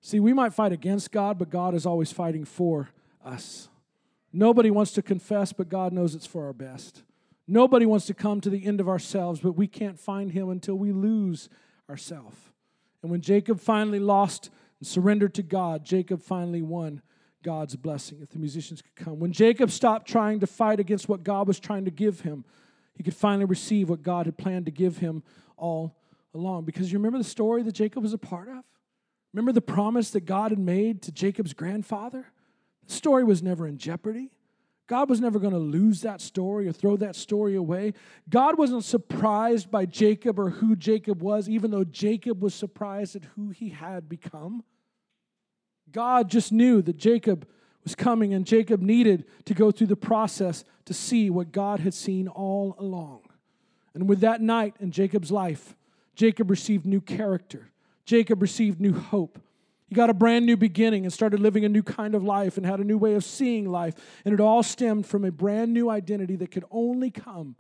See, 0.01 0.19
we 0.21 0.31
might 0.31 0.53
fight 0.53 0.71
against 0.71 1.11
God, 1.11 1.37
but 1.37 1.49
God 1.49 1.75
is 1.75 1.85
always 1.85 2.11
fighting 2.11 2.45
for 2.45 2.89
us. 3.23 3.67
Nobody 4.31 4.71
wants 4.71 4.91
to 4.93 5.01
confess, 5.01 5.51
but 5.51 5.67
God 5.67 5.91
knows 5.91 6.15
it's 6.15 6.25
for 6.25 6.45
our 6.45 6.53
best. 6.53 7.03
Nobody 7.47 7.85
wants 7.85 8.05
to 8.07 8.13
come 8.13 8.41
to 8.41 8.49
the 8.49 8.65
end 8.65 8.81
of 8.81 8.89
ourselves, 8.89 9.39
but 9.39 9.53
we 9.53 9.67
can't 9.67 9.99
find 9.99 10.31
him 10.31 10.49
until 10.49 10.75
we 10.75 10.91
lose 10.91 11.47
ourselves. 11.89 12.37
And 13.01 13.09
when 13.09 13.21
Jacob 13.21 13.59
finally 13.59 13.99
lost 13.99 14.49
and 14.79 14.87
surrendered 14.87 15.33
to 15.35 15.43
God, 15.43 15.85
Jacob 15.85 16.21
finally 16.21 16.61
won 16.61 17.01
God's 17.43 17.75
blessing. 17.77 18.19
If 18.21 18.31
the 18.31 18.39
musicians 18.39 18.81
could 18.81 18.95
come. 18.95 19.19
When 19.19 19.31
Jacob 19.31 19.71
stopped 19.71 20.07
trying 20.07 20.41
to 20.41 20.47
fight 20.47 20.79
against 20.79 21.07
what 21.07 21.23
God 21.23 21.47
was 21.47 21.59
trying 21.59 21.85
to 21.85 21.91
give 21.91 22.21
him, 22.21 22.43
he 22.93 23.03
could 23.03 23.15
finally 23.15 23.45
receive 23.45 23.89
what 23.89 24.01
God 24.01 24.25
had 24.25 24.37
planned 24.37 24.65
to 24.65 24.71
give 24.71 24.97
him 24.97 25.23
all 25.55 25.95
along. 26.33 26.65
Because 26.65 26.91
you 26.91 26.97
remember 26.97 27.17
the 27.17 27.23
story 27.23 27.63
that 27.63 27.73
Jacob 27.73 28.03
was 28.03 28.13
a 28.13 28.17
part 28.17 28.49
of? 28.49 28.65
Remember 29.33 29.51
the 29.51 29.61
promise 29.61 30.09
that 30.11 30.25
God 30.25 30.51
had 30.51 30.59
made 30.59 31.01
to 31.03 31.11
Jacob's 31.11 31.53
grandfather? 31.53 32.25
The 32.87 32.93
story 32.93 33.23
was 33.23 33.43
never 33.43 33.67
in 33.67 33.77
jeopardy. 33.77 34.31
God 34.87 35.09
was 35.09 35.19
never 35.19 35.37
going 35.37 35.53
to 35.53 35.59
lose 35.59 36.01
that 36.01 36.21
story 36.21 36.67
or 36.67 36.71
throw 36.71 36.95
that 36.97 37.15
story 37.15 37.55
away. 37.55 37.93
God 38.29 38.57
wasn't 38.57 38.85
surprised 38.85 39.69
by 39.69 39.85
Jacob 39.85 40.39
or 40.39 40.49
who 40.49 40.77
Jacob 40.77 41.21
was, 41.21 41.49
even 41.49 41.71
though 41.71 41.83
Jacob 41.83 42.41
was 42.41 42.53
surprised 42.53 43.15
at 43.15 43.25
who 43.35 43.49
he 43.49 43.69
had 43.69 44.07
become. 44.07 44.63
God 45.91 46.29
just 46.29 46.53
knew 46.53 46.81
that 46.81 46.97
Jacob 46.97 47.47
was 47.83 47.95
coming 47.95 48.33
and 48.33 48.45
Jacob 48.45 48.81
needed 48.81 49.25
to 49.45 49.53
go 49.53 49.71
through 49.71 49.87
the 49.87 49.95
process 49.95 50.63
to 50.85 50.93
see 50.93 51.29
what 51.29 51.51
God 51.51 51.81
had 51.81 51.93
seen 51.93 52.29
all 52.29 52.75
along. 52.79 53.21
And 53.93 54.07
with 54.07 54.21
that 54.21 54.41
night 54.41 54.75
in 54.79 54.91
Jacob's 54.91 55.31
life, 55.31 55.75
Jacob 56.15 56.49
received 56.49 56.85
new 56.85 57.01
character. 57.01 57.71
Jacob 58.05 58.41
received 58.41 58.79
new 58.79 58.93
hope. 58.93 59.39
He 59.87 59.95
got 59.95 60.09
a 60.09 60.13
brand 60.13 60.45
new 60.45 60.57
beginning 60.57 61.05
and 61.05 61.13
started 61.13 61.39
living 61.39 61.63
a 61.63 61.69
new 61.69 61.83
kind 61.83 62.13
of 62.13 62.23
life 62.23 62.57
and 62.57 62.65
had 62.65 62.79
a 62.79 62.83
new 62.83 62.97
way 62.97 63.13
of 63.13 63.23
seeing 63.23 63.69
life. 63.69 63.95
And 64.25 64.33
it 64.33 64.39
all 64.41 64.61
stemmed 64.61 65.05
from 65.05 65.23
a 65.23 65.31
brand 65.31 65.73
new 65.73 65.89
identity 65.89 66.35
that 66.37 66.51
could 66.51 66.65
only 66.71 67.09
come 67.09 67.55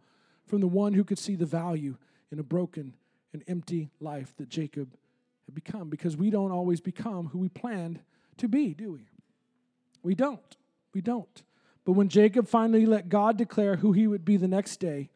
from 0.45 0.59
the 0.59 0.67
one 0.67 0.93
who 0.93 1.03
could 1.03 1.19
see 1.19 1.35
the 1.35 1.45
value 1.45 1.95
in 2.31 2.39
a 2.39 2.43
broken 2.43 2.93
and 3.31 3.43
empty 3.47 3.91
life 4.01 4.35
that 4.37 4.49
Jacob 4.49 4.93
had 5.45 5.55
become. 5.55 5.89
Because 5.89 6.17
we 6.17 6.29
don't 6.29 6.51
always 6.51 6.81
become 6.81 7.27
who 7.27 7.39
we 7.39 7.49
planned 7.49 8.01
to 8.37 8.49
be, 8.49 8.73
do 8.73 8.91
we? 8.91 9.07
We 10.03 10.13
don't. 10.13 10.57
We 10.93 11.01
don't. 11.01 11.43
But 11.85 11.93
when 11.93 12.09
Jacob 12.09 12.49
finally 12.49 12.85
let 12.85 13.07
God 13.07 13.37
declare 13.37 13.77
who 13.77 13.93
he 13.93 14.07
would 14.07 14.25
be 14.25 14.35
the 14.35 14.47
next 14.49 14.81
day, 14.81 15.09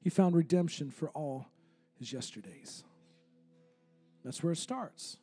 he 0.00 0.10
found 0.10 0.36
redemption 0.36 0.90
for 0.90 1.08
all 1.10 1.46
his 1.98 2.12
yesterdays. 2.12 2.84
That's 4.22 4.42
where 4.42 4.52
it 4.52 4.56
starts. 4.56 5.16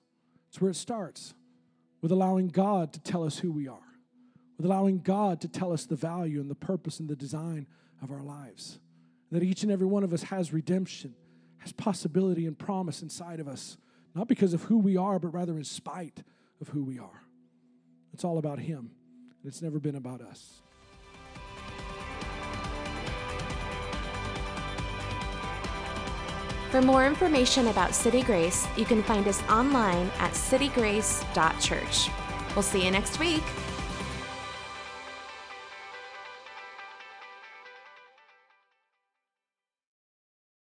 That's 0.56 0.62
where 0.62 0.72
it 0.72 0.76
starts 0.76 1.34
with 2.01 2.14
allowing 2.14 2.47
God 2.47 2.93
to 2.93 3.01
tell 3.01 3.26
us 3.26 3.39
who 3.39 3.51
we 3.51 3.68
are, 3.68 3.91
with 4.56 4.66
allowing 4.66 4.99
God 4.99 5.41
to 5.41 5.49
tell 5.49 5.74
us 5.74 5.86
the 5.86 5.97
value 5.97 6.39
and 6.39 6.49
the 6.49 6.56
purpose 6.56 7.01
and 7.01 7.10
the 7.10 7.16
design 7.18 7.68
of 8.01 8.10
our 8.10 8.24
lives. 8.24 8.80
That 9.34 9.43
each 9.43 9.64
and 9.64 9.72
every 9.72 9.86
one 9.86 10.06
of 10.06 10.14
us 10.14 10.24
has 10.24 10.53
redemption, 10.53 11.14
has 11.58 11.74
possibility 11.74 12.45
and 12.45 12.58
promise 12.58 13.01
inside 13.01 13.41
of 13.41 13.49
us, 13.49 13.76
not 14.16 14.30
because 14.30 14.53
of 14.53 14.64
who 14.64 14.78
we 14.78 14.95
are, 14.95 15.20
but 15.20 15.34
rather 15.34 15.58
in 15.58 15.66
spite 15.66 16.24
of 16.62 16.70
who 16.70 16.86
we 16.86 16.99
are. 16.99 17.24
It's 18.14 18.24
all 18.24 18.38
about 18.38 18.60
Him, 18.60 18.91
and 19.41 19.51
it's 19.51 19.62
never 19.62 19.78
been 19.78 19.97
about 19.97 20.22
us. 20.22 20.62
For 26.76 26.82
more 26.82 27.06
information 27.06 27.68
about 27.68 27.96
City 27.96 28.22
Grace, 28.22 28.68
you 28.76 28.84
can 28.84 29.02
find 29.02 29.30
us 29.30 29.42
online 29.44 30.12
at 30.20 30.34
citygrace.church. 30.34 32.10
We'll 32.54 32.64
see 32.64 32.84
you 32.84 32.92
next 32.92 33.18
week. 33.18 33.44